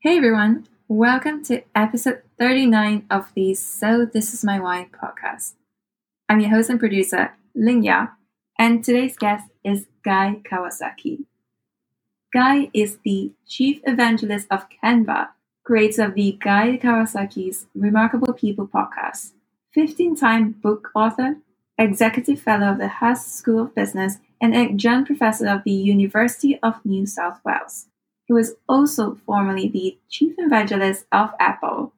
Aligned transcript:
Hey 0.00 0.18
everyone, 0.18 0.68
welcome 0.86 1.42
to 1.46 1.64
episode 1.74 2.22
39 2.38 3.06
of 3.10 3.32
the 3.34 3.52
So 3.54 4.06
This 4.06 4.32
Is 4.32 4.44
My 4.44 4.60
Why 4.60 4.88
podcast. 4.94 5.54
I'm 6.28 6.38
your 6.38 6.50
host 6.50 6.70
and 6.70 6.78
producer, 6.78 7.32
Ling 7.52 7.82
Ya, 7.82 8.10
and 8.56 8.84
today's 8.84 9.16
guest 9.16 9.50
is 9.64 9.88
Guy 10.04 10.40
Kawasaki. 10.48 11.24
Guy 12.32 12.70
is 12.72 12.98
the 13.04 13.32
chief 13.44 13.80
evangelist 13.88 14.46
of 14.52 14.66
Canva, 14.70 15.30
creator 15.64 16.04
of 16.04 16.14
the 16.14 16.38
Guy 16.40 16.78
Kawasaki's 16.80 17.66
Remarkable 17.74 18.32
People 18.32 18.68
podcast, 18.68 19.32
15 19.74 20.14
time 20.14 20.52
book 20.52 20.90
author, 20.94 21.38
executive 21.76 22.40
fellow 22.40 22.68
of 22.68 22.78
the 22.78 22.86
Haas 22.86 23.26
School 23.26 23.60
of 23.60 23.74
Business, 23.74 24.18
and 24.40 24.54
adjunct 24.54 25.08
professor 25.08 25.48
of 25.48 25.64
the 25.64 25.72
University 25.72 26.56
of 26.62 26.86
New 26.86 27.04
South 27.04 27.40
Wales. 27.44 27.87
He 28.28 28.34
was 28.34 28.56
also 28.68 29.14
formerly 29.26 29.68
the 29.68 29.98
chief 30.10 30.34
evangelist 30.36 31.06
of 31.10 31.30
Apple, 31.40 31.94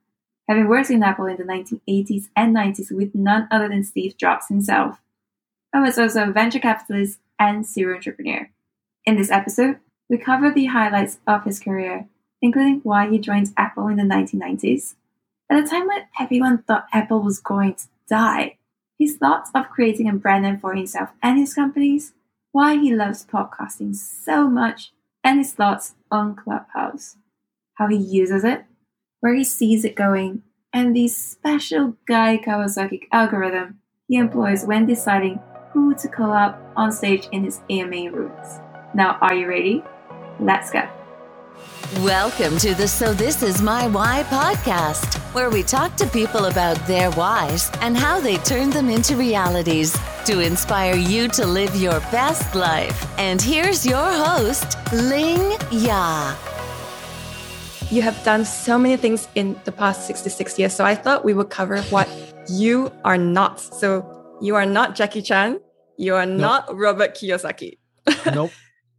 having 0.49 0.69
worked 0.69 0.89
in 0.89 1.03
Apple 1.03 1.27
in 1.27 1.37
the 1.37 1.43
1980s 1.43 2.29
and 2.37 2.57
90s 2.57 2.93
with 2.93 3.17
none 3.17 3.49
other 3.51 3.69
than 3.69 3.83
Steve 3.83 4.17
Jobs 4.17 4.47
himself. 4.47 5.01
I 5.75 5.81
was 5.81 5.99
also 5.99 6.29
a 6.29 6.33
venture 6.33 6.61
capitalist 6.61 7.19
and 7.39 7.67
serial 7.67 7.97
entrepreneur. 7.97 8.49
In 9.05 9.17
this 9.17 9.31
episode, 9.33 9.81
we 10.09 10.19
cover 10.19 10.53
the 10.53 10.67
highlights 10.67 11.19
of 11.27 11.45
his 11.45 11.59
career, 11.59 12.07
including 12.41 12.81
why 12.85 13.09
he 13.09 13.19
joined 13.19 13.53
Apple 13.57 13.89
in 13.89 13.97
the 13.97 14.05
1990s. 14.05 14.95
At 15.51 15.65
a 15.65 15.67
time 15.67 15.89
when 15.89 16.07
everyone 16.21 16.59
thought 16.59 16.87
Apple 16.93 17.23
was 17.23 17.41
going 17.41 17.75
to 17.75 17.89
die, 18.09 18.57
his 18.97 19.17
thoughts 19.17 19.51
of 19.53 19.71
creating 19.71 20.09
a 20.09 20.13
brand 20.13 20.45
name 20.45 20.59
for 20.59 20.75
himself 20.75 21.11
and 21.25 21.41
his 21.41 21.55
companies, 21.55 22.13
why 22.53 22.77
he 22.77 22.95
loves 22.95 23.27
podcasting 23.27 23.97
so 23.97 24.49
much, 24.49 24.93
and 25.23 25.39
his 25.39 25.53
thoughts 25.53 25.95
on 26.11 26.37
Clubhouse, 26.37 27.17
how 27.75 27.89
he 27.89 27.97
uses 27.97 28.45
it, 28.45 28.65
where 29.21 29.35
he 29.35 29.45
sees 29.45 29.85
it 29.85 29.95
going, 29.95 30.43
and 30.73 30.95
the 30.95 31.09
special 31.09 31.97
Guy 32.07 32.39
Kawasaki 32.39 33.03
algorithm 33.13 33.81
he 34.09 34.17
employs 34.17 34.65
when 34.65 34.87
deciding 34.87 35.41
who 35.73 35.95
to 35.95 36.09
call 36.09 36.33
up 36.33 36.61
on 36.77 36.91
stage 36.91 37.29
in 37.33 37.45
his 37.45 37.61
AMA 37.71 38.11
rooms. 38.11 38.61
Now, 38.95 39.19
are 39.21 39.35
you 39.35 39.47
ready? 39.47 39.85
Let's 40.41 40.71
go. 40.71 40.89
Welcome 41.99 42.57
to 42.59 42.75
the 42.75 42.89
So 42.89 43.13
This 43.13 43.43
Is 43.43 43.61
My 43.61 43.87
Why 43.89 44.25
podcast, 44.29 45.20
where 45.33 45.49
we 45.49 45.63
talk 45.63 45.95
to 45.97 46.07
people 46.09 46.47
about 46.47 46.77
their 46.87 47.11
whys 47.13 47.71
and 47.81 47.97
how 47.97 48.19
they 48.21 48.37
turn 48.39 48.71
them 48.71 48.89
into 48.89 49.17
realities 49.17 49.97
to 50.25 50.41
inspire 50.41 50.97
you 50.97 51.29
to 51.29 51.47
live 51.47 51.75
your 51.77 52.01
best 52.11 52.55
life. 52.55 53.07
And 53.19 53.41
here's 53.41 53.87
your 53.87 54.13
host, 54.13 54.77
Ling 54.93 55.57
Ya. 55.71 56.35
You 57.91 58.03
have 58.03 58.23
done 58.25 58.45
so 58.45 58.77
many 58.77 58.97
things 58.97 59.29
in 59.37 59.59
the 59.65 59.73
past 59.73 60.07
66 60.07 60.59
years, 60.59 60.75
so 60.75 60.85
I 60.85 60.95
thought 60.97 61.25
we 61.25 61.35
would 61.35 61.51
cover 61.51 61.81
what 61.95 62.09
you 62.49 62.93
are 63.05 63.19
not. 63.19 63.61
So 63.61 64.05
you 64.41 64.57
are 64.57 64.67
not 64.67 64.97
Jackie 64.97 65.23
Chan, 65.23 65.61
you 65.97 66.17
are 66.17 66.27
nope. 66.27 66.41
not 66.41 66.77
Robert 66.77 67.15
Kiyosaki. 67.15 67.79
Nope. 68.35 68.51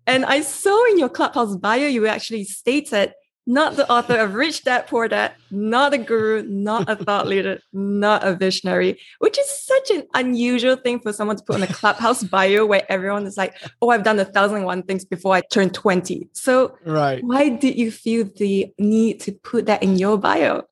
And 0.07 0.25
I 0.25 0.41
saw 0.41 0.85
in 0.91 0.97
your 0.97 1.09
Clubhouse 1.09 1.55
bio, 1.55 1.87
you 1.87 2.07
actually 2.07 2.43
stated 2.43 3.13
not 3.47 3.75
the 3.75 3.89
author 3.91 4.15
of 4.17 4.35
Rich 4.35 4.63
Dad 4.63 4.87
Poor 4.87 5.07
Dad, 5.07 5.33
not 5.49 5.93
a 5.93 5.97
guru, 5.97 6.43
not 6.43 6.89
a 6.89 6.95
thought 6.95 7.27
leader, 7.31 7.59
not 7.73 8.23
a 8.23 8.35
visionary, 8.35 8.99
which 9.19 9.37
is 9.37 9.49
such 9.49 9.91
an 9.91 10.03
unusual 10.13 10.75
thing 10.75 10.99
for 10.99 11.11
someone 11.11 11.37
to 11.37 11.43
put 11.43 11.55
on 11.55 11.63
a 11.63 11.67
Clubhouse 11.67 12.23
bio 12.23 12.65
where 12.65 12.83
everyone 12.89 13.25
is 13.25 13.37
like, 13.37 13.55
oh, 13.81 13.89
I've 13.89 14.03
done 14.03 14.19
a 14.19 14.25
thousand 14.25 14.57
and 14.57 14.65
one 14.65 14.83
things 14.83 15.05
before 15.05 15.35
I 15.35 15.41
turned 15.41 15.73
20. 15.73 16.29
So, 16.33 16.77
right. 16.85 17.23
why 17.23 17.49
did 17.49 17.77
you 17.77 17.91
feel 17.91 18.29
the 18.37 18.71
need 18.77 19.19
to 19.21 19.31
put 19.31 19.65
that 19.65 19.81
in 19.81 19.97
your 19.97 20.17
bio? 20.17 20.63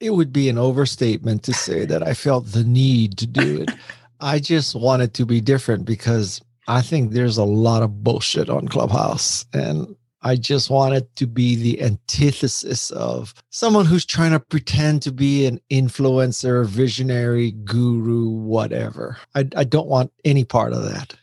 It 0.00 0.10
would 0.10 0.32
be 0.32 0.48
an 0.48 0.58
overstatement 0.58 1.42
to 1.44 1.52
say 1.52 1.84
that 1.86 2.02
I 2.02 2.14
felt 2.14 2.46
the 2.46 2.64
need 2.64 3.16
to 3.18 3.26
do 3.26 3.62
it. 3.62 3.70
I 4.20 4.38
just 4.38 4.74
wanted 4.74 5.14
to 5.14 5.26
be 5.26 5.40
different 5.40 5.84
because 5.84 6.40
I 6.68 6.80
think 6.80 7.12
there's 7.12 7.36
a 7.36 7.44
lot 7.44 7.82
of 7.82 8.02
bullshit 8.02 8.48
on 8.48 8.68
Clubhouse. 8.68 9.44
And 9.52 9.94
I 10.24 10.36
just 10.36 10.70
wanted 10.70 11.14
to 11.16 11.26
be 11.26 11.54
the 11.54 11.82
antithesis 11.82 12.90
of 12.90 13.34
someone 13.50 13.84
who's 13.84 14.06
trying 14.06 14.32
to 14.32 14.40
pretend 14.40 15.02
to 15.02 15.12
be 15.12 15.44
an 15.46 15.60
influencer, 15.70 16.66
visionary, 16.66 17.52
guru, 17.52 18.30
whatever. 18.30 19.18
I, 19.34 19.46
I 19.54 19.64
don't 19.64 19.86
want 19.86 20.12
any 20.24 20.44
part 20.44 20.72
of 20.72 20.82
that. 20.84 21.14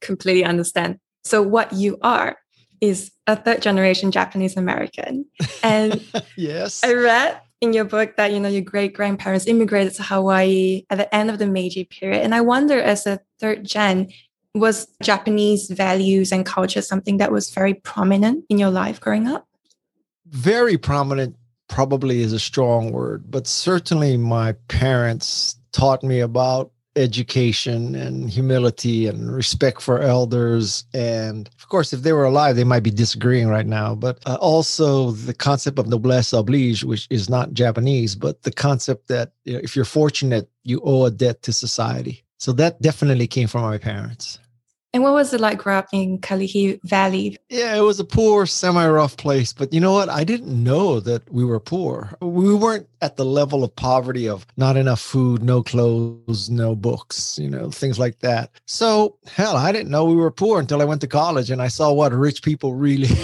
Completely 0.00 0.44
understand. 0.44 1.00
So, 1.24 1.42
what 1.42 1.72
you 1.72 1.98
are 2.02 2.38
is 2.80 3.10
a 3.26 3.34
third 3.34 3.60
generation 3.60 4.12
Japanese 4.12 4.56
American. 4.56 5.26
And 5.64 6.00
yes, 6.36 6.84
I 6.84 6.94
read 6.94 7.40
in 7.60 7.72
your 7.72 7.84
book 7.84 8.16
that 8.16 8.32
you 8.32 8.38
know 8.38 8.48
your 8.48 8.62
great 8.62 8.94
grandparents 8.94 9.48
immigrated 9.48 9.94
to 9.94 10.04
Hawaii 10.04 10.84
at 10.90 10.98
the 10.98 11.12
end 11.12 11.28
of 11.28 11.38
the 11.38 11.46
Meiji 11.46 11.84
period. 11.84 12.22
And 12.22 12.34
I 12.34 12.40
wonder, 12.40 12.80
as 12.80 13.04
a 13.04 13.18
third 13.40 13.64
gen, 13.64 14.10
was 14.54 14.86
Japanese 15.02 15.68
values 15.70 16.32
and 16.32 16.44
culture 16.44 16.82
something 16.82 17.18
that 17.18 17.32
was 17.32 17.50
very 17.50 17.74
prominent 17.74 18.44
in 18.48 18.58
your 18.58 18.70
life 18.70 19.00
growing 19.00 19.26
up? 19.26 19.46
Very 20.26 20.76
prominent, 20.76 21.36
probably 21.68 22.20
is 22.20 22.32
a 22.32 22.38
strong 22.38 22.92
word, 22.92 23.30
but 23.30 23.46
certainly 23.46 24.16
my 24.16 24.52
parents 24.68 25.56
taught 25.72 26.02
me 26.02 26.20
about 26.20 26.70
education 26.96 27.94
and 27.94 28.28
humility 28.28 29.06
and 29.06 29.32
respect 29.32 29.80
for 29.80 30.00
elders. 30.00 30.84
And 30.92 31.48
of 31.58 31.68
course, 31.68 31.92
if 31.92 32.02
they 32.02 32.12
were 32.12 32.24
alive, 32.24 32.56
they 32.56 32.64
might 32.64 32.82
be 32.82 32.90
disagreeing 32.90 33.48
right 33.48 33.66
now. 33.66 33.94
But 33.94 34.18
uh, 34.26 34.36
also 34.40 35.12
the 35.12 35.34
concept 35.34 35.78
of 35.78 35.86
noblesse 35.86 36.32
oblige, 36.32 36.84
which 36.84 37.06
is 37.08 37.30
not 37.30 37.52
Japanese, 37.52 38.16
but 38.16 38.42
the 38.42 38.50
concept 38.50 39.08
that 39.08 39.32
you 39.44 39.54
know, 39.54 39.60
if 39.62 39.76
you're 39.76 39.84
fortunate, 39.84 40.50
you 40.64 40.80
owe 40.84 41.04
a 41.04 41.10
debt 41.10 41.42
to 41.42 41.52
society. 41.52 42.24
So 42.38 42.52
that 42.52 42.80
definitely 42.80 43.26
came 43.26 43.48
from 43.48 43.62
my 43.62 43.78
parents. 43.78 44.38
And 44.94 45.02
what 45.02 45.12
was 45.12 45.34
it 45.34 45.40
like 45.40 45.58
growing 45.58 45.78
up 45.78 45.88
in 45.92 46.18
Kalihi 46.18 46.80
Valley? 46.82 47.36
Yeah, 47.50 47.76
it 47.76 47.82
was 47.82 48.00
a 48.00 48.04
poor, 48.04 48.46
semi 48.46 48.88
rough 48.88 49.18
place. 49.18 49.52
But 49.52 49.70
you 49.72 49.80
know 49.80 49.92
what? 49.92 50.08
I 50.08 50.24
didn't 50.24 50.62
know 50.62 50.98
that 51.00 51.30
we 51.30 51.44
were 51.44 51.60
poor. 51.60 52.16
We 52.22 52.54
weren't 52.54 52.88
at 53.02 53.16
the 53.16 53.24
level 53.26 53.62
of 53.62 53.76
poverty 53.76 54.26
of 54.26 54.46
not 54.56 54.78
enough 54.78 55.00
food, 55.00 55.42
no 55.42 55.62
clothes, 55.62 56.48
no 56.48 56.74
books, 56.74 57.38
you 57.38 57.50
know, 57.50 57.70
things 57.70 57.98
like 57.98 58.20
that. 58.20 58.50
So, 58.66 59.18
hell, 59.26 59.56
I 59.56 59.72
didn't 59.72 59.90
know 59.90 60.06
we 60.06 60.16
were 60.16 60.30
poor 60.30 60.58
until 60.58 60.80
I 60.80 60.86
went 60.86 61.02
to 61.02 61.06
college 61.06 61.50
and 61.50 61.60
I 61.60 61.68
saw 61.68 61.92
what 61.92 62.12
rich 62.12 62.42
people 62.42 62.74
really. 62.74 63.08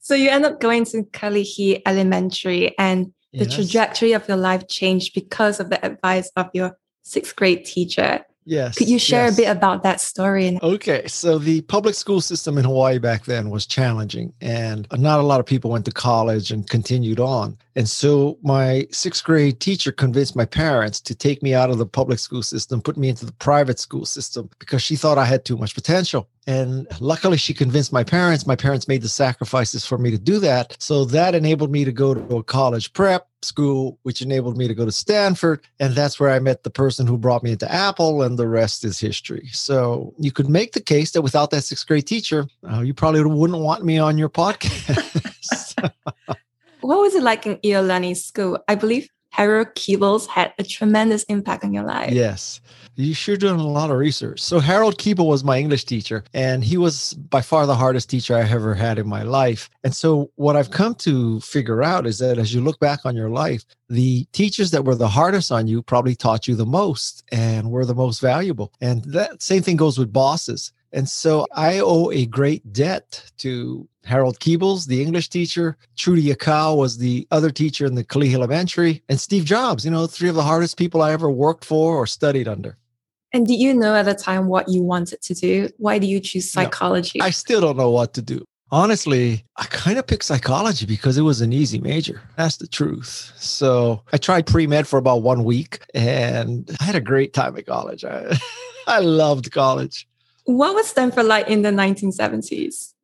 so, 0.00 0.16
you 0.16 0.28
end 0.28 0.44
up 0.44 0.60
going 0.60 0.86
to 0.86 1.04
Kalihi 1.04 1.82
Elementary 1.86 2.76
and 2.78 3.12
the 3.32 3.46
trajectory 3.46 4.12
of 4.12 4.26
your 4.28 4.36
life 4.36 4.68
changed 4.68 5.14
because 5.14 5.60
of 5.60 5.70
the 5.70 5.84
advice 5.84 6.30
of 6.36 6.50
your 6.52 6.78
sixth 7.02 7.34
grade 7.34 7.64
teacher. 7.64 8.24
Yes. 8.44 8.76
Could 8.76 8.88
you 8.88 8.98
share 8.98 9.26
yes. 9.26 9.34
a 9.34 9.36
bit 9.36 9.48
about 9.50 9.84
that 9.84 10.00
story? 10.00 10.58
Okay. 10.62 11.06
So 11.06 11.38
the 11.38 11.60
public 11.62 11.94
school 11.94 12.20
system 12.20 12.58
in 12.58 12.64
Hawaii 12.64 12.98
back 12.98 13.24
then 13.24 13.50
was 13.50 13.66
challenging, 13.66 14.32
and 14.40 14.86
not 14.92 15.20
a 15.20 15.22
lot 15.22 15.38
of 15.38 15.46
people 15.46 15.70
went 15.70 15.84
to 15.84 15.92
college 15.92 16.50
and 16.50 16.68
continued 16.68 17.20
on. 17.20 17.56
And 17.76 17.88
so 17.88 18.38
my 18.42 18.88
sixth 18.90 19.22
grade 19.24 19.60
teacher 19.60 19.92
convinced 19.92 20.34
my 20.34 20.44
parents 20.44 21.00
to 21.02 21.14
take 21.14 21.42
me 21.42 21.54
out 21.54 21.70
of 21.70 21.78
the 21.78 21.86
public 21.86 22.18
school 22.18 22.42
system, 22.42 22.82
put 22.82 22.96
me 22.96 23.08
into 23.08 23.24
the 23.24 23.32
private 23.32 23.78
school 23.78 24.04
system 24.04 24.50
because 24.58 24.82
she 24.82 24.96
thought 24.96 25.18
I 25.18 25.24
had 25.24 25.44
too 25.44 25.56
much 25.56 25.74
potential. 25.74 26.28
And 26.46 26.86
luckily, 27.00 27.36
she 27.36 27.54
convinced 27.54 27.92
my 27.92 28.02
parents. 28.02 28.46
My 28.46 28.56
parents 28.56 28.88
made 28.88 29.02
the 29.02 29.08
sacrifices 29.08 29.86
for 29.86 29.96
me 29.96 30.10
to 30.10 30.18
do 30.18 30.38
that. 30.40 30.76
So 30.80 31.04
that 31.06 31.34
enabled 31.34 31.70
me 31.70 31.84
to 31.84 31.92
go 31.92 32.14
to 32.14 32.36
a 32.36 32.42
college 32.42 32.92
prep 32.92 33.28
school, 33.42 33.98
which 34.02 34.22
enabled 34.22 34.56
me 34.56 34.66
to 34.66 34.74
go 34.74 34.84
to 34.84 34.92
Stanford. 34.92 35.60
And 35.78 35.94
that's 35.94 36.18
where 36.18 36.30
I 36.30 36.38
met 36.40 36.64
the 36.64 36.70
person 36.70 37.06
who 37.06 37.16
brought 37.16 37.42
me 37.42 37.52
into 37.52 37.70
Apple, 37.70 38.22
and 38.22 38.38
the 38.38 38.48
rest 38.48 38.84
is 38.84 38.98
history. 38.98 39.48
So 39.52 40.14
you 40.18 40.32
could 40.32 40.48
make 40.48 40.72
the 40.72 40.80
case 40.80 41.12
that 41.12 41.22
without 41.22 41.50
that 41.50 41.62
sixth 41.62 41.86
grade 41.86 42.06
teacher, 42.06 42.46
uh, 42.70 42.80
you 42.80 42.94
probably 42.94 43.22
wouldn't 43.24 43.60
want 43.60 43.84
me 43.84 43.98
on 43.98 44.18
your 44.18 44.28
podcast. 44.28 45.90
what 46.80 47.00
was 47.00 47.14
it 47.14 47.22
like 47.22 47.46
in 47.46 47.56
Iolani 47.58 48.16
school? 48.16 48.58
I 48.66 48.74
believe 48.74 49.08
Harold 49.30 49.68
Keables 49.74 50.26
had 50.26 50.52
a 50.58 50.64
tremendous 50.64 51.22
impact 51.24 51.64
on 51.64 51.72
your 51.72 51.84
life. 51.84 52.12
Yes. 52.12 52.60
You 52.94 53.14
sure 53.14 53.38
doing 53.38 53.58
a 53.58 53.66
lot 53.66 53.90
of 53.90 53.96
research. 53.96 54.40
So 54.40 54.60
Harold 54.60 54.98
Keeble 54.98 55.26
was 55.26 55.42
my 55.42 55.58
English 55.58 55.86
teacher, 55.86 56.24
and 56.34 56.62
he 56.62 56.76
was 56.76 57.14
by 57.14 57.40
far 57.40 57.66
the 57.66 57.74
hardest 57.74 58.10
teacher 58.10 58.36
I 58.36 58.42
ever 58.42 58.74
had 58.74 58.98
in 58.98 59.08
my 59.08 59.22
life. 59.22 59.70
And 59.82 59.94
so 59.94 60.30
what 60.34 60.56
I've 60.56 60.70
come 60.70 60.94
to 60.96 61.40
figure 61.40 61.82
out 61.82 62.06
is 62.06 62.18
that 62.18 62.38
as 62.38 62.52
you 62.52 62.60
look 62.60 62.78
back 62.80 63.06
on 63.06 63.16
your 63.16 63.30
life, 63.30 63.64
the 63.88 64.26
teachers 64.32 64.70
that 64.72 64.84
were 64.84 64.94
the 64.94 65.08
hardest 65.08 65.50
on 65.50 65.66
you 65.66 65.82
probably 65.82 66.14
taught 66.14 66.46
you 66.46 66.54
the 66.54 66.66
most 66.66 67.24
and 67.32 67.70
were 67.70 67.86
the 67.86 67.94
most 67.94 68.20
valuable. 68.20 68.72
And 68.82 69.02
that 69.04 69.42
same 69.42 69.62
thing 69.62 69.76
goes 69.76 69.98
with 69.98 70.12
bosses. 70.12 70.72
And 70.92 71.08
so 71.08 71.46
I 71.54 71.78
owe 71.78 72.10
a 72.10 72.26
great 72.26 72.72
debt 72.74 73.24
to 73.38 73.88
Harold 74.04 74.38
Keables, 74.40 74.86
the 74.86 75.00
English 75.00 75.30
teacher. 75.30 75.78
Trudy 75.96 76.34
Akau 76.34 76.76
was 76.76 76.98
the 76.98 77.26
other 77.30 77.50
teacher 77.50 77.86
in 77.86 77.94
the 77.94 78.04
Kalihi 78.04 78.34
Elementary. 78.34 79.02
And 79.08 79.18
Steve 79.18 79.46
Jobs, 79.46 79.84
you 79.84 79.90
know, 79.90 80.06
three 80.06 80.28
of 80.28 80.34
the 80.34 80.42
hardest 80.42 80.76
people 80.76 81.00
I 81.00 81.12
ever 81.12 81.30
worked 81.30 81.64
for 81.64 81.96
or 81.96 82.06
studied 82.06 82.48
under. 82.48 82.76
And 83.32 83.46
did 83.46 83.54
you 83.54 83.72
know 83.72 83.94
at 83.94 84.04
the 84.04 84.14
time 84.14 84.48
what 84.48 84.68
you 84.68 84.82
wanted 84.82 85.22
to 85.22 85.34
do? 85.34 85.70
Why 85.78 85.98
do 85.98 86.06
you 86.06 86.20
choose 86.20 86.50
psychology? 86.50 87.18
No, 87.18 87.24
I 87.24 87.30
still 87.30 87.60
don't 87.60 87.78
know 87.78 87.90
what 87.90 88.12
to 88.14 88.22
do. 88.22 88.44
Honestly, 88.70 89.44
I 89.56 89.64
kind 89.64 89.98
of 89.98 90.06
picked 90.06 90.24
psychology 90.24 90.86
because 90.86 91.18
it 91.18 91.22
was 91.22 91.42
an 91.42 91.52
easy 91.52 91.78
major. 91.78 92.22
That's 92.36 92.56
the 92.56 92.66
truth. 92.66 93.32
So 93.36 94.02
I 94.12 94.16
tried 94.16 94.46
pre 94.46 94.66
med 94.66 94.86
for 94.86 94.98
about 94.98 95.22
one 95.22 95.44
week 95.44 95.80
and 95.94 96.74
I 96.80 96.84
had 96.84 96.94
a 96.94 97.00
great 97.00 97.32
time 97.32 97.56
at 97.56 97.66
college. 97.66 98.04
I, 98.04 98.38
I 98.86 99.00
loved 99.00 99.50
college. 99.52 100.08
What 100.44 100.74
was 100.74 100.88
Stanford 100.88 101.26
like 101.26 101.48
in 101.48 101.62
the 101.62 101.70
1970s? 101.70 102.94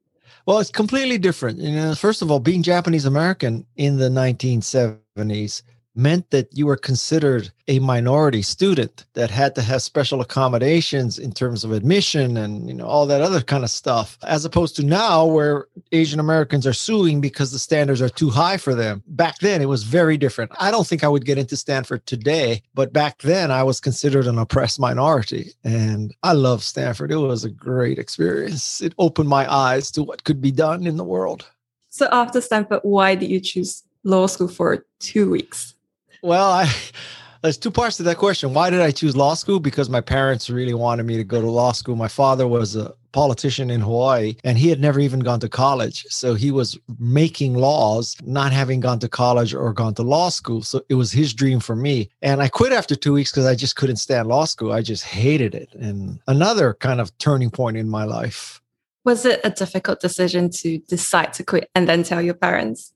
Well, 0.46 0.58
it's 0.58 0.70
completely 0.70 1.19
different. 1.19 1.58
You 1.58 1.72
know, 1.72 1.94
first 1.94 2.22
of 2.22 2.30
all, 2.30 2.40
being 2.40 2.62
Japanese 2.62 3.04
American 3.04 3.66
in 3.76 3.98
the 3.98 4.08
1970s 4.08 5.62
meant 5.99 6.31
that 6.31 6.56
you 6.56 6.67
were 6.67 6.76
considered 6.76 7.50
a 7.67 7.79
minority 7.81 8.40
student 8.40 9.05
that 9.14 9.31
had 9.31 9.55
to 9.55 9.62
have 9.62 9.82
special 9.82 10.20
accommodations 10.20 11.19
in 11.19 11.32
terms 11.32 11.64
of 11.64 11.73
admission 11.73 12.37
and 12.37 12.69
you 12.69 12.75
know 12.75 12.87
all 12.87 13.05
that 13.05 13.20
other 13.20 13.40
kind 13.40 13.64
of 13.64 13.70
stuff 13.70 14.17
as 14.23 14.44
opposed 14.44 14.76
to 14.76 14.85
now 14.85 15.26
where 15.26 15.67
asian 15.93 16.20
americans 16.20 16.67
are 16.67 16.73
suing 16.73 17.20
because 17.20 17.50
the 17.50 17.58
standards 17.58 18.00
are 18.00 18.08
too 18.08 18.31
high 18.31 18.56
for 18.56 18.75
them. 18.75 19.02
Back 19.08 19.38
then 19.38 19.61
it 19.61 19.69
was 19.69 19.82
very 19.82 20.17
different. 20.17 20.52
I 20.58 20.70
don't 20.70 20.87
think 20.87 21.02
i 21.02 21.08
would 21.08 21.25
get 21.25 21.38
into 21.38 21.56
stanford 21.56 22.06
today 22.06 22.62
but 22.75 22.93
back 22.93 23.19
then 23.23 23.50
i 23.50 23.62
was 23.62 23.81
considered 23.81 24.26
an 24.26 24.38
oppressed 24.38 24.79
minority 24.79 25.52
and 25.64 26.14
i 26.23 26.32
love 26.32 26.62
stanford. 26.62 27.11
It 27.11 27.17
was 27.17 27.44
a 27.44 27.50
great 27.50 27.99
experience. 27.99 28.81
It 28.81 28.94
opened 28.99 29.29
my 29.29 29.52
eyes 29.52 29.90
to 29.93 30.02
what 30.02 30.25
could 30.25 30.40
be 30.40 30.52
done 30.52 30.87
in 30.87 30.96
the 30.96 31.05
world. 31.05 31.46
So 31.88 32.08
after 32.12 32.40
stanford 32.40 32.81
why 32.82 33.17
did 33.17 33.31
you 33.31 33.40
choose 33.40 33.82
law 34.05 34.26
school 34.29 34.49
for 34.49 34.87
two 35.00 35.29
weeks 35.29 35.75
well, 36.22 36.50
I 36.50 36.72
there's 37.42 37.58
two 37.58 37.70
parts 37.70 37.96
to 37.98 38.02
that 38.04 38.16
question. 38.16 38.54
Why 38.54 38.70
did 38.70 38.80
I 38.80 38.90
choose 38.90 39.16
law 39.16 39.34
school? 39.34 39.60
Because 39.60 39.88
my 39.88 40.00
parents 40.00 40.50
really 40.50 40.74
wanted 40.74 41.06
me 41.06 41.16
to 41.16 41.24
go 41.24 41.40
to 41.40 41.50
law 41.50 41.72
school. 41.72 41.96
My 41.96 42.08
father 42.08 42.48
was 42.48 42.76
a 42.76 42.94
politician 43.12 43.70
in 43.70 43.80
Hawaii 43.80 44.36
and 44.44 44.58
he 44.58 44.68
had 44.68 44.80
never 44.80 45.00
even 45.00 45.20
gone 45.20 45.40
to 45.40 45.48
college. 45.48 46.04
So 46.08 46.34
he 46.34 46.50
was 46.50 46.78
making 46.98 47.54
laws, 47.54 48.16
not 48.22 48.52
having 48.52 48.80
gone 48.80 48.98
to 49.00 49.08
college 49.08 49.54
or 49.54 49.72
gone 49.72 49.94
to 49.94 50.02
law 50.02 50.28
school. 50.28 50.62
So 50.62 50.82
it 50.88 50.94
was 50.94 51.12
his 51.12 51.32
dream 51.32 51.60
for 51.60 51.76
me. 51.76 52.10
And 52.22 52.42
I 52.42 52.48
quit 52.48 52.72
after 52.72 52.94
two 52.94 53.12
weeks 53.12 53.30
because 53.30 53.46
I 53.46 53.54
just 53.54 53.76
couldn't 53.76 53.96
stand 53.96 54.28
law 54.28 54.44
school. 54.44 54.72
I 54.72 54.82
just 54.82 55.04
hated 55.04 55.54
it. 55.54 55.72
And 55.74 56.18
another 56.26 56.74
kind 56.74 57.00
of 57.00 57.16
turning 57.18 57.50
point 57.50 57.76
in 57.76 57.88
my 57.88 58.04
life. 58.04 58.60
Was 59.04 59.24
it 59.24 59.40
a 59.42 59.50
difficult 59.50 60.00
decision 60.00 60.50
to 60.50 60.78
decide 60.78 61.32
to 61.34 61.44
quit 61.44 61.70
and 61.74 61.88
then 61.88 62.02
tell 62.02 62.20
your 62.20 62.34
parents? 62.34 62.92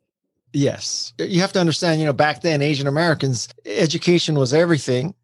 Yes. 0.52 1.12
You 1.18 1.40
have 1.40 1.52
to 1.52 1.60
understand, 1.60 2.00
you 2.00 2.06
know, 2.06 2.12
back 2.12 2.42
then, 2.42 2.62
Asian 2.62 2.86
Americans, 2.86 3.48
education 3.64 4.34
was 4.34 4.52
everything. 4.52 5.14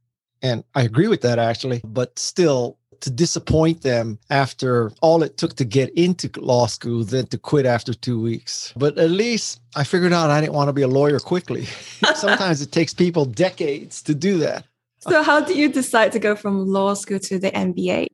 And 0.42 0.64
I 0.74 0.82
agree 0.82 1.08
with 1.08 1.22
that 1.22 1.38
actually, 1.38 1.80
but 1.84 2.18
still 2.18 2.78
to 3.00 3.10
disappoint 3.10 3.82
them 3.82 4.18
after 4.30 4.90
all 5.00 5.22
it 5.22 5.36
took 5.36 5.54
to 5.56 5.64
get 5.64 5.90
into 5.90 6.28
law 6.40 6.66
school 6.66 7.04
then 7.04 7.26
to 7.26 7.38
quit 7.38 7.66
after 7.66 7.94
two 7.94 8.20
weeks. 8.20 8.72
But 8.76 8.98
at 8.98 9.10
least 9.10 9.60
I 9.76 9.84
figured 9.84 10.12
out 10.12 10.30
I 10.30 10.40
didn't 10.40 10.54
want 10.54 10.68
to 10.68 10.72
be 10.72 10.82
a 10.82 10.88
lawyer 10.88 11.20
quickly. 11.20 11.64
Sometimes 12.14 12.60
it 12.60 12.72
takes 12.72 12.94
people 12.94 13.24
decades 13.24 14.02
to 14.02 14.14
do 14.14 14.38
that. 14.38 14.64
So, 15.00 15.22
how 15.22 15.40
did 15.40 15.56
you 15.56 15.68
decide 15.68 16.10
to 16.12 16.18
go 16.18 16.34
from 16.34 16.66
law 16.66 16.94
school 16.94 17.20
to 17.20 17.38
the 17.38 17.52
MBA? 17.52 18.06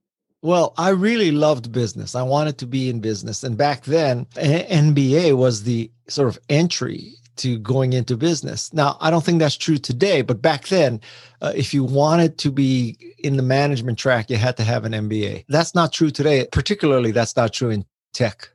Well, 0.44 0.74
I 0.76 0.90
really 0.90 1.30
loved 1.30 1.72
business. 1.72 2.14
I 2.14 2.22
wanted 2.22 2.58
to 2.58 2.66
be 2.66 2.90
in 2.90 3.00
business. 3.00 3.42
And 3.44 3.56
back 3.56 3.84
then, 3.84 4.26
MBA 4.34 5.34
was 5.38 5.62
the 5.62 5.90
sort 6.06 6.28
of 6.28 6.38
entry 6.50 7.14
to 7.36 7.58
going 7.60 7.94
into 7.94 8.14
business. 8.14 8.70
Now, 8.74 8.98
I 9.00 9.10
don't 9.10 9.24
think 9.24 9.38
that's 9.38 9.56
true 9.56 9.78
today, 9.78 10.20
but 10.20 10.42
back 10.42 10.68
then, 10.68 11.00
uh, 11.40 11.54
if 11.56 11.72
you 11.72 11.82
wanted 11.82 12.36
to 12.38 12.50
be 12.50 13.14
in 13.20 13.38
the 13.38 13.42
management 13.42 13.98
track, 13.98 14.28
you 14.28 14.36
had 14.36 14.58
to 14.58 14.64
have 14.64 14.84
an 14.84 14.92
MBA. 14.92 15.46
That's 15.48 15.74
not 15.74 15.94
true 15.94 16.10
today. 16.10 16.46
Particularly, 16.52 17.10
that's 17.10 17.36
not 17.36 17.54
true 17.54 17.70
in 17.70 17.86
tech. 18.12 18.50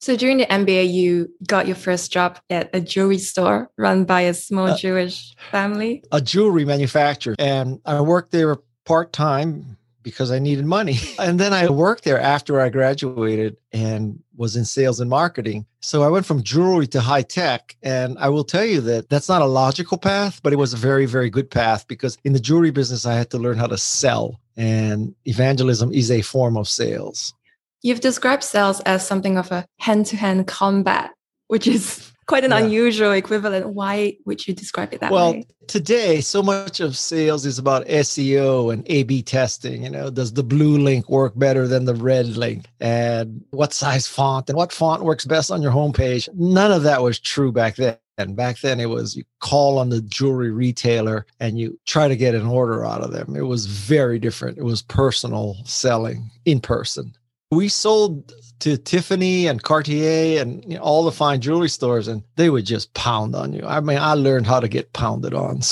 So 0.00 0.16
during 0.16 0.36
the 0.36 0.46
MBA, 0.46 0.92
you 0.92 1.32
got 1.46 1.66
your 1.66 1.76
first 1.76 2.12
job 2.12 2.38
at 2.50 2.68
a 2.74 2.80
jewelry 2.82 3.16
store 3.16 3.70
run 3.78 4.04
by 4.04 4.20
a 4.20 4.34
small 4.34 4.66
uh, 4.66 4.76
Jewish 4.76 5.34
family. 5.50 6.04
A 6.12 6.20
jewelry 6.20 6.66
manufacturer. 6.66 7.36
And 7.38 7.80
I 7.86 8.02
worked 8.02 8.32
there 8.32 8.58
part 8.84 9.14
time 9.14 9.78
because 10.02 10.30
I 10.30 10.38
needed 10.38 10.64
money. 10.64 10.98
And 11.18 11.38
then 11.38 11.52
I 11.52 11.68
worked 11.68 12.04
there 12.04 12.18
after 12.18 12.60
I 12.60 12.70
graduated 12.70 13.56
and 13.72 14.22
was 14.36 14.56
in 14.56 14.64
sales 14.64 15.00
and 15.00 15.10
marketing. 15.10 15.66
So 15.80 16.02
I 16.02 16.08
went 16.08 16.26
from 16.26 16.42
jewelry 16.42 16.86
to 16.88 17.00
high 17.00 17.22
tech. 17.22 17.76
And 17.82 18.18
I 18.18 18.30
will 18.30 18.44
tell 18.44 18.64
you 18.64 18.80
that 18.82 19.08
that's 19.08 19.28
not 19.28 19.42
a 19.42 19.46
logical 19.46 19.98
path, 19.98 20.40
but 20.42 20.52
it 20.52 20.56
was 20.56 20.72
a 20.72 20.78
very, 20.78 21.06
very 21.06 21.30
good 21.30 21.50
path 21.50 21.86
because 21.86 22.16
in 22.24 22.32
the 22.32 22.40
jewelry 22.40 22.70
business, 22.70 23.04
I 23.04 23.14
had 23.14 23.30
to 23.30 23.38
learn 23.38 23.58
how 23.58 23.66
to 23.66 23.78
sell. 23.78 24.40
And 24.56 25.14
evangelism 25.26 25.92
is 25.92 26.10
a 26.10 26.22
form 26.22 26.56
of 26.56 26.68
sales. 26.68 27.34
You've 27.82 28.00
described 28.00 28.44
sales 28.44 28.80
as 28.80 29.06
something 29.06 29.38
of 29.38 29.50
a 29.52 29.66
hand 29.78 30.06
to 30.06 30.16
hand 30.16 30.46
combat, 30.46 31.12
which 31.48 31.66
is 31.66 32.09
quite 32.30 32.44
an 32.44 32.52
yeah. 32.52 32.58
unusual 32.58 33.10
equivalent. 33.10 33.70
Why 33.70 34.16
would 34.24 34.46
you 34.46 34.54
describe 34.54 34.94
it 34.94 35.00
that 35.00 35.10
well, 35.10 35.32
way? 35.32 35.38
Well, 35.38 35.66
today, 35.66 36.20
so 36.20 36.44
much 36.44 36.78
of 36.78 36.96
sales 36.96 37.44
is 37.44 37.58
about 37.58 37.84
SEO 37.88 38.72
and 38.72 38.84
A 38.86 39.02
B 39.02 39.20
testing. 39.20 39.82
You 39.82 39.90
know, 39.90 40.10
does 40.10 40.32
the 40.32 40.44
blue 40.44 40.78
link 40.78 41.08
work 41.10 41.32
better 41.36 41.66
than 41.66 41.86
the 41.86 41.94
red 41.96 42.28
link? 42.36 42.66
And 42.78 43.44
what 43.50 43.72
size 43.72 44.06
font 44.06 44.48
and 44.48 44.56
what 44.56 44.72
font 44.72 45.02
works 45.02 45.24
best 45.24 45.50
on 45.50 45.60
your 45.60 45.72
homepage? 45.72 46.28
None 46.34 46.70
of 46.70 46.84
that 46.84 47.02
was 47.02 47.18
true 47.18 47.50
back 47.50 47.74
then. 47.74 47.98
And 48.16 48.36
back 48.36 48.60
then 48.60 48.78
it 48.78 48.90
was 48.90 49.16
you 49.16 49.24
call 49.40 49.78
on 49.78 49.88
the 49.88 50.02
jewelry 50.02 50.52
retailer 50.52 51.26
and 51.40 51.58
you 51.58 51.80
try 51.86 52.06
to 52.06 52.14
get 52.14 52.34
an 52.36 52.46
order 52.46 52.84
out 52.84 53.00
of 53.00 53.12
them. 53.12 53.34
It 53.34 53.46
was 53.46 53.66
very 53.66 54.20
different. 54.20 54.58
It 54.58 54.64
was 54.64 54.82
personal 54.82 55.56
selling 55.64 56.30
in 56.44 56.60
person. 56.60 57.12
We 57.50 57.68
sold 57.68 58.32
to 58.60 58.76
Tiffany 58.76 59.46
and 59.46 59.62
Cartier 59.62 60.40
and 60.40 60.64
you 60.64 60.76
know, 60.76 60.82
all 60.82 61.04
the 61.04 61.12
fine 61.12 61.40
jewelry 61.40 61.68
stores, 61.68 62.08
and 62.08 62.22
they 62.36 62.50
would 62.50 62.64
just 62.64 62.94
pound 62.94 63.34
on 63.34 63.52
you. 63.52 63.64
I 63.66 63.80
mean, 63.80 63.98
I 63.98 64.14
learned 64.14 64.46
how 64.46 64.60
to 64.60 64.68
get 64.68 64.92
pounded 64.92 65.34
on. 65.34 65.60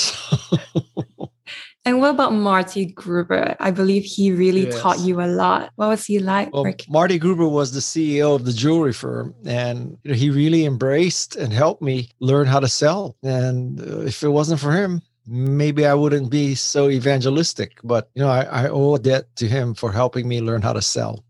So. 1.81 1.91
and 1.91 2.01
what 2.01 2.11
about 2.11 2.33
Marty 2.33 2.85
Gruber? 2.85 3.55
I 3.59 3.71
believe 3.71 4.03
he 4.03 4.31
really 4.31 4.65
yes. 4.65 4.79
taught 4.79 4.99
you 4.99 5.21
a 5.21 5.25
lot. 5.25 5.71
What 5.75 5.87
was 5.87 6.05
he 6.05 6.19
like? 6.19 6.53
Well, 6.53 6.71
Marty 6.89 7.17
Gruber 7.17 7.47
was 7.47 7.71
the 7.71 7.79
CEO 7.79 8.35
of 8.35 8.45
the 8.45 8.51
jewelry 8.51 8.93
firm, 8.93 9.33
and 9.45 9.97
you 10.03 10.11
know, 10.11 10.17
he 10.17 10.29
really 10.29 10.65
embraced 10.65 11.35
and 11.37 11.53
helped 11.53 11.81
me 11.81 12.09
learn 12.19 12.47
how 12.47 12.59
to 12.59 12.67
sell. 12.67 13.15
And 13.23 13.79
uh, 13.79 14.01
if 14.01 14.21
it 14.21 14.29
wasn't 14.29 14.59
for 14.59 14.71
him, 14.71 15.01
maybe 15.25 15.85
I 15.85 15.93
wouldn't 15.93 16.29
be 16.29 16.53
so 16.55 16.89
evangelistic. 16.89 17.79
But 17.83 18.09
you 18.13 18.21
know, 18.21 18.29
I, 18.29 18.41
I 18.43 18.69
owe 18.69 18.95
a 18.95 18.99
debt 18.99 19.33
to 19.37 19.47
him 19.47 19.73
for 19.73 19.91
helping 19.91 20.27
me 20.27 20.41
learn 20.41 20.61
how 20.61 20.73
to 20.73 20.81
sell. 20.81 21.23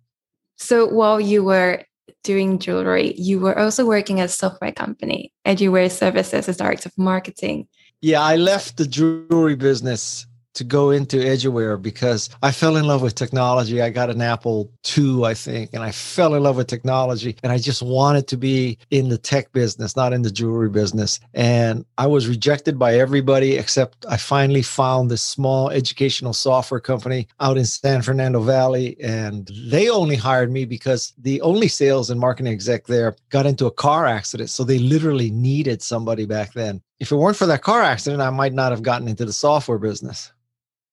So 0.59 0.85
while 0.85 1.19
you 1.19 1.43
were 1.43 1.83
doing 2.23 2.59
jewelry, 2.59 3.13
you 3.17 3.39
were 3.39 3.57
also 3.57 3.85
working 3.85 4.19
at 4.19 4.25
a 4.25 4.29
software 4.29 4.73
company, 4.73 5.31
Eduware 5.45 5.89
Services 5.89 6.47
as 6.49 6.57
director 6.57 6.89
of 6.89 6.97
marketing. 6.97 7.67
Yeah, 8.01 8.21
I 8.21 8.35
left 8.35 8.77
the 8.77 8.85
jewelry 8.85 9.55
business 9.55 10.25
to 10.59 10.65
go 10.65 10.91
into 10.91 11.15
Eduware 11.15 11.81
because 11.81 12.29
I 12.43 12.51
fell 12.51 12.75
in 12.75 12.85
love 12.85 13.01
with 13.01 13.15
technology. 13.15 13.81
I 13.81 13.89
got 13.89 14.09
an 14.09 14.21
Apple 14.21 14.69
II, 14.97 15.23
I 15.23 15.33
think, 15.33 15.69
and 15.71 15.81
I 15.81 15.91
fell 15.91 16.35
in 16.35 16.43
love 16.43 16.57
with 16.57 16.67
technology. 16.67 17.37
And 17.43 17.53
I 17.53 17.57
just 17.57 17.81
wanted 17.81 18.27
to 18.27 18.35
be 18.35 18.77
in 18.91 19.07
the 19.07 19.17
tech 19.17 19.53
business, 19.53 19.95
not 19.95 20.11
in 20.11 20.21
the 20.21 20.29
jewelry 20.29 20.67
business. 20.67 21.21
And 21.33 21.85
I 21.97 22.07
was 22.07 22.27
rejected 22.27 22.77
by 22.77 22.95
everybody 22.95 23.55
except 23.55 24.05
I 24.09 24.17
finally 24.17 24.61
found 24.61 25.09
this 25.09 25.23
small 25.23 25.69
educational 25.69 26.33
software 26.33 26.81
company 26.81 27.29
out 27.39 27.57
in 27.57 27.63
San 27.63 28.01
Fernando 28.01 28.41
Valley. 28.41 28.99
And 29.01 29.49
they 29.71 29.89
only 29.89 30.17
hired 30.17 30.51
me 30.51 30.65
because 30.65 31.13
the 31.17 31.39
only 31.39 31.69
sales 31.69 32.09
and 32.09 32.19
marketing 32.19 32.51
exec 32.51 32.87
there 32.87 33.15
got 33.29 33.45
into 33.45 33.65
a 33.65 33.71
car 33.71 34.05
accident. 34.05 34.49
So 34.49 34.65
they 34.65 34.79
literally 34.79 35.31
needed 35.31 35.81
somebody 35.81 36.25
back 36.25 36.51
then. 36.51 36.81
If 36.99 37.13
it 37.13 37.15
weren't 37.15 37.37
for 37.37 37.45
that 37.45 37.61
car 37.61 37.81
accident, 37.81 38.21
I 38.21 38.29
might 38.29 38.51
not 38.51 38.73
have 38.73 38.83
gotten 38.83 39.07
into 39.07 39.23
the 39.23 39.31
software 39.31 39.77
business. 39.77 40.33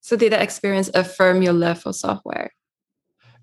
So 0.06 0.14
did 0.14 0.30
that 0.30 0.40
experience 0.40 0.88
affirm 0.94 1.42
your 1.42 1.52
love 1.52 1.82
for 1.82 1.92
software? 1.92 2.52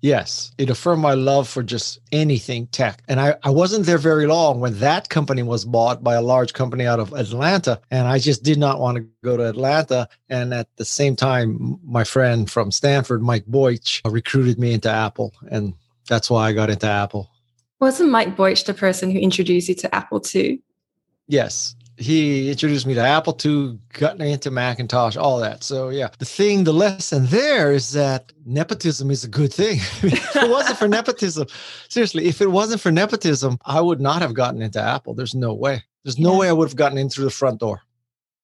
Yes, 0.00 0.50
it 0.56 0.70
affirmed 0.70 1.02
my 1.02 1.12
love 1.12 1.46
for 1.46 1.62
just 1.62 1.98
anything 2.10 2.68
tech. 2.68 3.02
And 3.06 3.20
I, 3.20 3.36
I 3.42 3.50
wasn't 3.50 3.84
there 3.84 3.98
very 3.98 4.26
long 4.26 4.60
when 4.60 4.78
that 4.78 5.10
company 5.10 5.42
was 5.42 5.66
bought 5.66 6.02
by 6.02 6.14
a 6.14 6.22
large 6.22 6.54
company 6.54 6.86
out 6.86 7.00
of 7.00 7.12
Atlanta. 7.12 7.82
And 7.90 8.08
I 8.08 8.18
just 8.18 8.42
did 8.42 8.58
not 8.58 8.80
want 8.80 8.96
to 8.96 9.06
go 9.22 9.36
to 9.36 9.46
Atlanta. 9.46 10.08
And 10.30 10.54
at 10.54 10.74
the 10.76 10.86
same 10.86 11.16
time, 11.16 11.78
my 11.84 12.02
friend 12.02 12.50
from 12.50 12.70
Stanford, 12.70 13.20
Mike 13.20 13.44
Boich, 13.44 14.00
uh, 14.06 14.10
recruited 14.10 14.58
me 14.58 14.72
into 14.72 14.88
Apple. 14.88 15.34
And 15.50 15.74
that's 16.08 16.30
why 16.30 16.48
I 16.48 16.54
got 16.54 16.70
into 16.70 16.86
Apple. 16.86 17.30
Wasn't 17.78 18.08
Mike 18.08 18.36
Boich 18.36 18.64
the 18.64 18.72
person 18.72 19.10
who 19.10 19.18
introduced 19.18 19.68
you 19.68 19.74
to 19.74 19.94
Apple 19.94 20.20
too? 20.20 20.58
Yes 21.28 21.76
he 21.96 22.50
introduced 22.50 22.86
me 22.86 22.94
to 22.94 23.00
Apple 23.00 23.38
II, 23.44 23.78
got 23.92 24.20
into 24.20 24.50
Macintosh, 24.50 25.16
all 25.16 25.38
that. 25.38 25.62
So 25.62 25.90
yeah, 25.90 26.08
the 26.18 26.24
thing, 26.24 26.64
the 26.64 26.72
lesson 26.72 27.26
there 27.26 27.72
is 27.72 27.92
that 27.92 28.32
nepotism 28.44 29.10
is 29.10 29.24
a 29.24 29.28
good 29.28 29.52
thing. 29.52 29.78
if 30.02 30.36
it 30.36 30.50
wasn't 30.50 30.78
for 30.78 30.88
nepotism, 30.88 31.46
seriously, 31.88 32.26
if 32.26 32.40
it 32.40 32.50
wasn't 32.50 32.80
for 32.80 32.90
nepotism, 32.90 33.58
I 33.64 33.80
would 33.80 34.00
not 34.00 34.22
have 34.22 34.34
gotten 34.34 34.62
into 34.62 34.80
Apple. 34.80 35.14
There's 35.14 35.34
no 35.34 35.54
way. 35.54 35.84
There's 36.04 36.18
no 36.18 36.32
yeah. 36.32 36.38
way 36.38 36.48
I 36.48 36.52
would 36.52 36.68
have 36.68 36.76
gotten 36.76 36.98
in 36.98 37.08
through 37.08 37.24
the 37.24 37.30
front 37.30 37.60
door. 37.60 37.80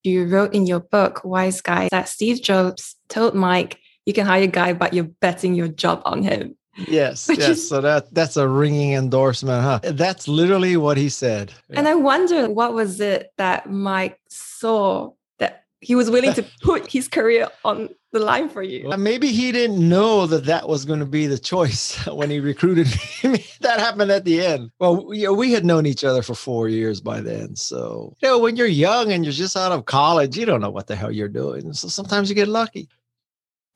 You 0.02 0.26
wrote 0.26 0.54
in 0.54 0.66
your 0.66 0.80
book, 0.80 1.24
Wise 1.24 1.60
Guy, 1.60 1.88
that 1.90 2.08
Steve 2.08 2.42
Jobs 2.42 2.96
told 3.08 3.34
Mike, 3.34 3.78
you 4.06 4.14
can 4.14 4.26
hire 4.26 4.44
a 4.44 4.46
guy, 4.46 4.72
but 4.72 4.94
you're 4.94 5.04
betting 5.04 5.54
your 5.54 5.68
job 5.68 6.00
on 6.06 6.22
him. 6.22 6.56
Yes, 6.76 7.28
Which 7.28 7.38
yes. 7.40 7.50
is- 7.50 7.68
so 7.68 7.80
that 7.80 8.12
that's 8.14 8.36
a 8.36 8.48
ringing 8.48 8.92
endorsement, 8.94 9.62
huh? 9.62 9.80
That's 9.92 10.28
literally 10.28 10.76
what 10.76 10.96
he 10.96 11.08
said. 11.08 11.52
And 11.70 11.88
I 11.88 11.94
wonder 11.94 12.48
what 12.48 12.74
was 12.74 13.00
it 13.00 13.32
that 13.38 13.70
Mike 13.70 14.18
saw 14.28 15.10
that 15.38 15.64
he 15.80 15.94
was 15.94 16.10
willing 16.10 16.32
to 16.34 16.44
put 16.62 16.90
his 16.90 17.08
career 17.08 17.48
on 17.64 17.88
the 18.12 18.20
line 18.20 18.48
for 18.48 18.62
you. 18.62 18.88
Maybe 18.96 19.28
he 19.28 19.52
didn't 19.52 19.88
know 19.88 20.26
that 20.26 20.44
that 20.46 20.68
was 20.68 20.84
going 20.84 20.98
to 21.00 21.06
be 21.06 21.26
the 21.26 21.38
choice 21.38 21.96
when 22.06 22.28
he 22.30 22.40
recruited 22.40 22.86
me. 23.24 23.44
that 23.60 23.78
happened 23.78 24.10
at 24.10 24.24
the 24.24 24.44
end. 24.44 24.70
Well, 24.80 25.10
know, 25.12 25.32
we 25.34 25.52
had 25.52 25.64
known 25.64 25.86
each 25.86 26.02
other 26.04 26.22
for 26.22 26.34
four 26.34 26.68
years 26.68 27.00
by 27.00 27.20
then. 27.20 27.54
So, 27.56 28.16
you 28.20 28.28
know, 28.28 28.38
when 28.38 28.56
you're 28.56 28.66
young 28.66 29.12
and 29.12 29.24
you're 29.24 29.32
just 29.32 29.56
out 29.56 29.70
of 29.72 29.84
college, 29.84 30.36
you 30.36 30.44
don't 30.44 30.60
know 30.60 30.70
what 30.70 30.86
the 30.88 30.96
hell 30.96 31.12
you're 31.12 31.28
doing. 31.28 31.72
So 31.72 31.86
sometimes 31.88 32.28
you 32.28 32.34
get 32.34 32.48
lucky. 32.48 32.88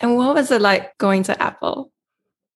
And 0.00 0.16
what 0.16 0.34
was 0.34 0.50
it 0.50 0.60
like 0.60 0.96
going 0.98 1.22
to 1.24 1.40
Apple? 1.42 1.92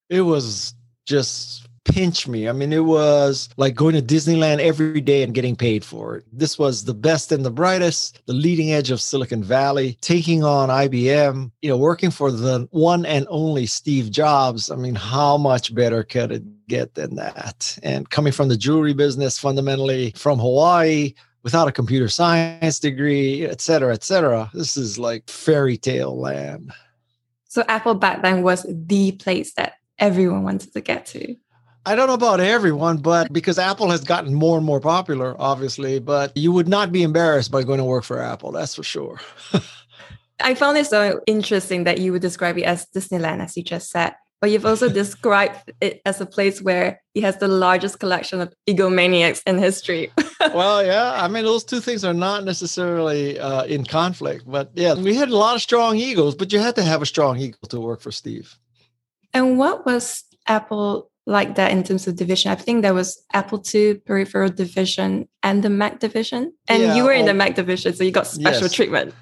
It 0.08 0.22
was 0.22 0.74
just 1.06 1.66
pinch 1.84 2.28
me. 2.28 2.48
I 2.48 2.52
mean, 2.52 2.72
it 2.72 2.84
was 2.84 3.48
like 3.56 3.74
going 3.74 3.94
to 3.94 4.02
Disneyland 4.02 4.58
every 4.58 5.00
day 5.00 5.22
and 5.22 5.34
getting 5.34 5.56
paid 5.56 5.84
for 5.84 6.16
it. 6.16 6.24
This 6.32 6.58
was 6.58 6.84
the 6.84 6.94
best 6.94 7.32
and 7.32 7.44
the 7.44 7.50
brightest, 7.50 8.20
the 8.26 8.34
leading 8.34 8.72
edge 8.72 8.90
of 8.90 9.00
Silicon 9.00 9.42
Valley, 9.42 9.96
taking 10.00 10.44
on 10.44 10.68
IBM, 10.68 11.50
you 11.62 11.68
know, 11.70 11.76
working 11.76 12.10
for 12.10 12.30
the 12.30 12.68
one 12.70 13.06
and 13.06 13.26
only 13.30 13.66
Steve 13.66 14.10
Jobs. 14.10 14.70
I 14.70 14.76
mean, 14.76 14.94
how 14.94 15.38
much 15.38 15.74
better 15.74 16.02
could 16.02 16.32
it 16.32 16.68
get 16.68 16.94
than 16.94 17.16
that? 17.16 17.78
And 17.82 18.08
coming 18.10 18.32
from 18.32 18.48
the 18.48 18.56
jewelry 18.56 18.94
business, 18.94 19.38
fundamentally 19.38 20.12
from 20.14 20.38
Hawaii, 20.38 21.14
without 21.42 21.68
a 21.68 21.72
computer 21.72 22.08
science 22.08 22.78
degree, 22.78 23.46
et 23.46 23.60
cetera, 23.60 23.94
et 23.94 24.04
cetera. 24.04 24.50
This 24.52 24.76
is 24.76 24.98
like 24.98 25.30
fairy 25.30 25.78
tale 25.78 26.18
land. 26.18 26.72
So 27.48 27.64
Apple 27.68 27.94
back 27.94 28.22
then 28.22 28.42
was 28.42 28.66
the 28.68 29.12
place 29.12 29.54
that 29.54 29.74
everyone 29.98 30.42
wanted 30.42 30.72
to 30.72 30.80
get 30.80 31.06
to. 31.06 31.36
I 31.86 31.94
don't 31.94 32.06
know 32.06 32.14
about 32.14 32.40
everyone, 32.40 32.98
but 32.98 33.32
because 33.32 33.58
Apple 33.58 33.90
has 33.90 34.04
gotten 34.04 34.34
more 34.34 34.58
and 34.58 34.66
more 34.66 34.80
popular, 34.80 35.34
obviously, 35.38 35.98
but 35.98 36.36
you 36.36 36.52
would 36.52 36.68
not 36.68 36.92
be 36.92 37.02
embarrassed 37.02 37.50
by 37.50 37.62
going 37.62 37.78
to 37.78 37.84
work 37.84 38.04
for 38.04 38.20
Apple. 38.20 38.52
That's 38.52 38.74
for 38.74 38.82
sure. 38.82 39.18
I 40.40 40.54
found 40.54 40.76
it 40.76 40.86
so 40.86 41.20
interesting 41.26 41.84
that 41.84 41.98
you 41.98 42.12
would 42.12 42.22
describe 42.22 42.58
it 42.58 42.64
as 42.64 42.86
Disneyland, 42.94 43.42
as 43.42 43.56
you 43.56 43.62
just 43.62 43.90
said, 43.90 44.12
but 44.40 44.50
you've 44.50 44.66
also 44.66 44.88
described 45.02 45.72
it 45.80 46.00
as 46.04 46.20
a 46.20 46.26
place 46.26 46.60
where 46.60 47.00
it 47.14 47.22
has 47.22 47.38
the 47.38 47.48
largest 47.48 47.98
collection 47.98 48.40
of 48.40 48.52
egomaniacs 48.68 49.42
in 49.46 49.58
history. 49.58 50.12
well, 50.52 50.84
yeah. 50.84 51.12
I 51.16 51.26
mean, 51.26 51.44
those 51.44 51.64
two 51.64 51.80
things 51.80 52.04
are 52.04 52.14
not 52.14 52.44
necessarily 52.44 53.40
uh, 53.40 53.64
in 53.64 53.84
conflict, 53.84 54.44
but 54.46 54.70
yeah, 54.74 54.94
we 54.94 55.14
had 55.14 55.30
a 55.30 55.36
lot 55.36 55.56
of 55.56 55.62
strong 55.62 55.96
egos, 55.96 56.34
but 56.34 56.52
you 56.52 56.58
had 56.60 56.76
to 56.76 56.82
have 56.82 57.02
a 57.02 57.06
strong 57.06 57.38
ego 57.38 57.58
to 57.70 57.80
work 57.80 58.00
for 58.00 58.12
Steve. 58.12 58.58
And 59.34 59.58
what 59.58 59.86
was 59.86 60.24
Apple 60.46 61.10
like 61.26 61.56
that 61.56 61.70
in 61.70 61.82
terms 61.84 62.06
of 62.06 62.16
division? 62.16 62.50
I 62.50 62.54
think 62.54 62.82
there 62.82 62.94
was 62.94 63.22
Apple 63.32 63.62
II 63.74 63.94
peripheral 63.94 64.48
division 64.48 65.28
and 65.42 65.62
the 65.62 65.70
Mac 65.70 66.00
division. 66.00 66.54
And 66.68 66.82
Yeah, 66.82 66.96
you 66.96 67.04
were 67.04 67.12
in 67.12 67.26
the 67.26 67.32
oh, 67.32 67.34
Mac 67.34 67.54
division, 67.54 67.94
so 67.94 68.02
you 68.02 68.10
got 68.10 68.26
special 68.26 68.62
yes. 68.62 68.72
treatment. 68.72 69.14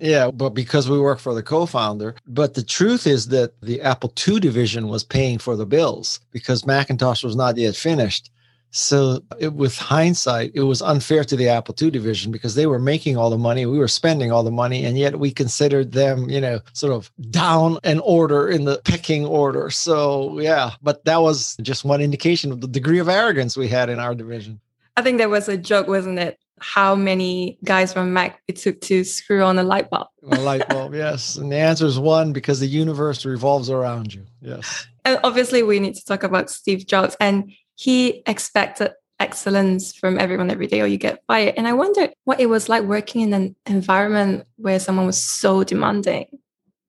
Yeah, 0.00 0.30
but 0.32 0.50
because 0.50 0.90
we 0.90 0.98
work 0.98 1.20
for 1.20 1.34
the 1.34 1.42
co-founder. 1.42 2.16
But 2.26 2.54
the 2.54 2.62
truth 2.64 3.06
is 3.06 3.28
that 3.28 3.52
the 3.60 3.80
Apple 3.80 4.12
II 4.26 4.40
division 4.40 4.88
was 4.88 5.04
paying 5.04 5.38
for 5.38 5.56
the 5.56 5.66
bills 5.66 6.20
because 6.32 6.66
Macintosh 6.66 7.22
was 7.22 7.36
not 7.36 7.56
yet 7.56 7.76
finished. 7.76 8.30
So 8.76 9.22
it, 9.38 9.54
with 9.54 9.78
hindsight, 9.78 10.50
it 10.52 10.62
was 10.62 10.82
unfair 10.82 11.22
to 11.22 11.36
the 11.36 11.48
Apple 11.48 11.76
II 11.80 11.92
division 11.92 12.32
because 12.32 12.56
they 12.56 12.66
were 12.66 12.80
making 12.80 13.16
all 13.16 13.30
the 13.30 13.38
money, 13.38 13.66
we 13.66 13.78
were 13.78 13.86
spending 13.86 14.32
all 14.32 14.42
the 14.42 14.50
money, 14.50 14.84
and 14.84 14.98
yet 14.98 15.20
we 15.20 15.30
considered 15.30 15.92
them, 15.92 16.28
you 16.28 16.40
know, 16.40 16.58
sort 16.72 16.92
of 16.92 17.08
down 17.30 17.78
an 17.84 18.00
order 18.00 18.48
in 18.48 18.64
the 18.64 18.80
pecking 18.84 19.26
order. 19.26 19.70
So 19.70 20.40
yeah, 20.40 20.72
but 20.82 21.04
that 21.04 21.22
was 21.22 21.56
just 21.62 21.84
one 21.84 22.00
indication 22.00 22.50
of 22.50 22.62
the 22.62 22.66
degree 22.66 22.98
of 22.98 23.08
arrogance 23.08 23.56
we 23.56 23.68
had 23.68 23.90
in 23.90 24.00
our 24.00 24.12
division. 24.12 24.58
I 24.96 25.02
think 25.02 25.18
there 25.18 25.28
was 25.28 25.48
a 25.48 25.56
joke, 25.56 25.86
wasn't 25.86 26.18
it? 26.18 26.40
How 26.58 26.96
many 26.96 27.58
guys 27.62 27.92
from 27.92 28.12
Mac 28.12 28.42
it 28.48 28.56
took 28.56 28.80
to 28.82 29.04
screw 29.04 29.44
on 29.44 29.56
a 29.56 29.62
light 29.62 29.88
bulb. 29.88 30.08
A 30.32 30.40
light 30.40 30.68
bulb, 30.68 30.94
yes. 30.96 31.36
And 31.36 31.52
the 31.52 31.58
answer 31.58 31.86
is 31.86 32.00
one 32.00 32.32
because 32.32 32.58
the 32.58 32.66
universe 32.66 33.24
revolves 33.24 33.70
around 33.70 34.12
you. 34.12 34.26
Yes. 34.40 34.88
And 35.04 35.20
obviously, 35.22 35.62
we 35.62 35.78
need 35.78 35.94
to 35.94 36.04
talk 36.04 36.24
about 36.24 36.50
Steve 36.50 36.86
Jobs. 36.86 37.16
And 37.20 37.52
he 37.74 38.22
expected 38.26 38.92
excellence 39.20 39.94
from 39.94 40.18
everyone 40.18 40.50
every 40.50 40.66
day, 40.66 40.80
or 40.80 40.86
you 40.86 40.98
get 40.98 41.22
fired. 41.26 41.54
And 41.56 41.66
I 41.66 41.72
wonder 41.72 42.08
what 42.24 42.40
it 42.40 42.46
was 42.46 42.68
like 42.68 42.82
working 42.84 43.22
in 43.22 43.32
an 43.32 43.56
environment 43.66 44.46
where 44.56 44.80
someone 44.80 45.06
was 45.06 45.22
so 45.22 45.64
demanding. 45.64 46.26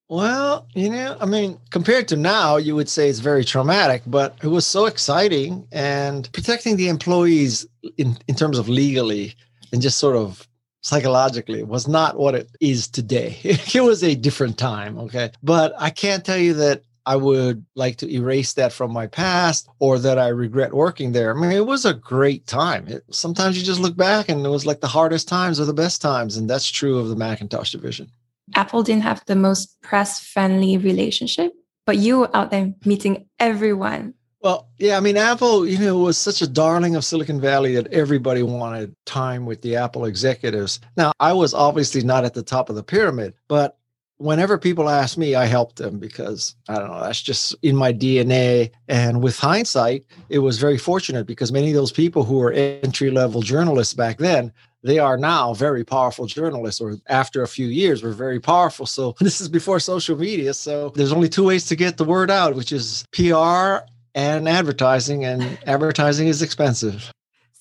Well, 0.08 0.68
you 0.75 0.89
know, 0.89 1.18
I 1.20 1.25
mean, 1.25 1.60
compared 1.72 2.08
to 2.10 2.15
now, 2.15 2.58
you 2.58 2.75
would 2.75 2.89
say 2.89 3.10
it's 3.10 3.20
very 3.20 3.44
traumatic, 3.44 4.04
but 4.06 4.38
it 4.44 4.48
was 4.48 4.65
so 4.68 4.86
exciting 4.86 5.68
and 5.72 6.32
protecting 6.32 6.77
the 6.77 6.89
employees 6.89 7.65
in, 7.98 8.18
in 8.27 8.36
terms 8.36 8.60
of 8.60 8.70
legally 8.70 9.34
and 9.72 9.82
just 9.82 9.98
sort 9.98 10.15
of 10.15 10.48
psychologically 10.84 11.63
was 11.63 11.88
not 11.88 12.20
what 12.20 12.36
it 12.36 12.48
is 12.62 12.88
today. 12.88 13.38
it 13.44 13.82
was 13.82 14.04
a 14.04 14.13
different 14.13 14.60
time. 14.60 15.00
Okay. 15.00 15.32
But 15.42 15.74
I 15.80 15.89
can't 15.89 16.24
tell 16.24 16.38
you 16.38 16.54
that 16.54 16.84
I 17.05 17.15
would 17.15 17.65
like 17.75 17.97
to 17.97 18.12
erase 18.12 18.53
that 18.53 18.74
from 18.74 18.91
my 18.91 19.07
past 19.07 19.69
or 19.79 20.00
that 20.00 20.17
I 20.17 20.29
regret 20.29 20.74
working 20.74 21.12
there. 21.12 21.35
I 21.35 21.39
mean, 21.39 21.51
it 21.51 21.65
was 21.65 21.85
a 21.85 21.93
great 21.93 22.47
time. 22.47 22.88
It, 22.88 23.03
sometimes 23.12 23.57
you 23.57 23.63
just 23.63 23.79
look 23.79 23.95
back 23.95 24.29
and 24.29 24.45
it 24.45 24.50
was 24.50 24.65
like 24.65 24.81
the 24.81 24.88
hardest 24.88 25.27
times 25.27 25.59
or 25.59 25.65
the 25.65 25.74
best 25.74 26.01
times. 26.01 26.38
And 26.38 26.50
that's 26.50 26.69
true 26.69 26.97
of 26.97 27.09
the 27.09 27.15
Macintosh 27.15 27.71
division. 27.71 28.09
Apple 28.55 28.83
didn't 28.83 29.03
have 29.03 29.24
the 29.25 29.35
most 29.35 29.81
press 29.81 30.19
friendly 30.19 30.77
relationship, 30.77 31.53
but 31.85 31.97
you 31.97 32.19
were 32.19 32.35
out 32.35 32.51
there 32.51 32.74
meeting 32.85 33.27
everyone. 33.39 34.13
Well, 34.41 34.69
yeah, 34.77 34.97
I 34.97 35.00
mean, 35.00 35.17
Apple, 35.17 35.67
you 35.67 35.79
know, 35.79 35.97
was 35.97 36.19
such 36.19 36.43
a 36.43 36.47
darling 36.47 36.95
of 36.95 37.03
Silicon 37.03 37.41
Valley 37.41 37.74
that 37.75 37.88
everybody 37.88 38.43
wanted 38.43 38.95
time 39.07 39.47
with 39.47 39.63
the 39.63 39.75
Apple 39.75 40.05
executives. 40.05 40.79
Now, 40.95 41.13
I 41.19 41.33
was 41.33 41.55
obviously 41.55 42.03
not 42.03 42.25
at 42.25 42.35
the 42.35 42.43
top 42.43 42.69
of 42.69 42.75
the 42.75 42.83
pyramid, 42.83 43.33
but 43.47 43.79
whenever 44.17 44.57
people 44.57 44.89
ask 44.89 45.17
me, 45.17 45.36
I 45.36 45.45
help 45.45 45.75
them 45.75 46.00
because 46.00 46.55
I 46.69 46.75
don't 46.75 46.89
know, 46.89 47.01
that's 47.01 47.22
just 47.22 47.55
in 47.62 47.75
my 47.75 47.91
DNA. 47.91 48.72
And 48.88 49.22
with 49.22 49.38
hindsight, 49.38 50.05
it 50.29 50.39
was 50.39 50.57
very 50.57 50.77
fortunate 50.77 51.27
because 51.27 51.51
many 51.51 51.69
of 51.69 51.75
those 51.75 51.91
people 51.91 52.24
who 52.24 52.38
were 52.38 52.51
entry 52.51 53.12
level 53.12 53.41
journalists 53.41 53.93
back 53.93 54.17
then, 54.17 54.51
they 54.84 55.00
are 55.00 55.17
now 55.17 55.53
very 55.53 55.84
powerful 55.84 56.27
journalists, 56.27 56.79
or 56.79 56.98
after 57.10 57.41
a 57.41 57.48
few 57.48 57.67
years, 57.67 58.03
were 58.03 58.12
very 58.12 58.39
powerful. 58.39 58.86
So 58.86 59.15
this 59.19 59.41
is 59.41 59.50
before 59.50 59.79
social 59.79 60.17
media. 60.17 60.53
So 60.53 60.89
there's 60.89 61.12
only 61.12 61.29
two 61.29 61.43
ways 61.43 61.65
to 61.67 61.75
get 61.75 61.98
the 61.98 62.05
word 62.05 62.29
out, 62.29 62.55
which 62.55 62.72
is 62.72 63.05
PR 63.12 63.86
and 64.13 64.48
advertising, 64.48 65.25
and 65.25 65.57
advertising 65.65 66.27
is 66.27 66.41
expensive. 66.41 67.12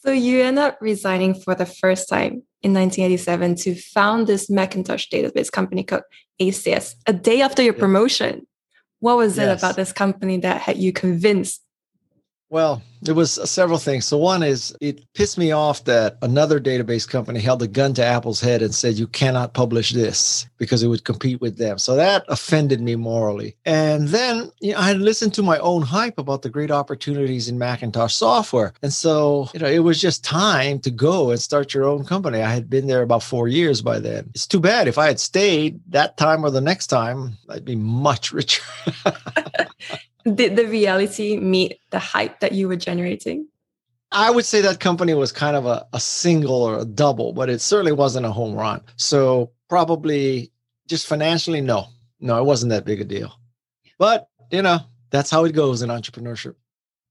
So 0.05 0.13
you 0.13 0.43
end 0.43 0.59
up 0.59 0.77
resigning 0.83 1.35
for 1.35 1.55
the 1.55 1.65
first 1.65 2.11
time 2.11 2.43
in 2.65 2.73
1987 2.73 3.57
to 3.57 3.75
found 3.75 4.27
this 4.27 4.49
Macintosh 4.49 5.09
database 5.11 5.53
company 5.53 5.85
called 5.85 6.03
ACS 6.41 6.95
a 7.07 7.13
day 7.13 7.43
after 7.43 7.63
your 7.63 7.75
promotion. 7.75 8.47
What 9.01 9.19
was 9.19 9.37
it 9.37 9.59
about 9.59 9.77
this 9.77 9.93
company 9.93 10.39
that 10.39 10.63
had 10.63 10.79
you 10.79 10.93
convinced? 10.93 11.64
Well, 12.55 12.83
it 13.05 13.11
was 13.11 13.33
several 13.51 13.79
things. 13.79 14.05
So 14.05 14.17
one 14.17 14.45
is 14.45 14.77
it 14.81 15.05
pissed 15.15 15.39
me 15.39 15.51
off 15.51 15.83
that 15.87 16.19
another 16.23 16.61
database 16.61 17.07
company 17.07 17.41
held 17.41 17.61
a 17.63 17.67
gun 17.67 17.95
to 17.95 18.05
Apple's 18.05 18.41
head 18.41 18.63
and 18.63 18.73
said 18.73 18.95
you 18.95 19.09
cannot 19.09 19.55
publish 19.55 19.91
this 19.91 20.47
because 20.57 20.81
it 20.81 20.87
would 20.87 21.03
compete 21.03 21.41
with 21.41 21.59
them. 21.59 21.79
So 21.79 21.97
that 21.97 22.25
offended 22.29 22.81
me 22.81 22.95
morally. 22.95 23.57
And 23.65 24.07
then 24.07 24.53
you 24.61 24.73
know, 24.73 24.79
I 24.79 24.87
had 24.87 24.99
listened 24.99 25.35
to 25.35 25.43
my 25.43 25.59
own 25.59 25.83
hype 25.83 26.17
about 26.17 26.43
the 26.43 26.49
great 26.49 26.71
opportunities 26.71 27.49
in 27.49 27.59
Macintosh 27.59 28.15
software. 28.15 28.73
And 28.83 28.93
so, 28.93 29.49
you 29.53 29.59
know, 29.59 29.67
it 29.67 29.81
was 29.81 30.01
just 30.01 30.23
time 30.23 30.79
to 30.83 30.93
go 30.93 31.33
and 31.33 31.41
start 31.41 31.75
your 31.75 31.87
own 31.87 32.05
company. 32.05 32.41
I 32.41 32.55
had 32.55 32.71
been 32.71 32.87
there 32.87 33.03
about 33.03 33.25
4 33.25 33.49
years 33.49 33.83
by 33.83 33.99
then. 33.99 34.31
It's 34.33 34.47
too 34.47 34.61
bad 34.61 34.87
if 34.87 34.97
I 34.97 35.07
had 35.07 35.19
stayed 35.19 35.81
that 35.89 36.17
time 36.19 36.45
or 36.45 36.51
the 36.51 36.61
next 36.61 36.87
time, 36.87 37.37
I'd 37.49 37.65
be 37.65 37.75
much 37.75 38.31
richer. 38.33 38.63
Did 40.25 40.57
the 40.57 40.67
reality 40.67 41.37
meet 41.37 41.81
the 41.91 41.99
hype 41.99 42.41
that 42.41 42.53
you 42.53 42.69
were 42.69 42.77
generating? 42.77 43.47
I 44.11 44.31
would 44.31 44.45
say 44.45 44.61
that 44.61 44.81
company 44.81 45.13
was 45.15 45.33
kind 45.33 45.57
of 45.57 45.67
a, 45.67 45.87
a 45.93 46.01
single 46.01 46.63
or 46.63 46.79
a 46.79 46.85
double, 46.85 47.33
but 47.33 47.51
it 47.51 47.61
certainly 47.61 47.93
wasn't 47.93 48.27
a 48.27 48.31
home 48.31 48.55
run. 48.55 48.81
So 48.97 49.51
probably 49.69 50.53
just 50.87 51.07
financially, 51.07 51.61
no, 51.61 51.89
no, 52.21 52.39
it 52.39 52.45
wasn't 52.45 52.71
that 52.71 52.85
big 52.85 53.01
a 53.01 53.05
deal. 53.05 53.35
But 53.99 54.29
you 54.51 54.63
know, 54.63 54.79
that's 55.11 55.31
how 55.31 55.45
it 55.45 55.53
goes 55.53 55.83
in 55.83 55.91
entrepreneurship. 55.91 56.55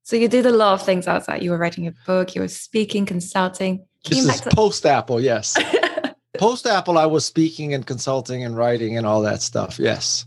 So 0.03 0.15
you 0.15 0.27
did 0.27 0.45
a 0.45 0.51
lot 0.51 0.73
of 0.73 0.85
things 0.85 1.07
outside. 1.07 1.43
You 1.43 1.51
were 1.51 1.57
writing 1.57 1.87
a 1.87 1.93
book, 2.05 2.35
you 2.35 2.41
were 2.41 2.47
speaking, 2.47 3.05
consulting. 3.05 3.85
This 4.05 4.25
is 4.25 4.41
to- 4.41 4.49
post 4.49 4.85
Apple, 4.85 5.21
yes. 5.21 5.57
post 6.37 6.65
Apple, 6.67 6.97
I 6.97 7.05
was 7.05 7.25
speaking 7.25 7.73
and 7.73 7.85
consulting 7.85 8.43
and 8.43 8.57
writing 8.57 8.97
and 8.97 9.05
all 9.05 9.21
that 9.21 9.41
stuff. 9.41 9.79
Yes. 9.79 10.25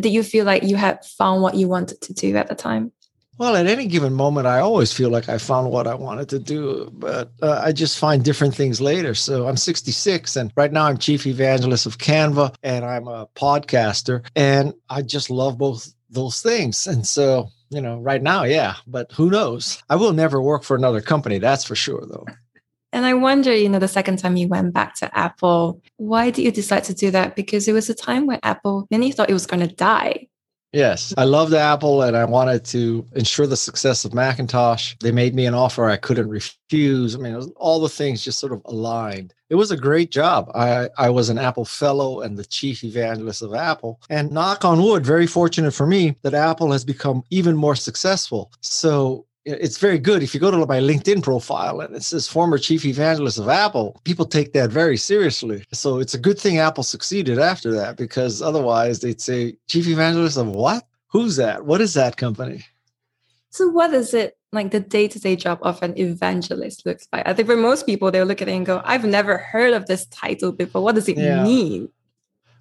Did 0.00 0.12
you 0.12 0.22
feel 0.22 0.44
like 0.44 0.62
you 0.62 0.76
had 0.76 1.04
found 1.04 1.42
what 1.42 1.54
you 1.54 1.68
wanted 1.68 2.00
to 2.02 2.12
do 2.12 2.36
at 2.36 2.48
the 2.48 2.54
time? 2.54 2.92
Well, 3.38 3.54
at 3.54 3.68
any 3.68 3.86
given 3.86 4.14
moment, 4.14 4.48
I 4.48 4.58
always 4.58 4.92
feel 4.92 5.10
like 5.10 5.28
I 5.28 5.38
found 5.38 5.70
what 5.70 5.86
I 5.86 5.94
wanted 5.94 6.28
to 6.30 6.40
do, 6.40 6.90
but 6.92 7.30
uh, 7.40 7.60
I 7.64 7.70
just 7.70 7.96
find 7.96 8.24
different 8.24 8.54
things 8.56 8.80
later. 8.80 9.14
So 9.14 9.46
I'm 9.46 9.56
66, 9.56 10.34
and 10.34 10.52
right 10.56 10.72
now 10.72 10.86
I'm 10.86 10.98
chief 10.98 11.24
evangelist 11.24 11.86
of 11.86 11.98
Canva, 11.98 12.56
and 12.64 12.84
I'm 12.84 13.06
a 13.06 13.28
podcaster, 13.36 14.26
and 14.34 14.74
I 14.90 15.02
just 15.02 15.30
love 15.30 15.56
both 15.56 15.94
those 16.10 16.42
things. 16.42 16.88
And 16.88 17.06
so 17.06 17.50
you 17.70 17.80
know, 17.80 17.98
right 17.98 18.22
now, 18.22 18.44
yeah, 18.44 18.76
but 18.86 19.12
who 19.12 19.30
knows? 19.30 19.82
I 19.88 19.96
will 19.96 20.12
never 20.12 20.40
work 20.40 20.62
for 20.62 20.76
another 20.76 21.00
company. 21.00 21.38
That's 21.38 21.64
for 21.64 21.74
sure, 21.74 22.04
though. 22.06 22.26
And 22.92 23.04
I 23.04 23.14
wonder, 23.14 23.54
you 23.54 23.68
know, 23.68 23.78
the 23.78 23.88
second 23.88 24.18
time 24.18 24.36
you 24.36 24.48
went 24.48 24.72
back 24.72 24.94
to 24.96 25.18
Apple, 25.18 25.82
why 25.96 26.30
did 26.30 26.42
you 26.42 26.52
decide 26.52 26.84
to 26.84 26.94
do 26.94 27.10
that? 27.10 27.36
Because 27.36 27.68
it 27.68 27.72
was 27.72 27.90
a 27.90 27.94
time 27.94 28.26
when 28.26 28.40
Apple, 28.42 28.86
many 28.90 29.12
thought 29.12 29.30
it 29.30 29.34
was 29.34 29.46
going 29.46 29.66
to 29.66 29.74
die. 29.74 30.28
Yes, 30.72 31.14
I 31.16 31.24
loved 31.24 31.54
Apple 31.54 32.02
and 32.02 32.14
I 32.14 32.26
wanted 32.26 32.62
to 32.66 33.06
ensure 33.14 33.46
the 33.46 33.56
success 33.56 34.04
of 34.04 34.12
Macintosh. 34.12 34.94
They 35.00 35.12
made 35.12 35.34
me 35.34 35.46
an 35.46 35.54
offer 35.54 35.88
I 35.88 35.96
couldn't 35.96 36.28
refuse. 36.28 37.14
I 37.14 37.18
mean, 37.18 37.36
all 37.56 37.80
the 37.80 37.88
things 37.88 38.22
just 38.22 38.38
sort 38.38 38.52
of 38.52 38.60
aligned. 38.66 39.32
It 39.48 39.54
was 39.54 39.70
a 39.70 39.78
great 39.78 40.10
job. 40.10 40.50
I, 40.54 40.90
I 40.98 41.08
was 41.08 41.30
an 41.30 41.38
Apple 41.38 41.64
fellow 41.64 42.20
and 42.20 42.36
the 42.36 42.44
chief 42.44 42.84
evangelist 42.84 43.40
of 43.40 43.54
Apple. 43.54 43.98
And 44.10 44.30
knock 44.30 44.62
on 44.62 44.82
wood, 44.82 45.06
very 45.06 45.26
fortunate 45.26 45.72
for 45.72 45.86
me 45.86 46.16
that 46.22 46.34
Apple 46.34 46.70
has 46.72 46.84
become 46.84 47.22
even 47.30 47.56
more 47.56 47.76
successful. 47.76 48.52
So 48.60 49.26
it's 49.48 49.78
very 49.78 49.98
good 49.98 50.22
if 50.22 50.34
you 50.34 50.40
go 50.40 50.50
to 50.50 50.58
my 50.58 50.80
LinkedIn 50.80 51.22
profile 51.22 51.80
and 51.80 51.94
it 51.96 52.02
says 52.02 52.28
former 52.28 52.58
chief 52.58 52.84
evangelist 52.84 53.38
of 53.38 53.48
Apple, 53.48 54.00
people 54.04 54.26
take 54.26 54.52
that 54.52 54.70
very 54.70 54.96
seriously. 54.96 55.64
So 55.72 55.98
it's 55.98 56.14
a 56.14 56.18
good 56.18 56.38
thing 56.38 56.58
Apple 56.58 56.84
succeeded 56.84 57.38
after 57.38 57.72
that 57.72 57.96
because 57.96 58.42
otherwise 58.42 59.00
they'd 59.00 59.20
say, 59.20 59.56
chief 59.66 59.86
evangelist 59.88 60.36
of 60.36 60.48
what? 60.48 60.86
Who's 61.08 61.36
that? 61.36 61.64
What 61.64 61.80
is 61.80 61.94
that 61.94 62.16
company? 62.16 62.64
So, 63.50 63.68
what 63.68 63.94
is 63.94 64.12
it 64.12 64.36
like 64.52 64.70
the 64.70 64.80
day 64.80 65.08
to 65.08 65.18
day 65.18 65.34
job 65.34 65.58
of 65.62 65.82
an 65.82 65.98
evangelist 65.98 66.84
looks 66.84 67.08
like? 67.12 67.26
I 67.26 67.32
think 67.32 67.48
for 67.48 67.56
most 67.56 67.86
people, 67.86 68.10
they'll 68.10 68.26
look 68.26 68.42
at 68.42 68.48
it 68.48 68.52
and 68.52 68.66
go, 68.66 68.82
I've 68.84 69.04
never 69.04 69.38
heard 69.38 69.72
of 69.72 69.86
this 69.86 70.06
title 70.06 70.52
before. 70.52 70.82
What 70.82 70.94
does 70.94 71.08
it 71.08 71.16
yeah. 71.16 71.42
mean? 71.42 71.88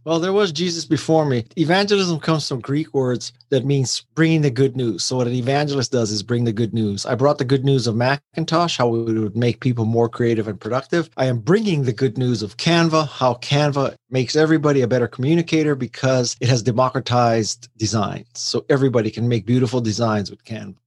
Well, 0.08 0.22
there 0.22 0.32
was 0.32 0.54
Jesus 0.54 0.86
before 0.86 1.26
me. 1.26 1.44
Evangelism 1.58 2.22
comes 2.22 2.48
from 2.48 2.62
Greek 2.62 2.94
words 2.94 3.34
that 3.50 3.66
means 3.66 4.06
bringing 4.16 4.40
the 4.40 4.50
good 4.50 4.78
news. 4.78 5.04
So, 5.04 5.18
what 5.18 5.28
an 5.28 5.34
evangelist 5.34 5.92
does 5.92 6.12
is 6.12 6.24
bring 6.24 6.46
the 6.46 6.54
good 6.54 6.74
news. 6.74 7.06
I 7.06 7.14
brought 7.14 7.40
the 7.40 7.44
good 7.44 7.66
news 7.66 7.88
of 7.88 7.98
Macintosh, 7.98 8.78
how 8.78 8.96
it 8.96 9.04
would 9.04 9.36
make 9.36 9.60
people 9.60 9.84
more 9.84 10.08
creative 10.08 10.48
and 10.48 10.58
productive. 10.58 11.10
I 11.18 11.26
am 11.26 11.40
bringing 11.40 11.84
the 11.84 11.92
good 11.92 12.18
news 12.18 12.42
of 12.42 12.56
Canva, 12.56 13.10
how 13.10 13.34
Canva 13.34 13.96
makes 14.10 14.38
everybody 14.38 14.80
a 14.80 14.88
better 14.88 15.10
communicator 15.10 15.76
because 15.76 16.38
it 16.40 16.48
has 16.48 16.64
democratized 16.64 17.68
design. 17.76 18.24
So, 18.34 18.64
everybody 18.70 19.12
can 19.12 19.28
make 19.28 19.46
beautiful 19.46 19.82
designs 19.82 20.32
with 20.32 20.42
Canva. 20.46 20.78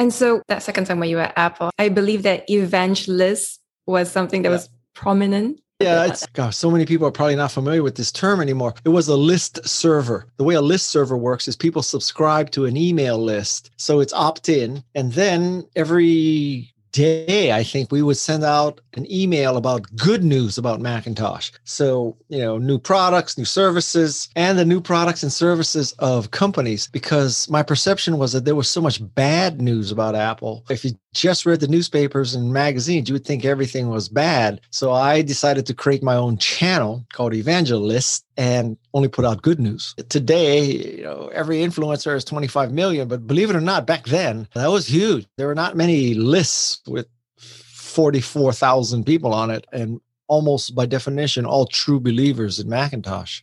And 0.00 0.12
so, 0.12 0.42
that 0.48 0.64
second 0.64 0.86
time 0.86 0.98
when 0.98 1.10
you 1.10 1.18
were 1.18 1.22
at 1.22 1.34
Apple, 1.36 1.70
I 1.78 1.90
believe 1.90 2.24
that 2.24 2.50
evangelist 2.50 3.60
was 3.86 4.10
something 4.10 4.42
that 4.42 4.48
yeah. 4.48 4.56
was 4.56 4.68
prominent 4.94 5.60
yeah, 5.80 6.06
it's 6.06 6.26
gosh, 6.26 6.56
so 6.56 6.70
many 6.70 6.86
people 6.86 7.06
are 7.06 7.12
probably 7.12 7.36
not 7.36 7.52
familiar 7.52 7.82
with 7.82 7.96
this 7.96 8.12
term 8.12 8.40
anymore. 8.40 8.74
It 8.84 8.90
was 8.90 9.08
a 9.08 9.16
list 9.16 9.66
server. 9.66 10.26
The 10.36 10.44
way 10.44 10.54
a 10.54 10.62
list 10.62 10.88
server 10.90 11.16
works 11.16 11.48
is 11.48 11.56
people 11.56 11.82
subscribe 11.82 12.50
to 12.52 12.66
an 12.66 12.76
email 12.76 13.18
list. 13.18 13.70
So 13.76 14.00
it's 14.00 14.12
opt 14.12 14.48
in. 14.48 14.84
And 14.94 15.12
then 15.12 15.64
every 15.74 16.73
day, 16.94 17.52
I 17.52 17.64
think 17.64 17.90
we 17.90 18.02
would 18.02 18.16
send 18.16 18.44
out 18.44 18.80
an 18.94 19.10
email 19.12 19.56
about 19.56 19.94
good 19.96 20.22
news 20.22 20.56
about 20.56 20.80
Macintosh. 20.80 21.50
So, 21.64 22.16
you 22.28 22.38
know, 22.38 22.56
new 22.56 22.78
products, 22.78 23.36
new 23.36 23.44
services, 23.44 24.28
and 24.36 24.56
the 24.56 24.64
new 24.64 24.80
products 24.80 25.24
and 25.24 25.32
services 25.32 25.92
of 25.98 26.30
companies, 26.30 26.86
because 26.86 27.50
my 27.50 27.64
perception 27.64 28.16
was 28.16 28.32
that 28.32 28.44
there 28.44 28.54
was 28.54 28.68
so 28.68 28.80
much 28.80 29.00
bad 29.14 29.60
news 29.60 29.90
about 29.90 30.14
Apple. 30.14 30.64
If 30.70 30.84
you 30.84 30.92
just 31.12 31.44
read 31.44 31.60
the 31.60 31.68
newspapers 31.68 32.34
and 32.34 32.52
magazines, 32.52 33.08
you 33.08 33.14
would 33.14 33.26
think 33.26 33.44
everything 33.44 33.88
was 33.88 34.08
bad. 34.08 34.60
So 34.70 34.92
I 34.92 35.22
decided 35.22 35.66
to 35.66 35.74
create 35.74 36.02
my 36.02 36.14
own 36.14 36.38
channel 36.38 37.04
called 37.12 37.34
Evangelist 37.34 38.23
and 38.36 38.76
only 38.92 39.08
put 39.08 39.24
out 39.24 39.42
good 39.42 39.60
news. 39.60 39.94
Today, 40.08 40.96
you 40.96 41.04
know, 41.04 41.30
every 41.32 41.58
influencer 41.58 42.14
is 42.16 42.24
25 42.24 42.72
million, 42.72 43.08
but 43.08 43.26
believe 43.26 43.50
it 43.50 43.56
or 43.56 43.60
not, 43.60 43.86
back 43.86 44.04
then, 44.06 44.48
that 44.54 44.70
was 44.70 44.86
huge. 44.86 45.26
There 45.36 45.46
were 45.46 45.54
not 45.54 45.76
many 45.76 46.14
lists 46.14 46.80
with 46.86 47.06
44,000 47.38 49.04
people 49.04 49.32
on 49.32 49.50
it 49.50 49.66
and 49.72 50.00
almost 50.26 50.74
by 50.74 50.86
definition 50.86 51.46
all 51.46 51.66
true 51.66 52.00
believers 52.00 52.58
in 52.58 52.68
Macintosh. 52.68 53.42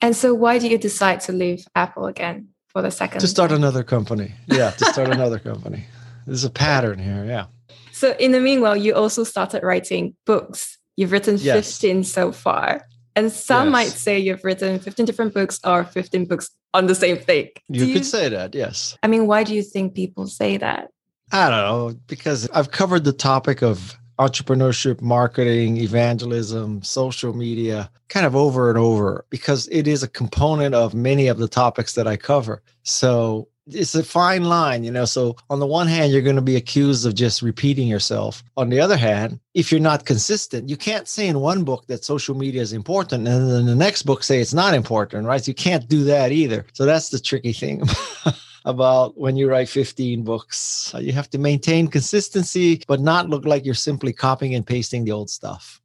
And 0.00 0.16
so 0.16 0.34
why 0.34 0.58
did 0.58 0.70
you 0.70 0.78
decide 0.78 1.20
to 1.22 1.32
leave 1.32 1.64
Apple 1.74 2.06
again 2.06 2.48
for 2.68 2.82
the 2.82 2.90
second? 2.90 3.20
To 3.20 3.26
start 3.26 3.52
another 3.52 3.82
company. 3.82 4.32
Yeah, 4.46 4.70
to 4.70 4.84
start 4.86 5.08
another 5.12 5.38
company. 5.38 5.84
There's 6.26 6.44
a 6.44 6.50
pattern 6.50 6.98
here, 6.98 7.24
yeah. 7.24 7.46
So 7.92 8.14
in 8.18 8.32
the 8.32 8.40
meanwhile, 8.40 8.76
you 8.76 8.94
also 8.94 9.24
started 9.24 9.62
writing 9.62 10.14
books. 10.24 10.78
You've 10.96 11.12
written 11.12 11.36
yes. 11.38 11.78
15 11.78 12.04
so 12.04 12.32
far. 12.32 12.87
And 13.18 13.32
some 13.32 13.66
yes. 13.66 13.72
might 13.72 13.88
say 13.88 14.16
you've 14.16 14.44
written 14.44 14.78
15 14.78 15.04
different 15.04 15.34
books 15.34 15.58
or 15.64 15.82
15 15.82 16.26
books 16.26 16.50
on 16.72 16.86
the 16.86 16.94
same 16.94 17.16
thing. 17.16 17.48
You, 17.68 17.86
you 17.86 17.94
could 17.94 18.06
say 18.06 18.28
that, 18.28 18.54
yes. 18.54 18.96
I 19.02 19.08
mean, 19.08 19.26
why 19.26 19.42
do 19.42 19.56
you 19.56 19.62
think 19.64 19.96
people 19.96 20.28
say 20.28 20.56
that? 20.58 20.92
I 21.32 21.50
don't 21.50 21.58
know, 21.58 22.00
because 22.06 22.48
I've 22.50 22.70
covered 22.70 23.02
the 23.02 23.12
topic 23.12 23.60
of 23.60 23.98
entrepreneurship, 24.20 25.00
marketing, 25.00 25.78
evangelism, 25.78 26.80
social 26.82 27.34
media 27.34 27.90
kind 28.08 28.24
of 28.24 28.36
over 28.36 28.68
and 28.68 28.78
over 28.78 29.24
because 29.30 29.66
it 29.72 29.88
is 29.88 30.04
a 30.04 30.08
component 30.08 30.76
of 30.76 30.94
many 30.94 31.26
of 31.26 31.38
the 31.38 31.48
topics 31.48 31.94
that 31.94 32.06
I 32.06 32.16
cover. 32.16 32.62
So 32.84 33.48
it's 33.70 33.94
a 33.94 34.02
fine 34.02 34.44
line, 34.44 34.84
you 34.84 34.90
know. 34.90 35.04
So 35.04 35.36
on 35.50 35.60
the 35.60 35.66
one 35.66 35.86
hand, 35.86 36.12
you're 36.12 36.22
going 36.22 36.36
to 36.36 36.42
be 36.42 36.56
accused 36.56 37.06
of 37.06 37.14
just 37.14 37.42
repeating 37.42 37.88
yourself. 37.88 38.42
On 38.56 38.70
the 38.70 38.80
other 38.80 38.96
hand, 38.96 39.40
if 39.54 39.70
you're 39.70 39.80
not 39.80 40.04
consistent, 40.04 40.68
you 40.68 40.76
can't 40.76 41.08
say 41.08 41.28
in 41.28 41.40
one 41.40 41.64
book 41.64 41.86
that 41.86 42.04
social 42.04 42.34
media 42.36 42.62
is 42.62 42.72
important 42.72 43.26
and 43.26 43.50
then 43.50 43.66
the 43.66 43.74
next 43.74 44.02
book 44.02 44.22
say 44.22 44.40
it's 44.40 44.54
not 44.54 44.74
important, 44.74 45.26
right? 45.26 45.42
So 45.42 45.50
you 45.50 45.54
can't 45.54 45.88
do 45.88 46.04
that 46.04 46.32
either. 46.32 46.66
So 46.72 46.84
that's 46.84 47.10
the 47.10 47.18
tricky 47.18 47.52
thing. 47.52 47.82
about 48.64 49.16
when 49.16 49.34
you 49.36 49.48
write 49.48 49.68
15 49.68 50.24
books. 50.24 50.92
You 50.98 51.12
have 51.12 51.30
to 51.30 51.38
maintain 51.38 51.88
consistency, 51.88 52.82
but 52.86 53.00
not 53.00 53.28
look 53.28 53.46
like 53.46 53.64
you're 53.64 53.74
simply 53.74 54.12
copying 54.12 54.54
and 54.54 54.66
pasting 54.66 55.04
the 55.04 55.12
old 55.12 55.30
stuff. 55.30 55.80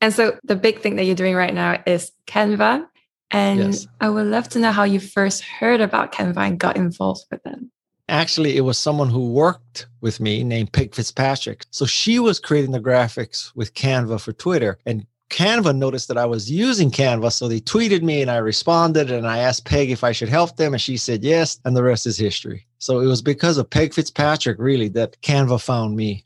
And 0.00 0.12
so 0.12 0.36
the 0.42 0.56
big 0.56 0.80
thing 0.80 0.96
that 0.96 1.04
you're 1.04 1.14
doing 1.14 1.34
right 1.34 1.54
now 1.54 1.82
is 1.86 2.12
Canva. 2.26 2.86
And 3.34 3.74
yes. 3.74 3.88
I 4.00 4.08
would 4.10 4.26
love 4.26 4.48
to 4.50 4.60
know 4.60 4.70
how 4.70 4.84
you 4.84 5.00
first 5.00 5.42
heard 5.42 5.80
about 5.80 6.12
Canva 6.12 6.36
and 6.36 6.58
got 6.58 6.76
involved 6.76 7.24
with 7.32 7.42
them. 7.42 7.72
Actually, 8.08 8.56
it 8.56 8.60
was 8.60 8.78
someone 8.78 9.10
who 9.10 9.32
worked 9.32 9.88
with 10.00 10.20
me 10.20 10.44
named 10.44 10.72
Peg 10.72 10.94
Fitzpatrick. 10.94 11.64
So 11.72 11.84
she 11.84 12.20
was 12.20 12.38
creating 12.38 12.70
the 12.70 12.78
graphics 12.78 13.50
with 13.56 13.74
Canva 13.74 14.20
for 14.20 14.32
Twitter. 14.34 14.78
And 14.86 15.04
Canva 15.30 15.74
noticed 15.74 16.06
that 16.08 16.16
I 16.16 16.26
was 16.26 16.48
using 16.48 16.92
Canva. 16.92 17.32
So 17.32 17.48
they 17.48 17.58
tweeted 17.58 18.02
me 18.02 18.22
and 18.22 18.30
I 18.30 18.36
responded 18.36 19.10
and 19.10 19.26
I 19.26 19.38
asked 19.38 19.64
Peg 19.64 19.90
if 19.90 20.04
I 20.04 20.12
should 20.12 20.28
help 20.28 20.56
them. 20.56 20.72
And 20.72 20.80
she 20.80 20.96
said 20.96 21.24
yes. 21.24 21.58
And 21.64 21.76
the 21.76 21.82
rest 21.82 22.06
is 22.06 22.16
history. 22.16 22.68
So 22.78 23.00
it 23.00 23.06
was 23.06 23.20
because 23.20 23.58
of 23.58 23.68
Peg 23.68 23.94
Fitzpatrick, 23.94 24.60
really, 24.60 24.86
that 24.90 25.20
Canva 25.22 25.60
found 25.60 25.96
me. 25.96 26.24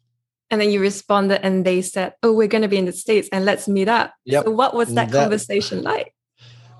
And 0.50 0.60
then 0.60 0.70
you 0.70 0.80
responded 0.80 1.42
and 1.42 1.64
they 1.64 1.80
said, 1.80 2.16
Oh, 2.22 2.34
we're 2.34 2.48
going 2.48 2.62
to 2.62 2.68
be 2.68 2.76
in 2.76 2.84
the 2.84 2.92
States 2.92 3.30
and 3.32 3.46
let's 3.46 3.66
meet 3.66 3.88
up. 3.88 4.12
Yep. 4.26 4.44
So 4.44 4.50
what 4.50 4.74
was 4.74 4.92
that, 4.92 5.10
that 5.10 5.22
conversation 5.22 5.82
like? 5.82 6.12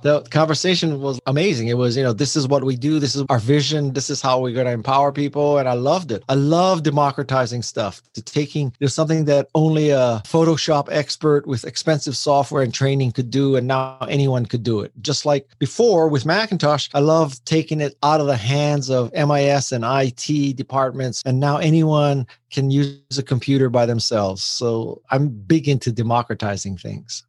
The 0.03 0.23
conversation 0.31 1.01
was 1.01 1.21
amazing. 1.27 1.69
It 1.69 1.77
was, 1.77 1.97
you 1.97 2.03
know, 2.03 2.13
this 2.13 2.37
is 2.37 2.47
what 2.47 2.65
we 2.65 2.77
do. 2.77 2.99
This 2.99 3.15
is 3.15 3.25
our 3.29 3.39
vision. 3.39 3.93
This 3.93 4.11
is 4.11 4.21
how 4.21 4.41
we're 4.41 4.55
going 4.55 4.67
to 4.67 4.73
empower 4.73 5.13
people. 5.13 5.59
And 5.59 5.69
I 5.69 5.73
loved 5.75 6.13
it. 6.13 6.23
I 6.29 6.35
love 6.35 6.83
democratizing 6.83 7.63
stuff 7.63 8.03
to 8.15 8.23
taking 8.23 8.67
you 8.67 8.85
know, 8.85 8.89
something 8.89 9.25
that 9.27 9.49
only 9.55 9.91
a 9.91 10.23
Photoshop 10.25 10.89
expert 10.91 11.47
with 11.47 11.65
expensive 11.65 12.17
software 12.17 12.63
and 12.63 12.73
training 12.73 13.13
could 13.13 13.31
do. 13.31 13.57
And 13.57 13.67
now 13.67 13.99
anyone 14.09 14.47
could 14.47 14.63
do 14.63 14.81
it. 14.81 14.93
Just 15.01 15.27
like 15.27 15.49
before 15.59 16.09
with 16.09 16.27
Macintosh, 16.27 16.89
I 16.95 17.01
love 17.01 17.43
taking 17.45 17.81
it 17.81 17.97
out 18.03 18.21
of 18.21 18.27
the 18.27 18.37
hands 18.37 18.91
of 18.91 19.13
MIS 19.13 19.73
and 19.73 19.85
IT 19.87 20.57
departments. 20.57 21.23
And 21.25 21.41
now 21.41 21.59
anyone 21.59 22.27
can 22.51 22.71
use 22.71 23.19
a 23.19 23.23
computer 23.23 23.69
by 23.69 23.87
themselves. 23.87 24.43
So 24.43 25.03
I'm 25.11 25.29
big 25.29 25.69
into 25.69 25.93
democratizing 25.93 26.79
things. 26.79 27.25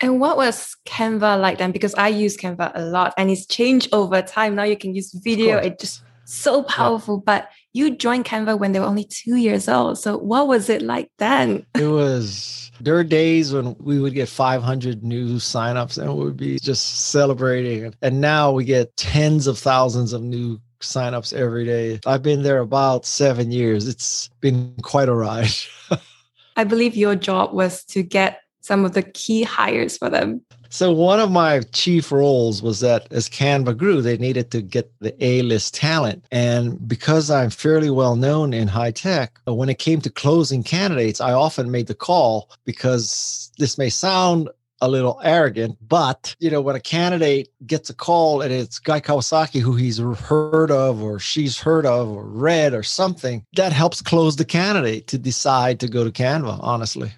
And 0.00 0.20
what 0.20 0.36
was 0.36 0.76
Canva 0.86 1.40
like 1.40 1.58
then? 1.58 1.72
Because 1.72 1.94
I 1.94 2.08
use 2.08 2.36
Canva 2.36 2.72
a 2.74 2.82
lot 2.82 3.14
and 3.16 3.30
it's 3.30 3.46
changed 3.46 3.88
over 3.92 4.22
time. 4.22 4.54
Now 4.54 4.62
you 4.62 4.76
can 4.76 4.94
use 4.94 5.12
video. 5.12 5.56
It's 5.58 5.82
just 5.82 6.02
so 6.24 6.62
powerful. 6.62 7.16
Yeah. 7.16 7.22
But 7.24 7.50
you 7.72 7.96
joined 7.96 8.24
Canva 8.24 8.58
when 8.58 8.72
they 8.72 8.80
were 8.80 8.86
only 8.86 9.04
two 9.04 9.36
years 9.36 9.68
old. 9.68 9.98
So 9.98 10.16
what 10.16 10.46
was 10.46 10.68
it 10.68 10.82
like 10.82 11.10
then? 11.18 11.66
It 11.74 11.86
was 11.86 12.70
there 12.80 12.94
were 12.94 13.04
days 13.04 13.52
when 13.52 13.74
we 13.80 13.98
would 13.98 14.14
get 14.14 14.28
500 14.28 15.02
new 15.02 15.36
signups 15.36 15.98
and 15.98 16.16
we 16.16 16.24
would 16.24 16.36
be 16.36 16.58
just 16.60 17.10
celebrating. 17.10 17.92
And 18.02 18.20
now 18.20 18.52
we 18.52 18.64
get 18.64 18.96
tens 18.96 19.46
of 19.46 19.58
thousands 19.58 20.12
of 20.12 20.22
new 20.22 20.60
signups 20.80 21.32
every 21.32 21.64
day. 21.64 21.98
I've 22.06 22.22
been 22.22 22.42
there 22.42 22.58
about 22.58 23.04
seven 23.04 23.50
years. 23.50 23.88
It's 23.88 24.30
been 24.40 24.74
quite 24.82 25.08
a 25.08 25.14
ride. 25.14 25.50
I 26.56 26.64
believe 26.64 26.96
your 26.96 27.16
job 27.16 27.52
was 27.52 27.84
to 27.86 28.02
get 28.02 28.42
some 28.60 28.84
of 28.84 28.94
the 28.94 29.02
key 29.02 29.42
hires 29.42 29.96
for 29.96 30.10
them? 30.10 30.42
So 30.70 30.92
one 30.92 31.18
of 31.18 31.30
my 31.30 31.60
chief 31.72 32.12
roles 32.12 32.62
was 32.62 32.80
that 32.80 33.10
as 33.10 33.28
Canva 33.28 33.76
grew, 33.76 34.02
they 34.02 34.18
needed 34.18 34.50
to 34.50 34.60
get 34.60 34.92
the 35.00 35.14
A-list 35.24 35.74
talent. 35.74 36.26
And 36.30 36.86
because 36.86 37.30
I'm 37.30 37.48
fairly 37.48 37.88
well 37.88 38.16
known 38.16 38.52
in 38.52 38.68
high 38.68 38.90
tech, 38.90 39.40
uh, 39.48 39.54
when 39.54 39.70
it 39.70 39.78
came 39.78 40.02
to 40.02 40.10
closing 40.10 40.62
candidates, 40.62 41.22
I 41.22 41.32
often 41.32 41.70
made 41.70 41.86
the 41.86 41.94
call 41.94 42.50
because 42.66 43.50
this 43.58 43.78
may 43.78 43.88
sound 43.88 44.50
a 44.80 44.88
little 44.88 45.20
arrogant, 45.24 45.76
but 45.88 46.36
you 46.38 46.50
know, 46.50 46.60
when 46.60 46.76
a 46.76 46.80
candidate 46.80 47.48
gets 47.66 47.90
a 47.90 47.94
call 47.94 48.42
and 48.42 48.52
it's 48.52 48.78
Guy 48.78 49.00
Kawasaki 49.00 49.60
who 49.60 49.74
he's 49.74 49.98
heard 49.98 50.70
of 50.70 51.02
or 51.02 51.18
she's 51.18 51.58
heard 51.58 51.84
of 51.84 52.08
or 52.08 52.24
read 52.24 52.74
or 52.74 52.82
something, 52.82 53.44
that 53.56 53.72
helps 53.72 54.00
close 54.00 54.36
the 54.36 54.44
candidate 54.44 55.06
to 55.08 55.18
decide 55.18 55.80
to 55.80 55.88
go 55.88 56.04
to 56.04 56.12
Canva, 56.12 56.58
honestly. 56.62 57.10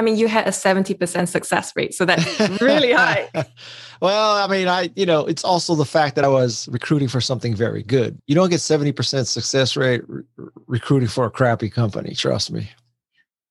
I 0.00 0.02
mean, 0.02 0.16
you 0.16 0.28
had 0.28 0.46
a 0.46 0.50
70% 0.50 1.28
success 1.28 1.76
rate, 1.76 1.92
so 1.92 2.06
that's 2.06 2.40
really 2.58 2.90
high. 3.04 3.28
well, 4.00 4.32
I 4.32 4.46
mean, 4.46 4.66
I, 4.66 4.88
you 4.96 5.04
know, 5.04 5.26
it's 5.26 5.44
also 5.44 5.74
the 5.74 5.84
fact 5.84 6.14
that 6.14 6.24
I 6.24 6.28
was 6.28 6.66
recruiting 6.72 7.06
for 7.06 7.20
something 7.20 7.54
very 7.54 7.82
good. 7.82 8.18
You 8.26 8.34
don't 8.34 8.48
get 8.48 8.60
70% 8.60 9.26
success 9.26 9.76
rate 9.76 10.00
re- 10.08 10.22
recruiting 10.66 11.10
for 11.10 11.26
a 11.26 11.30
crappy 11.30 11.68
company, 11.68 12.14
trust 12.14 12.50
me. 12.50 12.70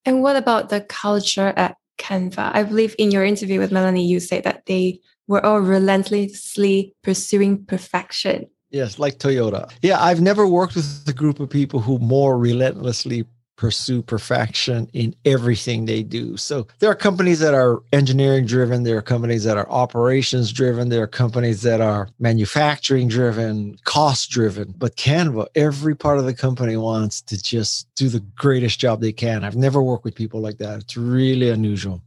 And 0.06 0.24
what 0.24 0.38
about 0.38 0.70
the 0.70 0.82
culture 0.82 1.54
at 1.56 1.78
Canva? 2.00 2.50
I 2.56 2.64
believe 2.64 2.96
in 2.98 3.12
your 3.12 3.24
interview 3.24 3.60
with 3.60 3.72
Melanie, 3.72 4.08
you 4.08 4.20
said 4.20 4.44
that 4.46 4.66
they 4.66 5.02
were 5.28 5.46
all 5.46 5.60
relentlessly 5.60 6.96
pursuing 7.04 7.64
perfection. 7.64 8.48
Yes, 8.72 8.98
like 8.98 9.20
Toyota. 9.20 9.72
Yeah, 9.84 10.02
I've 10.04 10.20
never 10.20 10.48
worked 10.48 10.74
with 10.74 11.04
a 11.08 11.14
group 11.14 11.40
of 11.40 11.48
people 11.48 11.80
who 11.80 12.00
more 12.00 12.40
relentlessly 12.40 13.28
pursue 13.60 14.02
perfection 14.02 14.90
in 14.94 15.14
everything 15.26 15.84
they 15.84 16.02
do. 16.02 16.38
So 16.38 16.66
there 16.80 16.90
are 16.90 16.96
companies 16.96 17.40
that 17.40 17.54
are 17.54 17.82
engineering 17.92 18.46
driven, 18.46 18.84
there 18.84 18.98
are 18.98 19.02
companies 19.02 19.44
that 19.44 19.58
are 19.58 19.70
operations 19.70 20.54
driven, 20.54 20.88
there 20.88 21.04
are 21.04 21.08
companies 21.08 21.62
that 21.64 21.82
are 21.82 22.08
manufacturing 22.20 23.10
driven, 23.10 23.78
cost 23.84 24.30
driven. 24.30 24.74
But 24.78 24.96
Canva, 24.96 25.48
every 25.56 25.94
part 25.94 26.20
of 26.20 26.26
the 26.26 26.34
company 26.34 26.78
wants 26.78 27.22
to 27.24 27.42
just 27.44 27.94
do 27.96 28.08
the 28.08 28.22
greatest 28.38 28.80
job 28.80 29.02
they 29.02 29.12
can. 29.12 29.44
I've 29.44 29.58
never 29.58 29.84
worked 29.84 30.06
with 30.06 30.16
people 30.16 30.40
like 30.40 30.60
that. 30.60 30.80
It's 30.80 30.96
really 30.96 31.50
unusual. 31.50 32.02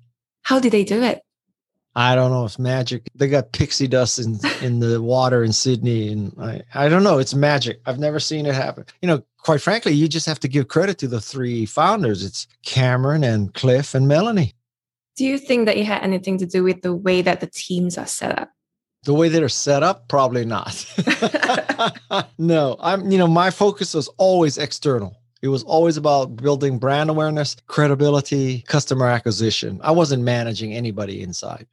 How 0.44 0.58
do 0.58 0.70
they 0.70 0.84
do 0.84 1.02
it? 1.02 1.20
I 1.94 2.14
don't 2.14 2.30
know. 2.30 2.46
It's 2.46 2.58
magic. 2.58 3.08
They 3.14 3.28
got 3.28 3.52
pixie 3.52 3.86
dust 3.86 4.18
in, 4.18 4.38
in 4.62 4.80
the 4.80 5.02
water 5.02 5.44
in 5.44 5.52
Sydney. 5.52 6.08
And 6.08 6.34
I, 6.40 6.62
I 6.74 6.88
don't 6.88 7.02
know. 7.02 7.18
It's 7.18 7.34
magic. 7.34 7.80
I've 7.84 7.98
never 7.98 8.18
seen 8.18 8.46
it 8.46 8.54
happen. 8.54 8.86
You 9.02 9.08
know, 9.08 9.22
quite 9.38 9.60
frankly, 9.60 9.92
you 9.92 10.08
just 10.08 10.26
have 10.26 10.40
to 10.40 10.48
give 10.48 10.68
credit 10.68 10.96
to 10.98 11.08
the 11.08 11.20
three 11.20 11.66
founders. 11.66 12.24
It's 12.24 12.46
Cameron 12.64 13.24
and 13.24 13.52
Cliff 13.52 13.94
and 13.94 14.08
Melanie. 14.08 14.54
Do 15.16 15.26
you 15.26 15.36
think 15.36 15.66
that 15.66 15.76
it 15.76 15.84
had 15.84 16.02
anything 16.02 16.38
to 16.38 16.46
do 16.46 16.64
with 16.64 16.80
the 16.80 16.94
way 16.94 17.20
that 17.20 17.40
the 17.40 17.46
teams 17.48 17.98
are 17.98 18.06
set 18.06 18.38
up? 18.38 18.50
The 19.04 19.12
way 19.12 19.28
they're 19.28 19.48
set 19.50 19.82
up, 19.82 20.08
probably 20.08 20.46
not. 20.46 20.86
no, 22.38 22.76
I'm, 22.80 23.10
you 23.10 23.18
know, 23.18 23.26
my 23.26 23.50
focus 23.50 23.92
was 23.94 24.08
always 24.16 24.56
external. 24.56 25.16
It 25.42 25.48
was 25.48 25.64
always 25.64 25.96
about 25.96 26.36
building 26.36 26.78
brand 26.78 27.10
awareness, 27.10 27.56
credibility, 27.66 28.62
customer 28.62 29.08
acquisition. 29.08 29.80
I 29.82 29.90
wasn't 29.90 30.22
managing 30.22 30.72
anybody 30.72 31.20
inside 31.20 31.66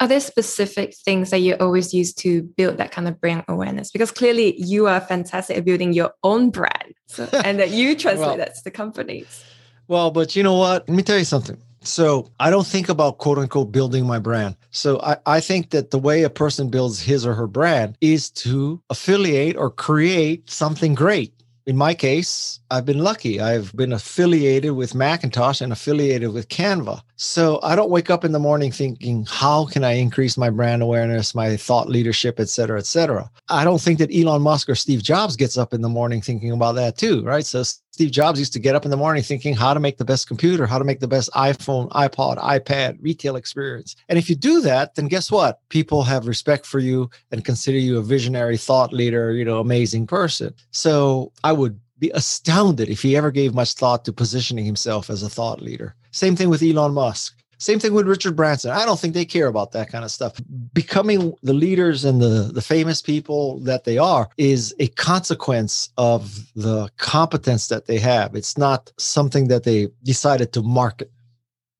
are 0.00 0.08
there 0.08 0.20
specific 0.20 0.94
things 0.94 1.30
that 1.30 1.38
you 1.38 1.56
always 1.58 1.92
use 1.92 2.14
to 2.14 2.42
build 2.42 2.76
that 2.78 2.92
kind 2.92 3.08
of 3.08 3.20
brand 3.20 3.44
awareness? 3.48 3.90
Because 3.90 4.10
clearly 4.10 4.54
you 4.60 4.86
are 4.86 5.00
fantastic 5.00 5.56
at 5.56 5.64
building 5.64 5.92
your 5.92 6.12
own 6.22 6.50
brand 6.50 6.94
so, 7.06 7.28
and 7.44 7.58
that 7.58 7.70
you 7.70 7.96
translate 7.96 8.28
well, 8.28 8.36
that 8.36 8.54
to 8.54 8.64
the 8.64 8.70
companies. 8.70 9.44
Well, 9.88 10.10
but 10.10 10.36
you 10.36 10.42
know 10.42 10.54
what? 10.54 10.88
Let 10.88 10.96
me 10.96 11.02
tell 11.02 11.18
you 11.18 11.24
something. 11.24 11.60
So 11.80 12.30
I 12.38 12.50
don't 12.50 12.66
think 12.66 12.88
about 12.88 13.18
quote 13.18 13.38
unquote 13.38 13.72
building 13.72 14.06
my 14.06 14.18
brand. 14.18 14.56
So 14.70 15.00
I, 15.00 15.16
I 15.26 15.40
think 15.40 15.70
that 15.70 15.90
the 15.90 15.98
way 15.98 16.22
a 16.22 16.30
person 16.30 16.70
builds 16.70 17.00
his 17.00 17.24
or 17.24 17.34
her 17.34 17.46
brand 17.46 17.96
is 18.00 18.30
to 18.30 18.82
affiliate 18.90 19.56
or 19.56 19.70
create 19.70 20.50
something 20.50 20.94
great 20.94 21.32
in 21.68 21.76
my 21.76 21.92
case, 21.92 22.60
I've 22.70 22.86
been 22.86 23.00
lucky. 23.00 23.42
I've 23.42 23.76
been 23.76 23.92
affiliated 23.92 24.72
with 24.72 24.94
Macintosh 24.94 25.60
and 25.60 25.70
affiliated 25.70 26.32
with 26.32 26.48
Canva. 26.48 27.02
So 27.16 27.60
I 27.62 27.76
don't 27.76 27.90
wake 27.90 28.08
up 28.08 28.24
in 28.24 28.32
the 28.32 28.38
morning 28.38 28.72
thinking, 28.72 29.26
how 29.28 29.66
can 29.66 29.84
I 29.84 29.92
increase 29.92 30.38
my 30.38 30.48
brand 30.48 30.82
awareness, 30.82 31.34
my 31.34 31.58
thought 31.58 31.90
leadership, 31.90 32.40
et 32.40 32.48
cetera, 32.48 32.78
et 32.78 32.86
cetera. 32.86 33.30
I 33.50 33.64
don't 33.64 33.82
think 33.82 33.98
that 33.98 34.14
Elon 34.14 34.40
Musk 34.40 34.70
or 34.70 34.74
Steve 34.74 35.02
Jobs 35.02 35.36
gets 35.36 35.58
up 35.58 35.74
in 35.74 35.82
the 35.82 35.90
morning 35.90 36.22
thinking 36.22 36.52
about 36.52 36.72
that 36.76 36.96
too, 36.96 37.22
right? 37.22 37.44
So 37.44 37.62
Steve 37.98 38.12
Jobs 38.12 38.38
used 38.38 38.52
to 38.52 38.60
get 38.60 38.76
up 38.76 38.84
in 38.84 38.92
the 38.92 38.96
morning 38.96 39.24
thinking 39.24 39.56
how 39.56 39.74
to 39.74 39.80
make 39.80 39.98
the 39.98 40.04
best 40.04 40.28
computer, 40.28 40.68
how 40.68 40.78
to 40.78 40.84
make 40.84 41.00
the 41.00 41.08
best 41.08 41.28
iPhone, 41.32 41.88
iPod, 41.88 42.38
iPad, 42.38 42.96
retail 43.00 43.34
experience. 43.34 43.96
And 44.08 44.16
if 44.16 44.30
you 44.30 44.36
do 44.36 44.60
that, 44.60 44.94
then 44.94 45.08
guess 45.08 45.32
what? 45.32 45.58
People 45.68 46.04
have 46.04 46.28
respect 46.28 46.64
for 46.64 46.78
you 46.78 47.10
and 47.32 47.44
consider 47.44 47.76
you 47.76 47.98
a 47.98 48.02
visionary 48.02 48.56
thought 48.56 48.92
leader, 48.92 49.32
you 49.32 49.44
know, 49.44 49.58
amazing 49.58 50.06
person. 50.06 50.54
So 50.70 51.32
I 51.42 51.50
would 51.50 51.80
be 51.98 52.10
astounded 52.10 52.88
if 52.88 53.02
he 53.02 53.16
ever 53.16 53.32
gave 53.32 53.52
much 53.52 53.72
thought 53.72 54.04
to 54.04 54.12
positioning 54.12 54.64
himself 54.64 55.10
as 55.10 55.24
a 55.24 55.28
thought 55.28 55.60
leader. 55.60 55.96
Same 56.12 56.36
thing 56.36 56.50
with 56.50 56.62
Elon 56.62 56.94
Musk. 56.94 57.37
Same 57.58 57.80
thing 57.80 57.92
with 57.92 58.06
Richard 58.06 58.36
Branson. 58.36 58.70
I 58.70 58.84
don't 58.84 58.98
think 58.98 59.14
they 59.14 59.24
care 59.24 59.48
about 59.48 59.72
that 59.72 59.90
kind 59.90 60.04
of 60.04 60.12
stuff. 60.12 60.40
Becoming 60.72 61.34
the 61.42 61.52
leaders 61.52 62.04
and 62.04 62.20
the, 62.20 62.50
the 62.52 62.62
famous 62.62 63.02
people 63.02 63.58
that 63.60 63.82
they 63.82 63.98
are 63.98 64.28
is 64.36 64.74
a 64.78 64.86
consequence 64.88 65.90
of 65.98 66.46
the 66.54 66.88
competence 66.98 67.66
that 67.68 67.86
they 67.86 67.98
have. 67.98 68.36
It's 68.36 68.56
not 68.56 68.92
something 68.96 69.48
that 69.48 69.64
they 69.64 69.88
decided 70.04 70.52
to 70.52 70.62
market. 70.62 71.10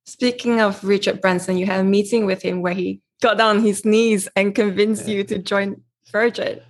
Speaking 0.05 0.61
of 0.61 0.83
Richard 0.83 1.21
Branson, 1.21 1.57
you 1.57 1.67
had 1.67 1.81
a 1.81 1.85
meeting 1.85 2.27
with 2.27 2.43
him 2.43 2.61
where 2.61 2.75
he 2.75 3.01
got 3.23 3.39
down 3.39 3.61
his 3.61 3.85
knees 3.85 4.29
and 4.35 4.55
convinced 4.55 5.07
yeah. 5.07 5.17
you 5.17 5.25
to 5.25 5.39
join 5.39 5.81
Virgin 6.11 6.61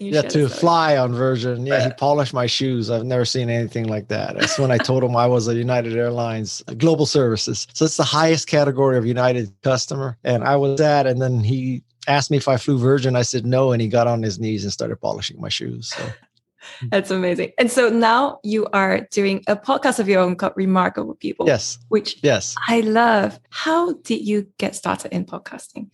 yeah, 0.00 0.22
to 0.22 0.48
fly 0.48 0.96
on 0.96 1.12
Virgin. 1.12 1.66
Yeah, 1.66 1.84
he 1.84 1.92
polished 1.92 2.32
my 2.32 2.46
shoes. 2.46 2.90
I've 2.90 3.04
never 3.04 3.26
seen 3.26 3.50
anything 3.50 3.86
like 3.86 4.08
that. 4.08 4.38
That's 4.38 4.58
when 4.58 4.70
I 4.70 4.78
told 4.78 5.04
him 5.04 5.14
I 5.14 5.26
was 5.26 5.46
a 5.46 5.54
United 5.54 5.94
Airlines 5.94 6.62
Global 6.78 7.04
Services. 7.04 7.66
So 7.74 7.84
it's 7.84 7.98
the 7.98 8.04
highest 8.04 8.48
category 8.48 8.96
of 8.96 9.04
United 9.04 9.52
customer. 9.62 10.16
And 10.24 10.42
I 10.42 10.56
was 10.56 10.78
that. 10.78 11.06
And 11.06 11.20
then 11.20 11.40
he 11.40 11.82
asked 12.08 12.30
me 12.30 12.38
if 12.38 12.48
I 12.48 12.56
flew 12.56 12.78
Virgin. 12.78 13.14
I 13.14 13.22
said 13.22 13.44
no. 13.44 13.72
And 13.72 13.82
he 13.82 13.88
got 13.88 14.06
on 14.06 14.22
his 14.22 14.40
knees 14.40 14.64
and 14.64 14.72
started 14.72 14.96
polishing 14.96 15.38
my 15.38 15.50
shoes. 15.50 15.88
So. 15.94 16.10
That's 16.90 17.10
amazing. 17.10 17.52
And 17.58 17.70
so 17.70 17.88
now 17.90 18.40
you 18.42 18.66
are 18.72 19.06
doing 19.10 19.42
a 19.48 19.56
podcast 19.56 19.98
of 19.98 20.08
your 20.08 20.20
own 20.22 20.36
called 20.36 20.54
Remarkable 20.56 21.14
People. 21.14 21.46
Yes. 21.46 21.78
Which 21.88 22.18
yes. 22.22 22.54
I 22.68 22.80
love. 22.80 23.38
How 23.50 23.94
did 23.94 24.26
you 24.26 24.46
get 24.58 24.74
started 24.74 25.14
in 25.14 25.26
podcasting? 25.26 25.90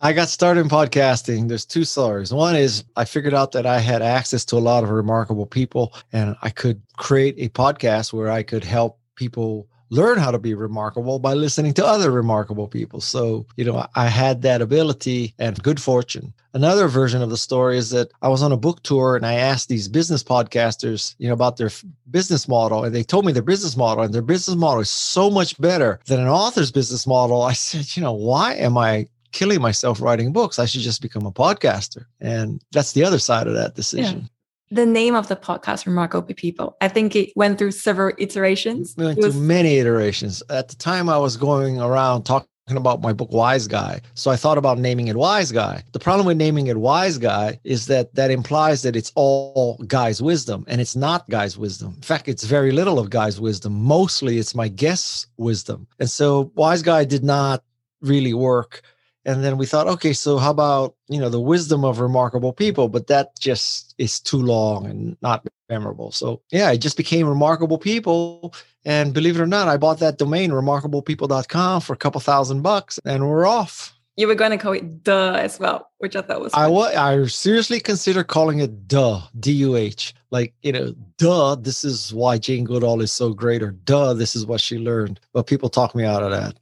I 0.00 0.12
got 0.12 0.28
started 0.28 0.60
in 0.60 0.68
podcasting. 0.68 1.48
There's 1.48 1.64
two 1.64 1.84
stories. 1.84 2.32
One 2.32 2.54
is 2.54 2.84
I 2.96 3.06
figured 3.06 3.32
out 3.32 3.52
that 3.52 3.64
I 3.64 3.78
had 3.78 4.02
access 4.02 4.44
to 4.46 4.56
a 4.56 4.58
lot 4.58 4.84
of 4.84 4.90
remarkable 4.90 5.46
people 5.46 5.94
and 6.12 6.36
I 6.42 6.50
could 6.50 6.82
create 6.98 7.34
a 7.38 7.48
podcast 7.48 8.12
where 8.12 8.30
I 8.30 8.42
could 8.42 8.62
help 8.62 8.98
people 9.14 9.66
learn 9.88 10.18
how 10.18 10.30
to 10.30 10.38
be 10.38 10.52
remarkable 10.52 11.18
by 11.18 11.32
listening 11.32 11.72
to 11.72 11.86
other 11.86 12.10
remarkable 12.10 12.68
people. 12.68 13.00
So, 13.00 13.46
you 13.56 13.64
know, 13.64 13.86
I 13.94 14.08
had 14.08 14.42
that 14.42 14.60
ability 14.60 15.34
and 15.38 15.62
good 15.62 15.80
fortune. 15.80 16.34
Another 16.52 16.88
version 16.88 17.22
of 17.22 17.30
the 17.30 17.36
story 17.36 17.78
is 17.78 17.90
that 17.90 18.10
I 18.20 18.28
was 18.28 18.42
on 18.42 18.52
a 18.52 18.56
book 18.56 18.82
tour 18.82 19.16
and 19.16 19.24
I 19.24 19.34
asked 19.34 19.68
these 19.68 19.88
business 19.88 20.22
podcasters, 20.22 21.14
you 21.18 21.28
know, 21.28 21.34
about 21.34 21.56
their 21.56 21.70
business 22.10 22.48
model. 22.48 22.84
And 22.84 22.94
they 22.94 23.02
told 23.02 23.24
me 23.24 23.32
their 23.32 23.42
business 23.42 23.76
model 23.76 24.04
and 24.04 24.12
their 24.12 24.22
business 24.22 24.56
model 24.56 24.80
is 24.80 24.90
so 24.90 25.30
much 25.30 25.58
better 25.60 26.00
than 26.06 26.20
an 26.20 26.28
author's 26.28 26.72
business 26.72 27.06
model. 27.06 27.42
I 27.42 27.52
said, 27.52 27.96
you 27.96 28.02
know, 28.02 28.12
why 28.12 28.54
am 28.54 28.76
I 28.76 29.06
killing 29.36 29.60
myself 29.60 30.00
writing 30.00 30.32
books. 30.32 30.58
I 30.58 30.64
should 30.64 30.80
just 30.80 31.02
become 31.02 31.26
a 31.26 31.30
podcaster. 31.30 32.06
And 32.20 32.64
that's 32.72 32.92
the 32.92 33.04
other 33.04 33.18
side 33.18 33.46
of 33.46 33.52
that 33.54 33.74
decision. 33.74 34.20
Yeah. 34.20 34.28
The 34.70 34.86
name 34.86 35.14
of 35.14 35.28
the 35.28 35.36
podcast, 35.36 35.86
Remarkable 35.86 36.34
People, 36.34 36.76
I 36.80 36.88
think 36.88 37.14
it 37.14 37.32
went 37.36 37.58
through 37.58 37.72
several 37.72 38.14
iterations. 38.18 38.94
We 38.96 39.04
went 39.04 39.18
was- 39.18 39.34
through 39.34 39.42
many 39.42 39.76
iterations. 39.76 40.42
At 40.48 40.68
the 40.68 40.76
time, 40.76 41.10
I 41.10 41.18
was 41.18 41.36
going 41.36 41.78
around 41.78 42.22
talking 42.24 42.48
about 42.70 43.00
my 43.00 43.12
book 43.12 43.30
wise 43.30 43.68
guy 43.68 44.00
so 44.14 44.28
i 44.28 44.34
thought 44.34 44.58
about 44.58 44.76
naming 44.76 45.06
it 45.06 45.14
wise 45.14 45.52
guy 45.52 45.80
the 45.92 46.00
problem 46.00 46.26
with 46.26 46.36
naming 46.36 46.66
it 46.66 46.76
wise 46.76 47.16
guy 47.16 47.56
is 47.62 47.86
that 47.86 48.12
that 48.16 48.28
implies 48.28 48.82
that 48.82 48.96
it's 48.96 49.12
all 49.14 49.76
guy's 49.86 50.20
wisdom 50.20 50.64
and 50.66 50.80
it's 50.80 50.96
not 50.96 51.30
guy's 51.30 51.56
wisdom 51.56 51.92
in 51.94 52.02
fact 52.02 52.26
it's 52.26 52.42
very 52.42 52.72
little 52.72 52.98
of 52.98 53.08
guy's 53.08 53.40
wisdom 53.40 53.72
mostly 53.72 54.38
it's 54.38 54.52
my 54.52 54.66
guest's 54.66 55.28
wisdom 55.36 55.86
and 56.00 56.10
so 56.10 56.50
wise 56.56 56.82
guy 56.82 57.04
did 57.04 57.22
not 57.22 57.62
really 58.00 58.34
work 58.34 58.82
and 59.26 59.44
then 59.44 59.58
we 59.58 59.66
thought 59.66 59.88
okay 59.88 60.12
so 60.14 60.38
how 60.38 60.50
about 60.50 60.94
you 61.08 61.20
know 61.20 61.28
the 61.28 61.40
wisdom 61.40 61.84
of 61.84 62.00
remarkable 62.00 62.52
people? 62.52 62.88
But 62.88 63.08
that 63.08 63.38
just 63.38 63.94
is 63.98 64.18
too 64.20 64.40
long 64.40 64.86
and 64.86 65.16
not 65.20 65.44
memorable. 65.68 66.12
So 66.12 66.40
yeah 66.50 66.70
it 66.70 66.78
just 66.78 66.96
became 66.96 67.28
remarkable 67.28 67.78
people. 67.78 68.54
And 68.84 69.12
believe 69.12 69.36
it 69.36 69.42
or 69.42 69.46
not 69.48 69.68
i 69.68 69.76
bought 69.76 69.98
that 69.98 70.16
domain 70.16 70.52
remarkablepeople.com 70.52 71.80
for 71.82 71.92
a 71.92 71.96
couple 71.96 72.20
thousand 72.20 72.62
bucks 72.62 72.98
and 73.04 73.28
we're 73.28 73.46
off. 73.46 73.92
You 74.16 74.28
were 74.28 74.34
going 74.34 74.52
to 74.52 74.56
call 74.56 74.72
it 74.72 75.04
duh 75.04 75.34
as 75.34 75.58
well 75.60 75.90
which 75.98 76.16
i 76.16 76.22
thought 76.22 76.40
was 76.40 76.54
i 76.54 76.68
was 76.68 76.94
i 76.94 77.26
seriously 77.26 77.80
consider 77.80 78.24
calling 78.24 78.60
it 78.60 78.88
duh 78.88 79.20
d-u-h 79.40 80.14
like 80.30 80.54
you 80.62 80.72
know 80.72 80.94
duh 81.18 81.54
this 81.56 81.84
is 81.84 82.14
why 82.14 82.38
jane 82.38 82.64
goodall 82.64 83.02
is 83.02 83.12
so 83.12 83.34
great 83.34 83.62
or 83.62 83.72
duh 83.72 84.14
this 84.14 84.34
is 84.34 84.46
what 84.46 84.60
she 84.60 84.78
learned. 84.78 85.20
But 85.34 85.46
people 85.46 85.68
talk 85.68 85.94
me 85.94 86.04
out 86.04 86.22
of 86.22 86.30
that 86.30 86.56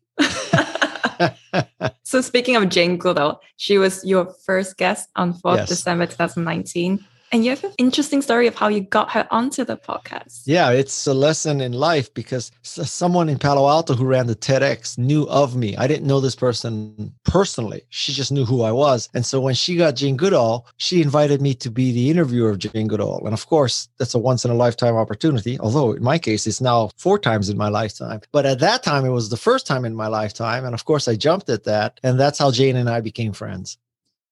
so 2.03 2.20
speaking 2.20 2.57
of 2.57 2.68
Jane 2.68 2.96
Goodall, 2.96 3.40
she 3.57 3.79
was 3.79 4.05
your 4.05 4.33
first 4.44 4.77
guest 4.77 5.09
on 5.16 5.35
4th 5.35 5.57
yes. 5.57 5.68
December 5.68 6.07
2019. 6.07 7.05
And 7.32 7.44
you 7.44 7.50
have 7.50 7.64
an 7.64 7.72
interesting 7.78 8.22
story 8.22 8.46
of 8.46 8.54
how 8.54 8.68
you 8.68 8.80
got 8.80 9.10
her 9.10 9.26
onto 9.30 9.64
the 9.64 9.76
podcast. 9.76 10.42
Yeah, 10.46 10.70
it's 10.70 11.06
a 11.06 11.14
lesson 11.14 11.60
in 11.60 11.72
life 11.72 12.12
because 12.14 12.52
someone 12.62 13.28
in 13.28 13.38
Palo 13.38 13.68
Alto 13.68 13.94
who 13.94 14.04
ran 14.04 14.28
the 14.28 14.37
TEDx 14.37 14.98
knew 14.98 15.24
of 15.24 15.56
me. 15.56 15.76
I 15.76 15.88
didn't 15.88 16.06
know 16.06 16.20
this 16.20 16.37
person 16.37 17.12
personally. 17.24 17.82
She 17.88 18.12
just 18.12 18.30
knew 18.30 18.44
who 18.44 18.62
I 18.62 18.70
was. 18.70 19.08
And 19.14 19.26
so 19.26 19.40
when 19.40 19.54
she 19.54 19.76
got 19.76 19.96
Jane 19.96 20.16
Goodall, 20.16 20.66
she 20.76 21.02
invited 21.02 21.42
me 21.42 21.54
to 21.54 21.70
be 21.70 21.92
the 21.92 22.08
interviewer 22.08 22.50
of 22.50 22.58
Jane 22.58 22.87
Goodall. 22.87 23.24
And 23.24 23.34
of 23.34 23.46
course, 23.46 23.88
that's 23.98 24.14
a 24.14 24.18
once 24.18 24.44
in 24.44 24.50
a 24.52 24.54
lifetime 24.54 24.94
opportunity. 24.94 25.58
Although 25.58 25.92
in 25.92 26.04
my 26.04 26.18
case, 26.18 26.46
it's 26.46 26.60
now 26.60 26.90
four 26.96 27.18
times 27.18 27.48
in 27.48 27.56
my 27.56 27.68
lifetime. 27.68 28.20
But 28.30 28.46
at 28.46 28.60
that 28.60 28.82
time, 28.84 29.04
it 29.04 29.10
was 29.10 29.30
the 29.30 29.37
first 29.37 29.66
time 29.66 29.84
in 29.84 29.96
my 29.96 30.06
lifetime. 30.06 30.64
And 30.64 30.74
of 30.74 30.84
course, 30.84 31.08
I 31.08 31.16
jumped 31.16 31.48
at 31.48 31.64
that. 31.64 31.98
And 32.02 32.20
that's 32.20 32.38
how 32.38 32.52
Jane 32.52 32.76
and 32.76 32.88
I 32.88 33.00
became 33.00 33.32
friends. 33.32 33.76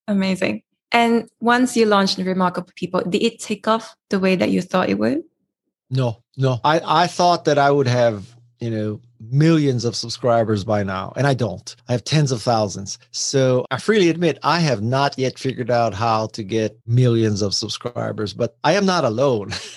Amazing. 0.06 0.62
And 0.92 1.28
once 1.40 1.76
you 1.76 1.86
launched 1.86 2.18
Remarkable 2.18 2.70
People, 2.76 3.00
did 3.02 3.22
it 3.22 3.40
take 3.40 3.66
off 3.66 3.96
the 4.10 4.20
way 4.20 4.36
that 4.36 4.50
you 4.50 4.60
thought 4.60 4.90
it 4.90 4.98
would? 4.98 5.22
No, 5.90 6.22
no. 6.36 6.60
I, 6.64 6.80
I 6.84 7.06
thought 7.06 7.44
that 7.46 7.58
I 7.58 7.70
would 7.70 7.86
have, 7.86 8.34
you 8.60 8.70
know, 8.70 9.00
millions 9.30 9.84
of 9.84 9.94
subscribers 9.94 10.64
by 10.64 10.82
now, 10.82 11.12
and 11.16 11.26
I 11.26 11.34
don't. 11.34 11.74
I 11.88 11.92
have 11.92 12.04
tens 12.04 12.32
of 12.32 12.42
thousands. 12.42 12.98
So 13.10 13.64
I 13.70 13.78
freely 13.78 14.08
admit 14.08 14.38
I 14.42 14.60
have 14.60 14.82
not 14.82 15.18
yet 15.18 15.38
figured 15.38 15.70
out 15.70 15.94
how 15.94 16.26
to 16.28 16.42
get 16.42 16.78
millions 16.86 17.42
of 17.42 17.54
subscribers, 17.54 18.32
but 18.32 18.56
I 18.64 18.72
am 18.72 18.86
not 18.86 19.04
alone. 19.04 19.50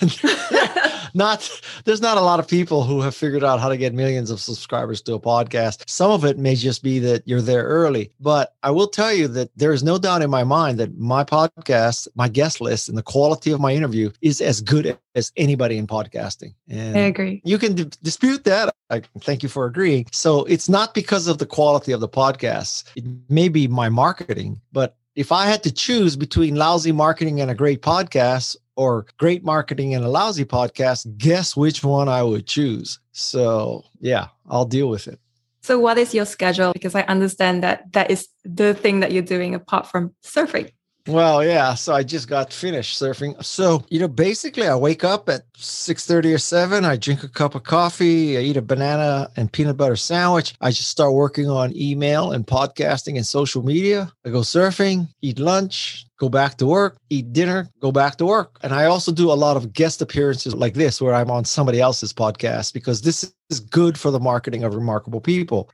not 1.16 1.50
there's 1.84 2.00
not 2.00 2.18
a 2.18 2.20
lot 2.20 2.38
of 2.38 2.46
people 2.46 2.84
who 2.84 3.00
have 3.00 3.14
figured 3.14 3.42
out 3.42 3.60
how 3.60 3.68
to 3.68 3.76
get 3.76 3.94
millions 3.94 4.30
of 4.30 4.40
subscribers 4.40 5.00
to 5.02 5.14
a 5.14 5.20
podcast. 5.20 5.88
Some 5.88 6.10
of 6.10 6.24
it 6.24 6.38
may 6.38 6.54
just 6.54 6.82
be 6.82 6.98
that 7.00 7.22
you're 7.26 7.40
there 7.40 7.64
early, 7.64 8.12
but 8.20 8.54
I 8.62 8.70
will 8.70 8.88
tell 8.88 9.12
you 9.12 9.28
that 9.28 9.50
there 9.56 9.72
is 9.72 9.82
no 9.82 9.98
doubt 9.98 10.22
in 10.22 10.30
my 10.30 10.44
mind 10.44 10.78
that 10.78 10.96
my 10.98 11.24
podcast, 11.24 12.08
my 12.14 12.28
guest 12.28 12.60
list, 12.60 12.88
and 12.88 12.96
the 12.96 13.02
quality 13.02 13.50
of 13.50 13.60
my 13.60 13.72
interview 13.72 14.10
is 14.20 14.40
as 14.40 14.60
good 14.60 14.98
as 15.14 15.32
anybody 15.36 15.78
in 15.78 15.86
podcasting. 15.86 16.54
And 16.68 16.96
I 16.96 17.00
agree. 17.00 17.40
You 17.44 17.58
can 17.58 17.74
d- 17.74 17.90
dispute 18.02 18.44
that. 18.44 18.74
I 18.90 19.02
thank 19.20 19.42
you 19.42 19.48
for 19.48 19.66
agreeing. 19.66 20.06
So 20.12 20.44
it's 20.44 20.68
not 20.68 20.94
because 20.94 21.26
of 21.26 21.38
the 21.38 21.46
quality 21.46 21.92
of 21.92 22.00
the 22.00 22.08
podcast. 22.08 22.84
It 22.94 23.04
may 23.28 23.48
be 23.48 23.66
my 23.66 23.88
marketing, 23.88 24.60
but 24.72 24.96
if 25.16 25.32
I 25.32 25.46
had 25.46 25.62
to 25.62 25.72
choose 25.72 26.14
between 26.14 26.56
lousy 26.56 26.92
marketing 26.92 27.40
and 27.40 27.50
a 27.50 27.54
great 27.54 27.80
podcast, 27.80 28.56
or 28.76 29.06
great 29.18 29.44
marketing 29.44 29.94
and 29.94 30.04
a 30.04 30.08
lousy 30.08 30.44
podcast, 30.44 31.16
guess 31.18 31.56
which 31.56 31.82
one 31.82 32.08
I 32.08 32.22
would 32.22 32.46
choose. 32.46 33.00
So, 33.12 33.84
yeah, 34.00 34.28
I'll 34.48 34.66
deal 34.66 34.88
with 34.88 35.08
it. 35.08 35.18
So, 35.62 35.78
what 35.78 35.98
is 35.98 36.14
your 36.14 36.26
schedule? 36.26 36.72
Because 36.72 36.94
I 36.94 37.02
understand 37.02 37.62
that 37.64 37.92
that 37.92 38.10
is 38.10 38.28
the 38.44 38.74
thing 38.74 39.00
that 39.00 39.10
you're 39.10 39.22
doing 39.22 39.54
apart 39.54 39.88
from 39.88 40.14
surfing. 40.22 40.70
Well, 41.06 41.44
yeah. 41.44 41.74
So 41.74 41.94
I 41.94 42.02
just 42.02 42.28
got 42.28 42.52
finished 42.52 43.00
surfing. 43.00 43.42
So, 43.44 43.84
you 43.90 44.00
know, 44.00 44.08
basically 44.08 44.66
I 44.66 44.74
wake 44.74 45.04
up 45.04 45.28
at 45.28 45.42
6:30 45.54 46.34
or 46.34 46.38
7, 46.38 46.84
I 46.84 46.96
drink 46.96 47.22
a 47.22 47.28
cup 47.28 47.54
of 47.54 47.62
coffee, 47.62 48.36
I 48.36 48.40
eat 48.40 48.56
a 48.56 48.62
banana 48.62 49.30
and 49.36 49.52
peanut 49.52 49.76
butter 49.76 49.96
sandwich. 49.96 50.54
I 50.60 50.70
just 50.70 50.90
start 50.90 51.12
working 51.12 51.48
on 51.48 51.76
email 51.76 52.32
and 52.32 52.44
podcasting 52.44 53.16
and 53.16 53.26
social 53.26 53.62
media. 53.62 54.12
I 54.24 54.30
go 54.30 54.40
surfing, 54.40 55.08
eat 55.22 55.38
lunch, 55.38 56.06
go 56.18 56.28
back 56.28 56.56
to 56.58 56.66
work, 56.66 56.98
eat 57.08 57.32
dinner, 57.32 57.68
go 57.80 57.92
back 57.92 58.16
to 58.16 58.26
work. 58.26 58.58
And 58.62 58.72
I 58.72 58.86
also 58.86 59.12
do 59.12 59.30
a 59.30 59.34
lot 59.34 59.56
of 59.56 59.72
guest 59.72 60.02
appearances 60.02 60.54
like 60.54 60.74
this 60.74 61.00
where 61.00 61.14
I'm 61.14 61.30
on 61.30 61.44
somebody 61.44 61.80
else's 61.80 62.12
podcast 62.12 62.72
because 62.72 63.02
this 63.02 63.32
is 63.50 63.60
good 63.60 63.96
for 63.96 64.10
the 64.10 64.20
marketing 64.20 64.64
of 64.64 64.74
remarkable 64.74 65.20
people. 65.20 65.70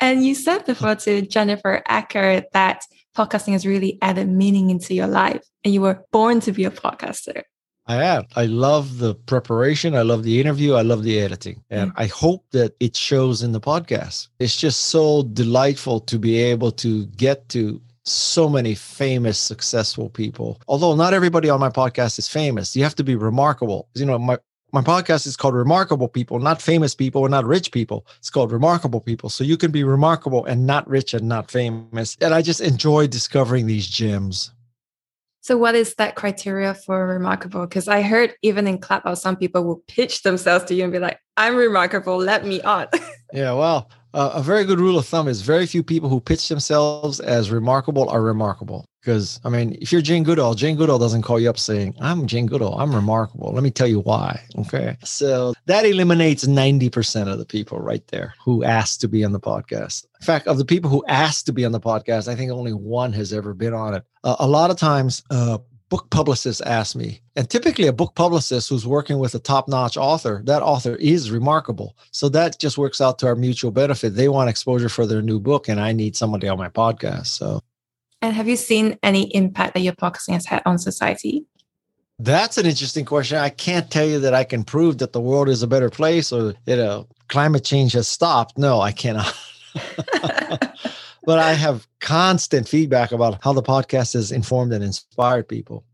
And 0.00 0.24
you 0.24 0.34
said 0.34 0.64
before 0.64 0.94
to 0.94 1.22
Jennifer 1.22 1.82
Aaker 1.88 2.44
that 2.52 2.82
podcasting 3.18 3.52
has 3.52 3.66
really 3.66 3.98
added 4.00 4.28
meaning 4.28 4.70
into 4.70 4.94
your 4.94 5.08
life 5.08 5.44
and 5.64 5.74
you 5.74 5.80
were 5.80 6.04
born 6.12 6.40
to 6.40 6.52
be 6.52 6.64
a 6.64 6.70
podcaster. 6.70 7.42
I 7.86 8.04
am. 8.04 8.24
I 8.36 8.44
love 8.44 8.98
the 8.98 9.14
preparation. 9.14 9.96
I 9.96 10.02
love 10.02 10.22
the 10.22 10.38
interview. 10.40 10.74
I 10.74 10.82
love 10.82 11.02
the 11.02 11.18
editing. 11.18 11.64
And 11.70 11.90
mm-hmm. 11.90 12.02
I 12.02 12.06
hope 12.06 12.44
that 12.52 12.74
it 12.80 12.94
shows 12.94 13.42
in 13.42 13.52
the 13.52 13.60
podcast. 13.60 14.28
It's 14.38 14.56
just 14.56 14.80
so 14.88 15.22
delightful 15.22 16.00
to 16.00 16.18
be 16.18 16.36
able 16.38 16.70
to 16.72 17.06
get 17.06 17.48
to 17.50 17.80
so 18.04 18.48
many 18.48 18.74
famous, 18.74 19.38
successful 19.38 20.10
people. 20.10 20.60
Although 20.68 20.94
not 20.94 21.14
everybody 21.14 21.48
on 21.48 21.60
my 21.60 21.70
podcast 21.70 22.18
is 22.18 22.28
famous, 22.28 22.76
you 22.76 22.82
have 22.82 22.94
to 22.96 23.04
be 23.04 23.16
remarkable. 23.16 23.88
You 23.94 24.06
know, 24.06 24.18
my 24.18 24.38
my 24.72 24.82
podcast 24.82 25.26
is 25.26 25.36
called 25.36 25.54
Remarkable 25.54 26.08
People, 26.08 26.38
not 26.38 26.60
famous 26.60 26.94
people 26.94 27.22
or 27.22 27.28
not 27.28 27.44
rich 27.44 27.72
people. 27.72 28.06
It's 28.18 28.30
called 28.30 28.52
Remarkable 28.52 29.00
People. 29.00 29.30
So 29.30 29.44
you 29.44 29.56
can 29.56 29.70
be 29.70 29.82
remarkable 29.82 30.44
and 30.44 30.66
not 30.66 30.88
rich 30.88 31.14
and 31.14 31.28
not 31.28 31.50
famous. 31.50 32.16
And 32.20 32.34
I 32.34 32.42
just 32.42 32.60
enjoy 32.60 33.06
discovering 33.06 33.66
these 33.66 33.86
gems. 33.86 34.52
So, 35.40 35.56
what 35.56 35.74
is 35.74 35.94
that 35.94 36.14
criteria 36.14 36.74
for 36.74 37.06
remarkable? 37.06 37.62
Because 37.62 37.88
I 37.88 38.02
heard 38.02 38.34
even 38.42 38.66
in 38.66 38.78
Clubhouse, 38.78 39.22
some 39.22 39.36
people 39.36 39.64
will 39.64 39.82
pitch 39.88 40.22
themselves 40.22 40.66
to 40.66 40.74
you 40.74 40.84
and 40.84 40.92
be 40.92 40.98
like, 40.98 41.18
I'm 41.38 41.56
remarkable, 41.56 42.18
let 42.18 42.44
me 42.44 42.60
on. 42.60 42.88
yeah, 43.32 43.52
well, 43.52 43.88
uh, 44.12 44.32
a 44.34 44.42
very 44.42 44.64
good 44.64 44.80
rule 44.80 44.98
of 44.98 45.06
thumb 45.06 45.28
is 45.28 45.40
very 45.40 45.64
few 45.64 45.82
people 45.82 46.10
who 46.10 46.20
pitch 46.20 46.48
themselves 46.48 47.20
as 47.20 47.50
remarkable 47.50 48.10
are 48.10 48.20
remarkable. 48.20 48.84
Because, 49.08 49.40
I 49.42 49.48
mean, 49.48 49.74
if 49.80 49.90
you're 49.90 50.02
Jane 50.02 50.22
Goodall, 50.22 50.52
Jane 50.52 50.76
Goodall 50.76 50.98
doesn't 50.98 51.22
call 51.22 51.40
you 51.40 51.48
up 51.48 51.58
saying, 51.58 51.94
I'm 51.98 52.26
Jane 52.26 52.44
Goodall, 52.44 52.78
I'm 52.78 52.94
remarkable. 52.94 53.50
Let 53.54 53.62
me 53.62 53.70
tell 53.70 53.86
you 53.86 54.00
why. 54.00 54.38
Okay. 54.58 54.98
So 55.02 55.54
that 55.64 55.86
eliminates 55.86 56.44
90% 56.44 57.32
of 57.32 57.38
the 57.38 57.46
people 57.46 57.78
right 57.78 58.06
there 58.08 58.34
who 58.38 58.64
asked 58.64 59.00
to 59.00 59.08
be 59.08 59.24
on 59.24 59.32
the 59.32 59.40
podcast. 59.40 60.04
In 60.20 60.26
fact, 60.26 60.46
of 60.46 60.58
the 60.58 60.64
people 60.66 60.90
who 60.90 61.02
asked 61.08 61.46
to 61.46 61.54
be 61.54 61.64
on 61.64 61.72
the 61.72 61.80
podcast, 61.80 62.28
I 62.28 62.34
think 62.34 62.52
only 62.52 62.74
one 62.74 63.14
has 63.14 63.32
ever 63.32 63.54
been 63.54 63.72
on 63.72 63.94
it. 63.94 64.04
Uh, 64.24 64.36
a 64.40 64.46
lot 64.46 64.70
of 64.70 64.76
times, 64.76 65.22
uh, 65.30 65.56
book 65.88 66.10
publicists 66.10 66.60
ask 66.60 66.94
me, 66.94 67.22
and 67.34 67.48
typically 67.48 67.86
a 67.86 67.94
book 67.94 68.14
publicist 68.14 68.68
who's 68.68 68.86
working 68.86 69.18
with 69.18 69.34
a 69.34 69.38
top-notch 69.38 69.96
author, 69.96 70.42
that 70.44 70.60
author 70.60 70.96
is 70.96 71.30
remarkable. 71.30 71.96
So 72.10 72.28
that 72.28 72.58
just 72.58 72.76
works 72.76 73.00
out 73.00 73.18
to 73.20 73.26
our 73.26 73.34
mutual 73.34 73.70
benefit. 73.70 74.10
They 74.10 74.28
want 74.28 74.50
exposure 74.50 74.90
for 74.90 75.06
their 75.06 75.22
new 75.22 75.40
book, 75.40 75.66
and 75.66 75.80
I 75.80 75.92
need 75.92 76.14
somebody 76.14 76.46
on 76.46 76.58
my 76.58 76.68
podcast. 76.68 77.28
So 77.28 77.62
and 78.20 78.34
have 78.34 78.48
you 78.48 78.56
seen 78.56 78.98
any 79.02 79.34
impact 79.34 79.74
that 79.74 79.80
your 79.80 79.92
podcasting 79.92 80.34
has 80.34 80.46
had 80.46 80.62
on 80.66 80.78
society? 80.78 81.46
That's 82.18 82.58
an 82.58 82.66
interesting 82.66 83.04
question. 83.04 83.38
I 83.38 83.48
can't 83.48 83.90
tell 83.90 84.06
you 84.06 84.18
that 84.20 84.34
I 84.34 84.42
can 84.42 84.64
prove 84.64 84.98
that 84.98 85.12
the 85.12 85.20
world 85.20 85.48
is 85.48 85.62
a 85.62 85.68
better 85.68 85.88
place 85.88 86.32
or 86.32 86.54
you 86.66 86.74
uh, 86.74 86.76
know 86.76 87.08
climate 87.28 87.64
change 87.64 87.92
has 87.92 88.08
stopped. 88.08 88.58
No, 88.58 88.80
I 88.80 88.90
cannot. 88.90 89.32
but 91.24 91.38
I 91.38 91.52
have 91.52 91.86
constant 92.00 92.66
feedback 92.66 93.12
about 93.12 93.38
how 93.44 93.52
the 93.52 93.62
podcast 93.62 94.14
has 94.14 94.32
informed 94.32 94.72
and 94.72 94.82
inspired 94.82 95.46
people. 95.46 95.84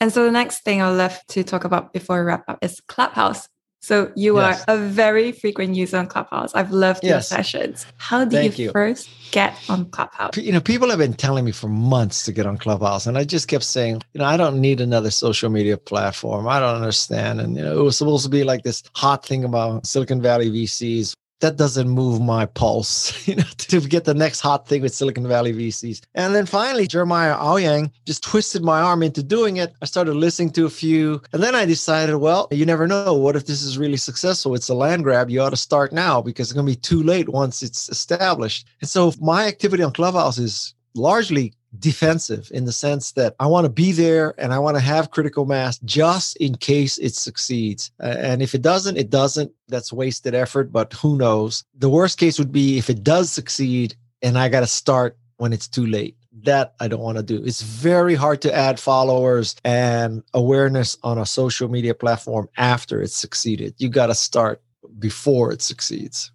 And 0.00 0.12
so 0.12 0.24
the 0.24 0.30
next 0.30 0.62
thing 0.62 0.82
I'd 0.82 0.90
love 0.90 1.18
to 1.28 1.42
talk 1.42 1.64
about 1.64 1.92
before 1.92 2.20
we 2.20 2.26
wrap 2.26 2.44
up 2.48 2.58
is 2.62 2.80
Clubhouse. 2.86 3.48
So 3.86 4.10
you 4.16 4.40
yes. 4.40 4.64
are 4.66 4.74
a 4.74 4.78
very 4.78 5.30
frequent 5.30 5.76
user 5.76 5.98
on 5.98 6.08
Clubhouse. 6.08 6.52
I've 6.56 6.72
loved 6.72 7.04
yes. 7.04 7.10
your 7.10 7.20
sessions. 7.20 7.86
How 7.98 8.24
did 8.24 8.58
you, 8.58 8.64
you, 8.64 8.70
first 8.72 9.08
get 9.30 9.54
on 9.68 9.84
Clubhouse? 9.90 10.36
You 10.36 10.50
know, 10.50 10.60
people 10.60 10.90
have 10.90 10.98
been 10.98 11.14
telling 11.14 11.44
me 11.44 11.52
for 11.52 11.68
months 11.68 12.24
to 12.24 12.32
get 12.32 12.46
on 12.46 12.58
Clubhouse, 12.58 13.06
and 13.06 13.16
I 13.16 13.22
just 13.22 13.46
kept 13.46 13.62
saying, 13.62 14.02
you 14.12 14.18
know, 14.18 14.24
I 14.24 14.36
don't 14.36 14.60
need 14.60 14.80
another 14.80 15.12
social 15.12 15.50
media 15.50 15.76
platform. 15.76 16.48
I 16.48 16.58
don't 16.58 16.74
understand. 16.74 17.40
And 17.40 17.54
you 17.54 17.62
know, 17.62 17.78
it 17.78 17.80
was 17.80 17.96
supposed 17.96 18.24
to 18.24 18.28
be 18.28 18.42
like 18.42 18.64
this 18.64 18.82
hot 18.96 19.24
thing 19.24 19.44
about 19.44 19.86
Silicon 19.86 20.20
Valley 20.20 20.50
VCs 20.50 21.14
that 21.40 21.56
doesn't 21.56 21.88
move 21.88 22.20
my 22.20 22.46
pulse, 22.46 23.26
you 23.28 23.36
know, 23.36 23.44
to 23.58 23.80
get 23.80 24.04
the 24.04 24.14
next 24.14 24.40
hot 24.40 24.66
thing 24.66 24.82
with 24.82 24.94
Silicon 24.94 25.28
Valley 25.28 25.52
VCs. 25.52 26.02
And 26.14 26.34
then 26.34 26.46
finally, 26.46 26.86
Jeremiah 26.86 27.36
Owyang 27.36 27.90
just 28.06 28.22
twisted 28.22 28.62
my 28.62 28.80
arm 28.80 29.02
into 29.02 29.22
doing 29.22 29.58
it. 29.58 29.74
I 29.82 29.86
started 29.86 30.14
listening 30.14 30.50
to 30.50 30.66
a 30.66 30.70
few, 30.70 31.20
and 31.32 31.42
then 31.42 31.54
I 31.54 31.64
decided, 31.64 32.16
well, 32.16 32.48
you 32.50 32.64
never 32.66 32.86
know. 32.86 33.14
What 33.14 33.36
if 33.36 33.46
this 33.46 33.62
is 33.62 33.78
really 33.78 33.96
successful? 33.96 34.54
It's 34.54 34.68
a 34.68 34.74
land 34.74 35.04
grab. 35.04 35.30
You 35.30 35.42
ought 35.42 35.50
to 35.50 35.56
start 35.56 35.92
now 35.92 36.22
because 36.22 36.48
it's 36.48 36.54
going 36.54 36.66
to 36.66 36.72
be 36.72 36.76
too 36.76 37.02
late 37.02 37.28
once 37.28 37.62
it's 37.62 37.88
established. 37.88 38.66
And 38.80 38.88
so 38.88 39.12
my 39.20 39.46
activity 39.46 39.82
on 39.82 39.92
Clubhouse 39.92 40.38
is 40.38 40.74
largely 40.94 41.52
defensive 41.80 42.50
in 42.52 42.64
the 42.64 42.72
sense 42.72 43.12
that 43.12 43.34
I 43.40 43.46
want 43.46 43.64
to 43.64 43.70
be 43.70 43.92
there 43.92 44.34
and 44.38 44.52
I 44.52 44.58
want 44.58 44.76
to 44.76 44.82
have 44.82 45.10
critical 45.10 45.46
mass 45.46 45.78
just 45.80 46.36
in 46.36 46.56
case 46.56 46.98
it 46.98 47.14
succeeds. 47.14 47.90
and 48.00 48.42
if 48.42 48.54
it 48.54 48.62
doesn't, 48.62 48.96
it 48.96 49.10
doesn't. 49.10 49.52
That's 49.68 49.92
wasted 49.92 50.34
effort, 50.34 50.72
but 50.72 50.92
who 50.92 51.16
knows? 51.16 51.64
The 51.76 51.88
worst 51.88 52.18
case 52.18 52.38
would 52.38 52.52
be 52.52 52.78
if 52.78 52.88
it 52.90 53.02
does 53.02 53.30
succeed 53.30 53.96
and 54.22 54.38
I 54.38 54.48
got 54.48 54.60
to 54.60 54.66
start 54.66 55.16
when 55.36 55.52
it's 55.52 55.68
too 55.68 55.86
late. 55.86 56.16
That 56.42 56.74
I 56.80 56.88
don't 56.88 57.00
want 57.00 57.16
to 57.16 57.22
do. 57.22 57.42
It's 57.44 57.62
very 57.62 58.14
hard 58.14 58.42
to 58.42 58.54
add 58.54 58.78
followers 58.78 59.56
and 59.64 60.22
awareness 60.34 60.96
on 61.02 61.18
a 61.18 61.26
social 61.26 61.68
media 61.68 61.94
platform 61.94 62.48
after 62.58 63.00
it's 63.00 63.16
succeeded. 63.16 63.74
You 63.78 63.88
got 63.88 64.08
to 64.08 64.14
start 64.14 64.60
before 64.98 65.52
it 65.52 65.62
succeeds. 65.62 66.30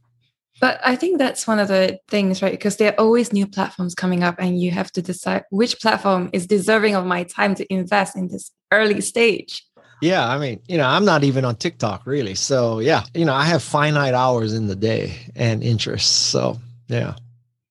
But 0.62 0.80
I 0.86 0.96
think 0.96 1.18
that's 1.18 1.48
one 1.48 1.58
of 1.58 1.68
the 1.68 2.00
things, 2.08 2.44
right? 2.44 2.52
Because 2.52 2.78
there 2.78 2.92
are 2.92 3.00
always 3.00 3.34
new 3.34 3.48
platforms 3.48 3.96
coming 3.96 4.24
up, 4.24 4.36
and 4.38 4.62
you 4.62 4.70
have 4.70 4.92
to 4.92 5.02
decide 5.02 5.44
which 5.50 5.82
platform 5.82 6.30
is 6.34 6.46
deserving 6.46 6.96
of 6.96 7.04
my 7.04 7.24
time 7.24 7.56
to 7.56 7.74
invest 7.74 8.16
in 8.16 8.28
this 8.28 8.52
early 8.72 9.02
stage. 9.02 9.66
Yeah, 10.02 10.28
I 10.28 10.38
mean, 10.38 10.62
you 10.68 10.78
know, 10.78 10.86
I'm 10.88 11.04
not 11.04 11.24
even 11.24 11.46
on 11.46 11.56
TikTok 11.56 12.06
really. 12.06 12.36
So, 12.36 12.80
yeah, 12.80 13.04
you 13.14 13.26
know, 13.26 13.34
I 13.34 13.46
have 13.46 13.62
finite 13.62 14.14
hours 14.14 14.54
in 14.54 14.68
the 14.68 14.76
day 14.76 15.16
and 15.36 15.64
interests. 15.64 16.16
So, 16.16 16.60
yeah. 16.88 17.16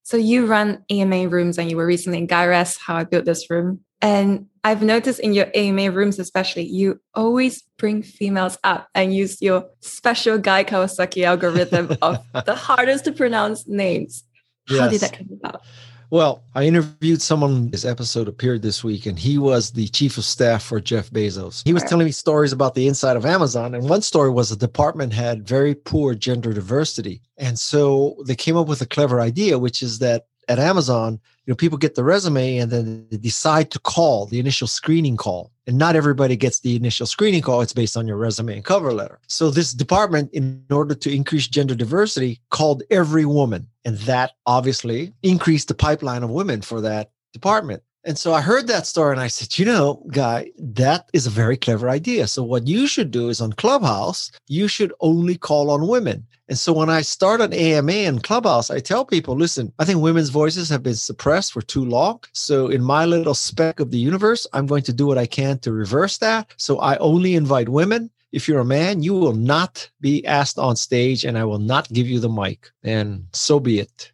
So, 0.03 0.17
you 0.17 0.47
run 0.47 0.85
AMA 0.91 1.29
rooms, 1.29 1.59
and 1.59 1.71
you 1.71 1.77
were 1.77 1.87
recently 1.87 2.19
in 2.19 2.27
Guy 2.27 2.47
Raz, 2.47 2.77
How 2.77 2.97
I 2.97 3.05
Built 3.05 3.25
This 3.25 3.49
Room. 3.49 3.85
And 4.03 4.47
I've 4.65 4.83
noticed 4.83 5.21
in 5.21 5.33
your 5.35 5.49
AMA 5.55 5.91
rooms, 5.91 6.19
especially, 6.19 6.65
you 6.65 7.01
always 7.15 7.63
bring 7.77 8.03
females 8.03 8.59
up 8.65 8.89
and 8.95 9.15
use 9.15 9.41
your 9.41 9.67
special 9.81 10.39
Guy 10.39 10.65
Kawasaki 10.65 11.25
algorithm 11.25 11.97
of 12.03 12.19
the 12.47 12.55
hardest 12.55 13.05
to 13.05 13.13
pronounce 13.13 13.67
names. 13.67 14.25
How 14.69 14.89
did 14.89 15.01
that 15.01 15.17
come 15.17 15.29
about? 15.33 15.63
Well, 16.11 16.43
I 16.57 16.65
interviewed 16.65 17.23
someone, 17.23 17.71
this 17.71 17.85
episode 17.85 18.27
appeared 18.27 18.63
this 18.63 18.83
week, 18.83 19.07
and 19.07 19.17
he 19.17 19.39
was 19.39 19.71
the 19.71 19.87
chief 19.89 20.19
of 20.19 20.25
staff 20.25 20.65
for 20.65 20.81
Jeff 20.81 21.09
Bezos. 21.11 21.63
He 21.65 21.73
was 21.73 21.85
telling 21.85 22.05
me 22.05 22.11
stories 22.11 22.53
about 22.53 22.75
the 22.75 22.89
inside 22.89 23.17
of 23.17 23.25
Amazon. 23.25 23.77
And 23.77 23.89
one 23.89 24.03
story 24.03 24.29
was 24.29 24.51
the 24.51 24.57
department 24.57 25.13
had 25.13 25.47
very 25.47 25.73
poor 25.73 26.17
gender 26.17 26.53
diversity. 26.53 27.23
And 27.39 27.57
so 27.57 28.17
they 28.27 28.35
came 28.35 28.57
up 28.57 28.67
with 28.67 28.83
a 28.83 28.87
clever 28.87 29.21
idea, 29.21 29.57
which 29.61 29.85
is 29.85 30.01
that 30.01 30.27
at 30.51 30.59
Amazon, 30.59 31.21
you 31.47 31.53
know, 31.53 31.55
people 31.55 31.79
get 31.79 31.95
the 31.95 32.03
resume 32.03 32.59
and 32.59 32.73
then 32.73 33.07
they 33.11 33.17
decide 33.17 33.71
to 33.71 33.79
call 33.79 34.27
the 34.27 34.41
initial 34.41 34.67
screening 34.67 35.17
call. 35.17 35.53
And 35.69 35.79
not 35.79 35.95
everybody 35.95 36.35
gets 36.35 36.59
the 36.59 36.75
initial 36.75 37.07
screening 37.07 37.41
call. 37.41 37.61
It's 37.61 37.73
based 37.73 37.97
on 37.97 38.09
your 38.09 38.17
resume 38.17 38.57
and 38.57 38.65
cover 38.65 38.93
letter. 38.93 39.21
So 39.29 39.51
this 39.51 39.73
department, 39.73 40.33
in 40.33 40.65
order 40.69 40.97
to 40.97 41.15
increase 41.15 41.47
gender 41.47 41.77
diversity, 41.77 42.41
called 42.51 42.83
every 42.91 43.25
woman. 43.25 43.69
And 43.85 43.97
that 43.99 44.33
obviously 44.45 45.15
increased 45.23 45.69
the 45.69 45.75
pipeline 45.75 46.25
of 46.25 46.31
women 46.31 46.63
for 46.63 46.81
that 46.81 47.13
department. 47.33 47.85
And 48.05 48.19
so 48.19 48.33
I 48.33 48.41
heard 48.41 48.67
that 48.67 48.87
story 48.87 49.13
and 49.13 49.21
I 49.21 49.27
said, 49.27 49.59
you 49.59 49.67
know, 49.67 50.03
guy, 50.11 50.51
that 50.59 51.11
is 51.13 51.27
a 51.27 51.31
very 51.31 51.57
clever 51.57 51.91
idea. 51.91 52.27
So 52.27 52.43
what 52.43 52.67
you 52.67 52.87
should 52.87 53.11
do 53.11 53.29
is 53.29 53.43
on 53.43 53.53
Clubhouse, 53.53 54.33
you 54.49 54.69
should 54.69 54.93
only 55.01 55.37
call 55.37 55.71
on 55.71 55.87
women. 55.87 56.27
And 56.49 56.59
so 56.59 56.73
when 56.73 56.89
I 56.89 57.03
start 57.03 57.43
an 57.43 57.53
AMA 57.53 57.93
in 57.93 58.21
Clubhouse, 58.21 58.71
I 58.71 58.81
tell 58.81 59.05
people, 59.05 59.37
listen, 59.37 59.73
I 59.79 59.85
think 59.85 60.01
women's 60.01 60.31
voices 60.31 60.69
have 60.71 60.83
been 60.83 60.95
suppressed 60.95 61.53
for 61.53 61.61
too 61.61 61.85
long. 61.85 62.25
So 62.33 62.69
in 62.69 62.83
my 62.83 63.05
little 63.05 63.35
speck 63.35 63.81
of 63.81 63.91
the 63.91 63.99
universe, 63.99 64.47
I'm 64.53 64.67
going 64.67 64.83
to 64.85 64.93
do 64.93 65.07
what 65.07 65.19
I 65.19 65.27
can 65.27 65.59
to 65.61 65.73
reverse 65.73 66.19
that. 66.19 66.55
So 66.57 66.79
I 66.79 66.97
only 66.97 67.35
invite 67.35 67.69
women. 67.69 68.11
If 68.33 68.49
you're 68.49 68.61
a 68.61 68.65
man, 68.65 69.03
you 69.03 69.13
will 69.13 69.35
not 69.35 69.89
be 70.01 70.25
asked 70.27 70.59
on 70.59 70.75
stage 70.75 71.25
and 71.25 71.37
I 71.37 71.45
will 71.45 71.59
not 71.59 71.93
give 71.93 72.09
you 72.09 72.19
the 72.19 72.29
mic. 72.29 72.71
And 72.83 73.27
so 73.33 73.61
be 73.61 73.79
it. 73.79 74.11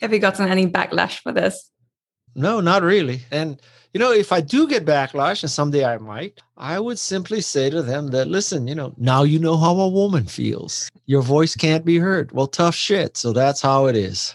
Have 0.00 0.12
you 0.12 0.20
gotten 0.20 0.48
any 0.48 0.66
backlash 0.66 1.18
for 1.18 1.32
this? 1.32 1.70
No, 2.34 2.60
not 2.60 2.82
really. 2.82 3.22
And 3.30 3.60
you 3.94 4.00
know, 4.00 4.10
if 4.10 4.32
I 4.32 4.40
do 4.40 4.66
get 4.66 4.84
backlash, 4.84 5.44
and 5.44 5.50
someday 5.50 5.84
I 5.84 5.98
might, 5.98 6.40
I 6.56 6.80
would 6.80 6.98
simply 6.98 7.40
say 7.40 7.70
to 7.70 7.80
them 7.80 8.08
that, 8.08 8.26
listen, 8.26 8.66
you 8.66 8.74
know, 8.74 8.92
now 8.98 9.22
you 9.22 9.38
know 9.38 9.56
how 9.56 9.78
a 9.78 9.88
woman 9.88 10.26
feels. 10.26 10.90
Your 11.06 11.22
voice 11.22 11.54
can't 11.54 11.84
be 11.84 11.98
heard. 11.98 12.32
Well, 12.32 12.48
tough 12.48 12.74
shit. 12.74 13.16
So 13.16 13.32
that's 13.32 13.62
how 13.62 13.86
it 13.86 13.94
is. 13.94 14.34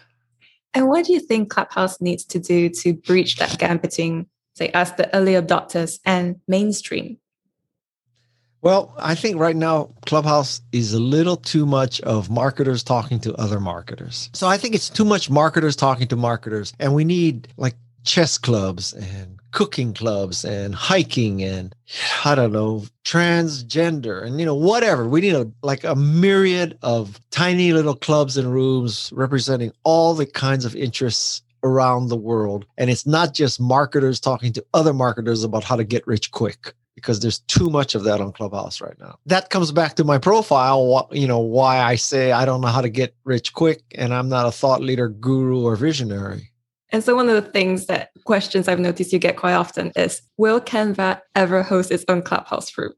And 0.73 0.87
what 0.87 1.05
do 1.05 1.11
you 1.11 1.19
think 1.19 1.49
Clubhouse 1.49 1.99
needs 1.99 2.23
to 2.25 2.39
do 2.39 2.69
to 2.69 2.93
breach 2.93 3.35
that 3.35 3.59
gap 3.59 3.81
between, 3.81 4.27
say, 4.55 4.71
us, 4.71 4.91
the 4.91 5.13
early 5.13 5.33
adopters, 5.33 5.99
and 6.05 6.39
mainstream? 6.47 7.17
Well, 8.61 8.93
I 8.97 9.15
think 9.15 9.39
right 9.39 9.55
now 9.55 9.93
Clubhouse 10.05 10.61
is 10.71 10.93
a 10.93 10.99
little 10.99 11.35
too 11.35 11.65
much 11.65 11.99
of 12.01 12.29
marketers 12.29 12.81
talking 12.81 13.19
to 13.21 13.33
other 13.35 13.59
marketers. 13.59 14.29
So 14.33 14.47
I 14.47 14.57
think 14.57 14.73
it's 14.75 14.89
too 14.89 15.05
much 15.05 15.29
marketers 15.29 15.75
talking 15.75 16.07
to 16.09 16.15
marketers. 16.15 16.73
And 16.79 16.93
we 16.93 17.03
need 17.03 17.49
like 17.57 17.75
chess 18.05 18.37
clubs 18.37 18.93
and 18.93 19.39
cooking 19.51 19.93
clubs 19.93 20.45
and 20.45 20.75
hiking 20.75 21.43
and 21.43 21.75
I 22.25 22.35
don't 22.35 22.51
know, 22.51 22.85
transgender 23.05 24.23
and 24.23 24.39
you 24.39 24.45
know, 24.45 24.55
whatever. 24.55 25.07
We 25.07 25.21
need 25.21 25.35
a 25.35 25.51
like 25.63 25.83
a 25.83 25.95
myriad 25.95 26.77
of 26.81 27.19
tiny 27.31 27.73
little 27.73 27.95
clubs 27.95 28.37
and 28.37 28.53
rooms 28.53 29.11
representing 29.13 29.71
all 29.83 30.13
the 30.13 30.25
kinds 30.25 30.65
of 30.65 30.75
interests 30.75 31.41
around 31.63 32.07
the 32.07 32.17
world. 32.17 32.65
And 32.77 32.89
it's 32.89 33.05
not 33.05 33.33
just 33.33 33.59
marketers 33.59 34.19
talking 34.19 34.53
to 34.53 34.65
other 34.73 34.93
marketers 34.93 35.43
about 35.43 35.63
how 35.63 35.75
to 35.75 35.83
get 35.83 36.05
rich 36.07 36.31
quick 36.31 36.73
because 36.95 37.19
there's 37.21 37.39
too 37.39 37.69
much 37.69 37.95
of 37.95 38.03
that 38.03 38.19
on 38.21 38.31
Clubhouse 38.33 38.81
right 38.81 38.97
now. 38.99 39.17
That 39.25 39.49
comes 39.49 39.71
back 39.71 39.95
to 39.95 40.03
my 40.03 40.17
profile, 40.17 41.07
you 41.11 41.27
know, 41.27 41.39
why 41.39 41.79
I 41.79 41.95
say 41.95 42.31
I 42.31 42.45
don't 42.45 42.61
know 42.61 42.67
how 42.67 42.81
to 42.81 42.89
get 42.89 43.15
rich 43.23 43.53
quick 43.53 43.81
and 43.95 44.13
I'm 44.13 44.29
not 44.29 44.47
a 44.47 44.51
thought 44.51 44.81
leader, 44.81 45.09
guru, 45.09 45.63
or 45.63 45.75
visionary. 45.75 46.51
And 46.91 47.03
so, 47.03 47.15
one 47.15 47.29
of 47.29 47.35
the 47.35 47.49
things 47.51 47.85
that 47.85 48.09
questions 48.23 48.67
I've 48.67 48.79
noticed 48.79 49.13
you 49.13 49.19
get 49.19 49.37
quite 49.37 49.53
often 49.53 49.91
is 49.95 50.21
Will 50.37 50.59
Canva 50.59 51.21
ever 51.35 51.63
host 51.63 51.91
its 51.91 52.05
own 52.07 52.21
Clubhouse 52.21 52.71
group? 52.71 52.95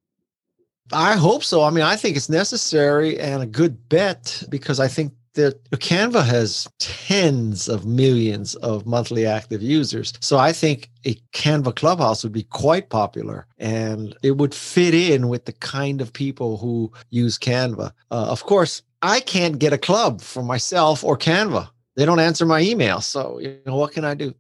I 0.93 1.15
hope 1.15 1.43
so. 1.43 1.63
I 1.63 1.69
mean, 1.69 1.84
I 1.84 1.95
think 1.95 2.17
it's 2.17 2.30
necessary 2.30 3.19
and 3.19 3.41
a 3.41 3.45
good 3.45 3.88
bet 3.89 4.43
because 4.49 4.80
I 4.80 4.88
think 4.88 5.13
that 5.34 5.63
Canva 5.71 6.25
has 6.25 6.67
tens 6.80 7.69
of 7.69 7.86
millions 7.86 8.56
of 8.56 8.86
monthly 8.86 9.25
active 9.25 9.62
users. 9.62 10.13
So 10.19 10.38
I 10.38 10.51
think 10.51 10.89
a 11.06 11.15
Canva 11.34 11.75
Clubhouse 11.75 12.23
would 12.23 12.34
be 12.34 12.43
quite 12.43 12.89
popular 12.89 13.47
and 13.58 14.15
it 14.23 14.32
would 14.32 14.54
fit 14.54 14.93
in 14.93 15.30
with 15.30 15.45
the 15.45 15.54
kind 15.54 16.01
of 16.01 16.12
people 16.12 16.58
who 16.58 16.91
use 17.10 17.38
Canva. 17.38 17.91
Uh, 18.12 18.25
of 18.30 18.43
course, 18.43 18.82
I 19.01 19.21
can't 19.21 19.58
get 19.58 19.73
a 19.73 19.77
club 19.77 20.21
for 20.21 20.43
myself 20.43 21.04
or 21.04 21.17
Canva 21.17 21.69
they 21.95 22.06
don't 22.06 22.19
answer 22.19 22.45
my 22.45 22.62
email. 22.62 23.01
So, 23.01 23.39
you 23.39 23.60
know, 23.65 23.75
what 23.75 23.91
can 23.91 24.06
I 24.06 24.13
do? 24.13 24.34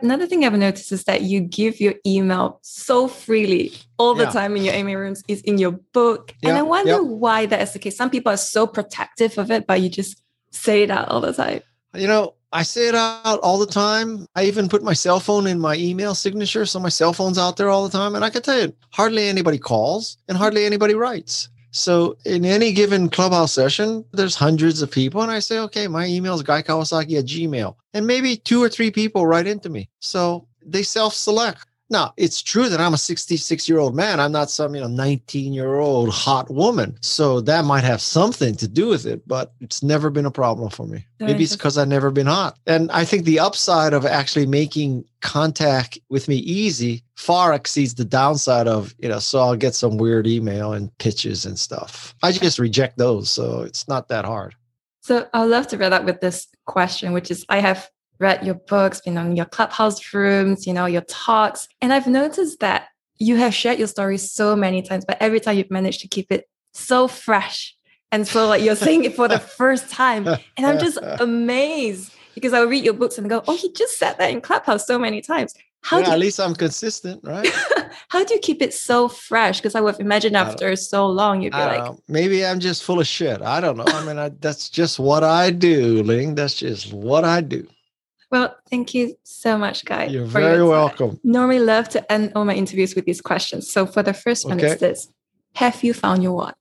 Another 0.00 0.26
thing 0.26 0.44
I've 0.44 0.52
noticed 0.52 0.90
is 0.92 1.04
that 1.04 1.22
you 1.22 1.40
give 1.40 1.80
your 1.80 1.94
email 2.04 2.58
so 2.62 3.06
freely 3.06 3.72
all 3.96 4.14
the 4.14 4.24
yeah. 4.24 4.30
time 4.30 4.56
in 4.56 4.64
your 4.64 4.74
email 4.74 4.98
rooms, 4.98 5.22
is 5.28 5.40
in 5.42 5.56
your 5.56 5.70
book. 5.70 6.34
Yeah. 6.42 6.50
And 6.50 6.58
I 6.58 6.62
wonder 6.62 6.92
yeah. 6.92 7.00
why 7.00 7.46
that 7.46 7.62
is 7.62 7.72
the 7.72 7.78
case. 7.78 7.96
Some 7.96 8.10
people 8.10 8.32
are 8.32 8.36
so 8.36 8.66
protective 8.66 9.38
of 9.38 9.50
it, 9.50 9.66
but 9.66 9.80
you 9.80 9.88
just 9.88 10.20
say 10.50 10.82
it 10.82 10.90
out 10.90 11.08
all 11.08 11.20
the 11.20 11.32
time. 11.32 11.60
You 11.94 12.08
know, 12.08 12.34
I 12.52 12.64
say 12.64 12.88
it 12.88 12.94
out 12.94 13.40
all 13.40 13.58
the 13.58 13.66
time. 13.66 14.26
I 14.34 14.44
even 14.44 14.68
put 14.68 14.82
my 14.82 14.92
cell 14.92 15.20
phone 15.20 15.46
in 15.46 15.60
my 15.60 15.76
email 15.76 16.14
signature. 16.14 16.66
So 16.66 16.80
my 16.80 16.88
cell 16.88 17.12
phone's 17.12 17.38
out 17.38 17.56
there 17.56 17.70
all 17.70 17.88
the 17.88 17.96
time. 17.96 18.14
And 18.14 18.24
I 18.24 18.30
can 18.30 18.42
tell 18.42 18.60
you, 18.60 18.74
hardly 18.90 19.28
anybody 19.28 19.58
calls 19.58 20.18
and 20.28 20.36
hardly 20.36 20.64
anybody 20.64 20.94
writes. 20.94 21.48
So 21.74 22.16
in 22.24 22.44
any 22.44 22.72
given 22.72 23.08
clubhouse 23.08 23.52
session, 23.52 24.04
there's 24.12 24.36
hundreds 24.36 24.80
of 24.80 24.92
people. 24.92 25.22
And 25.22 25.30
I 25.30 25.40
say, 25.40 25.58
okay, 25.58 25.88
my 25.88 26.06
email 26.06 26.34
is 26.34 26.42
guykawasaki 26.44 27.18
at 27.18 27.24
gmail. 27.24 27.74
And 27.94 28.06
maybe 28.06 28.36
two 28.36 28.62
or 28.62 28.68
three 28.68 28.92
people 28.92 29.26
write 29.26 29.48
into 29.48 29.68
me. 29.68 29.90
So 29.98 30.46
they 30.64 30.84
self-select. 30.84 31.66
Now, 31.94 32.12
it's 32.16 32.42
true 32.42 32.68
that 32.70 32.80
I'm 32.80 32.92
a 32.92 32.98
66 32.98 33.68
year 33.68 33.78
old 33.78 33.94
man. 33.94 34.18
I'm 34.18 34.32
not 34.32 34.50
some, 34.50 34.74
you 34.74 34.80
know, 34.80 34.88
19 34.88 35.52
year 35.52 35.76
old 35.76 36.10
hot 36.10 36.50
woman. 36.50 36.98
So 37.02 37.40
that 37.42 37.64
might 37.64 37.84
have 37.84 38.00
something 38.00 38.56
to 38.56 38.66
do 38.66 38.88
with 38.88 39.06
it, 39.06 39.22
but 39.28 39.52
it's 39.60 39.80
never 39.80 40.10
been 40.10 40.26
a 40.26 40.30
problem 40.32 40.70
for 40.70 40.88
me. 40.88 41.06
Maybe 41.20 41.44
it's 41.44 41.54
because 41.54 41.78
I've 41.78 41.86
never 41.86 42.10
been 42.10 42.26
hot. 42.26 42.58
And 42.66 42.90
I 42.90 43.04
think 43.04 43.24
the 43.24 43.38
upside 43.38 43.92
of 43.92 44.04
actually 44.04 44.44
making 44.44 45.04
contact 45.20 46.00
with 46.08 46.26
me 46.26 46.38
easy 46.38 47.04
far 47.14 47.54
exceeds 47.54 47.94
the 47.94 48.04
downside 48.04 48.66
of, 48.66 48.92
you 48.98 49.08
know, 49.08 49.20
so 49.20 49.38
I'll 49.38 49.54
get 49.54 49.76
some 49.76 49.96
weird 49.96 50.26
email 50.26 50.72
and 50.72 50.90
pitches 50.98 51.46
and 51.46 51.56
stuff. 51.56 52.12
I 52.24 52.32
just 52.32 52.58
reject 52.58 52.98
those. 52.98 53.30
So 53.30 53.60
it's 53.60 53.86
not 53.86 54.08
that 54.08 54.24
hard. 54.24 54.56
So 55.02 55.28
I'd 55.32 55.44
love 55.44 55.68
to 55.68 55.76
wrap 55.76 55.92
up 55.92 56.04
with 56.04 56.20
this 56.20 56.48
question, 56.66 57.12
which 57.12 57.30
is 57.30 57.46
I 57.48 57.60
have 57.60 57.88
read 58.18 58.44
your 58.44 58.54
books, 58.54 59.00
been 59.00 59.18
on 59.18 59.36
your 59.36 59.46
clubhouse 59.46 60.14
rooms, 60.14 60.66
you 60.66 60.72
know, 60.72 60.86
your 60.86 61.02
talks. 61.02 61.68
And 61.80 61.92
I've 61.92 62.06
noticed 62.06 62.60
that 62.60 62.88
you 63.18 63.36
have 63.36 63.54
shared 63.54 63.78
your 63.78 63.88
story 63.88 64.18
so 64.18 64.56
many 64.56 64.82
times, 64.82 65.04
but 65.04 65.16
every 65.20 65.40
time 65.40 65.56
you've 65.56 65.70
managed 65.70 66.00
to 66.00 66.08
keep 66.08 66.30
it 66.30 66.48
so 66.72 67.08
fresh. 67.08 67.76
And 68.12 68.26
so 68.26 68.46
like 68.46 68.62
you're 68.62 68.76
saying 68.76 69.04
it 69.04 69.16
for 69.16 69.28
the 69.28 69.38
first 69.58 69.90
time. 69.90 70.26
And 70.26 70.66
I'm 70.66 70.78
just 70.78 70.98
amazed 71.20 72.12
because 72.34 72.52
I'll 72.52 72.66
read 72.66 72.84
your 72.84 72.94
books 72.94 73.18
and 73.18 73.28
go, 73.28 73.42
oh, 73.46 73.56
he 73.56 73.72
just 73.72 73.98
said 73.98 74.14
that 74.14 74.30
in 74.30 74.40
Clubhouse 74.40 74.86
so 74.86 74.98
many 74.98 75.20
times. 75.20 75.54
How 75.82 75.98
yeah, 75.98 76.12
at 76.12 76.18
least 76.18 76.40
I'm 76.40 76.54
consistent, 76.54 77.20
right? 77.22 77.46
how 78.08 78.24
do 78.24 78.32
you 78.32 78.40
keep 78.40 78.62
it 78.62 78.72
so 78.72 79.06
fresh? 79.06 79.58
Because 79.58 79.74
I 79.74 79.82
would 79.82 80.00
imagine 80.00 80.34
after 80.34 80.74
so 80.76 81.06
long, 81.06 81.42
you'd 81.42 81.52
be 81.52 81.58
like, 81.58 81.84
know. 81.84 81.98
maybe 82.08 82.44
I'm 82.44 82.58
just 82.58 82.84
full 82.84 83.00
of 83.00 83.06
shit. 83.06 83.42
I 83.42 83.60
don't 83.60 83.76
know. 83.76 83.84
I 83.86 84.04
mean, 84.06 84.18
I, 84.18 84.30
that's 84.30 84.70
just 84.70 84.98
what 84.98 85.22
I 85.22 85.50
do, 85.50 86.02
Ling. 86.02 86.36
That's 86.36 86.54
just 86.54 86.90
what 86.94 87.24
I 87.24 87.42
do. 87.42 87.68
Well, 88.34 88.56
thank 88.68 88.94
you 88.94 89.16
so 89.22 89.56
much, 89.56 89.84
Guy. 89.84 90.06
You're 90.06 90.24
very 90.24 90.56
your 90.56 90.68
welcome. 90.68 91.20
Normally 91.22 91.60
love 91.60 91.88
to 91.90 92.12
end 92.12 92.32
all 92.34 92.44
my 92.44 92.54
interviews 92.54 92.96
with 92.96 93.04
these 93.04 93.20
questions. 93.20 93.70
So 93.70 93.86
for 93.86 94.02
the 94.02 94.12
first 94.12 94.44
one, 94.44 94.58
okay. 94.58 94.72
it's 94.72 94.80
this. 94.80 95.08
Have 95.54 95.84
you 95.84 95.94
found 95.94 96.24
your 96.24 96.32
what? 96.32 96.56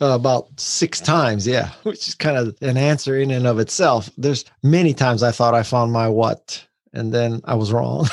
Uh, 0.00 0.16
about 0.16 0.48
six 0.58 0.98
times, 0.98 1.46
yeah, 1.46 1.70
which 1.84 2.08
is 2.08 2.16
kind 2.16 2.36
of 2.36 2.56
an 2.60 2.76
answer 2.76 3.16
in 3.16 3.30
and 3.30 3.46
of 3.46 3.60
itself. 3.60 4.10
There's 4.18 4.44
many 4.64 4.92
times 4.92 5.22
I 5.22 5.30
thought 5.30 5.54
I 5.54 5.62
found 5.62 5.92
my 5.92 6.08
what, 6.08 6.66
and 6.92 7.14
then 7.14 7.40
I 7.44 7.54
was 7.54 7.70
wrong. 7.72 8.08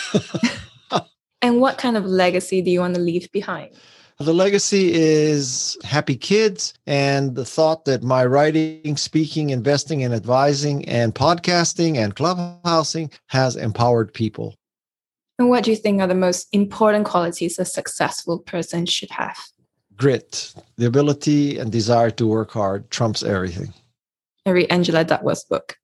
and 1.42 1.60
what 1.60 1.80
kind 1.80 1.98
of 1.98 2.06
legacy 2.06 2.62
do 2.62 2.70
you 2.70 2.82
want 2.82 2.94
to 2.94 3.02
leave 3.02 3.32
behind? 3.32 3.72
The 4.20 4.34
legacy 4.34 4.94
is 4.94 5.78
happy 5.84 6.16
kids 6.16 6.74
and 6.88 7.36
the 7.36 7.46
thought 7.46 7.86
that 7.86 8.02
my 8.02 8.26
writing, 8.26 8.98
speaking, 8.98 9.52
investing, 9.52 10.04
and 10.04 10.12
advising, 10.12 10.90
and 10.90 11.14
podcasting 11.14 11.98
and 11.98 12.16
clubhousing 12.16 13.14
has 13.28 13.56
empowered 13.56 14.12
people. 14.12 14.56
And 15.38 15.50
what 15.50 15.64
do 15.64 15.70
you 15.70 15.78
think 15.78 16.02
are 16.02 16.08
the 16.08 16.16
most 16.16 16.48
important 16.52 17.06
qualities 17.06 17.60
a 17.60 17.66
successful 17.66 18.40
person 18.40 18.88
should 18.88 19.12
have? 19.12 19.38
Grit, 19.96 20.52
the 20.78 20.88
ability 20.88 21.60
and 21.60 21.72
desire 21.72 22.10
to 22.12 22.26
work 22.26 22.52
hard 22.52 22.90
trumps 22.90 23.22
everything. 23.22 23.72
I 24.48 24.50
read 24.50 24.72
Angela 24.72 25.04
Duckworth's 25.04 25.44
book. 25.44 25.78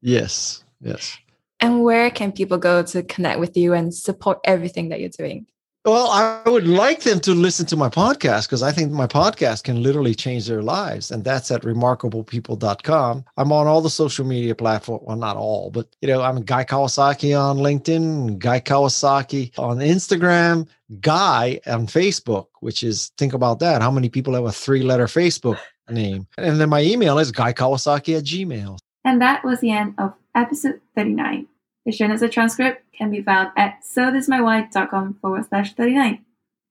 Yes, 0.00 0.62
yes. 0.80 1.18
And 1.58 1.82
where 1.82 2.10
can 2.10 2.30
people 2.30 2.56
go 2.56 2.84
to 2.84 3.02
connect 3.02 3.40
with 3.40 3.56
you 3.56 3.74
and 3.74 3.92
support 3.92 4.38
everything 4.44 4.90
that 4.90 5.00
you're 5.00 5.08
doing? 5.08 5.46
Well, 5.86 6.10
I 6.10 6.42
would 6.46 6.68
like 6.68 7.00
them 7.00 7.20
to 7.20 7.32
listen 7.32 7.64
to 7.66 7.76
my 7.76 7.88
podcast 7.88 8.46
because 8.46 8.62
I 8.62 8.70
think 8.70 8.92
my 8.92 9.06
podcast 9.06 9.64
can 9.64 9.82
literally 9.82 10.14
change 10.14 10.46
their 10.46 10.60
lives. 10.60 11.10
And 11.10 11.24
that's 11.24 11.50
at 11.50 11.62
remarkablepeople.com. 11.62 13.24
I'm 13.38 13.52
on 13.52 13.66
all 13.66 13.80
the 13.80 13.88
social 13.88 14.26
media 14.26 14.54
platforms. 14.54 15.04
Well, 15.06 15.16
not 15.16 15.38
all, 15.38 15.70
but 15.70 15.88
you 16.02 16.08
know, 16.08 16.20
I'm 16.20 16.42
Guy 16.42 16.64
Kawasaki 16.64 17.38
on 17.38 17.56
LinkedIn, 17.58 18.38
Guy 18.38 18.60
Kawasaki 18.60 19.58
on 19.58 19.78
Instagram, 19.78 20.68
Guy 21.00 21.60
on 21.66 21.86
Facebook, 21.86 22.48
which 22.60 22.82
is 22.82 23.10
think 23.16 23.32
about 23.32 23.60
that. 23.60 23.80
How 23.80 23.90
many 23.90 24.10
people 24.10 24.34
have 24.34 24.44
a 24.44 24.52
three 24.52 24.82
letter 24.82 25.06
Facebook 25.06 25.58
name? 25.88 26.26
And 26.36 26.60
then 26.60 26.68
my 26.68 26.82
email 26.82 27.18
is 27.18 27.32
guykawasaki 27.32 28.18
at 28.18 28.24
gmail. 28.24 28.78
And 29.06 29.22
that 29.22 29.42
was 29.44 29.60
the 29.60 29.70
end 29.70 29.94
of 29.96 30.12
episode 30.34 30.82
39. 30.94 31.46
The 31.86 31.92
show 31.92 32.06
notes 32.06 32.22
and 32.22 32.30
transcript 32.30 32.84
can 32.92 33.10
be 33.10 33.22
found 33.22 33.50
at 33.56 33.82
sothismywhy.com 33.82 35.18
forward 35.20 35.46
slash 35.48 35.74
39. 35.74 36.24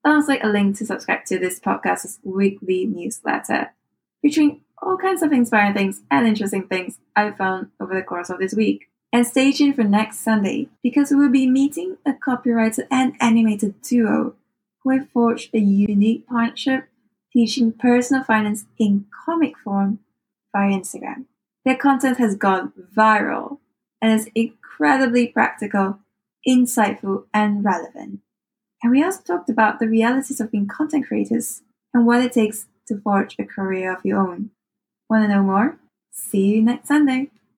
Alongside 0.05 0.43
a 0.43 0.47
link 0.47 0.77
to 0.77 0.85
subscribe 0.85 1.25
to 1.25 1.39
this 1.39 1.59
podcast's 1.59 2.19
weekly 2.23 2.85
newsletter, 2.85 3.73
featuring 4.21 4.61
all 4.81 4.97
kinds 4.97 5.21
of 5.21 5.33
inspiring 5.33 5.73
things 5.73 6.01
and 6.09 6.27
interesting 6.27 6.67
things 6.67 6.99
I've 7.15 7.37
found 7.37 7.69
over 7.79 7.95
the 7.95 8.03
course 8.03 8.29
of 8.29 8.39
this 8.39 8.53
week. 8.53 8.87
And 9.11 9.25
stay 9.25 9.51
tuned 9.51 9.75
for 9.75 9.83
next 9.83 10.19
Sunday 10.19 10.69
because 10.83 11.09
we 11.09 11.17
will 11.17 11.29
be 11.29 11.49
meeting 11.49 11.97
a 12.05 12.13
copywriter 12.13 12.85
and 12.91 13.13
animated 13.19 13.81
duo 13.81 14.35
who 14.83 14.91
have 14.91 15.09
forged 15.09 15.49
a 15.53 15.59
unique 15.59 16.27
partnership 16.27 16.87
teaching 17.33 17.71
personal 17.71 18.23
finance 18.23 18.65
in 18.77 19.05
comic 19.25 19.57
form 19.57 19.99
via 20.55 20.69
Instagram. 20.71 21.25
Their 21.65 21.75
content 21.75 22.17
has 22.19 22.35
gone 22.35 22.73
viral 22.95 23.57
and 24.01 24.13
is 24.13 24.29
incredibly 24.79 25.27
practical, 25.27 25.99
insightful, 26.47 27.25
and 27.33 27.63
relevant. 27.65 28.21
And 28.81 28.91
we 28.91 29.03
also 29.03 29.21
talked 29.21 29.49
about 29.49 29.79
the 29.79 29.87
realities 29.87 30.39
of 30.39 30.51
being 30.51 30.67
content 30.67 31.07
creators 31.07 31.61
and 31.93 32.05
what 32.05 32.23
it 32.23 32.31
takes 32.31 32.67
to 32.87 32.99
forge 33.01 33.35
a 33.37 33.43
career 33.43 33.93
of 33.93 34.05
your 34.05 34.19
own. 34.19 34.51
Want 35.09 35.23
to 35.23 35.27
know 35.27 35.43
more? 35.43 35.77
See 36.11 36.55
you 36.55 36.61
next 36.61 36.87
Sunday. 36.87 37.29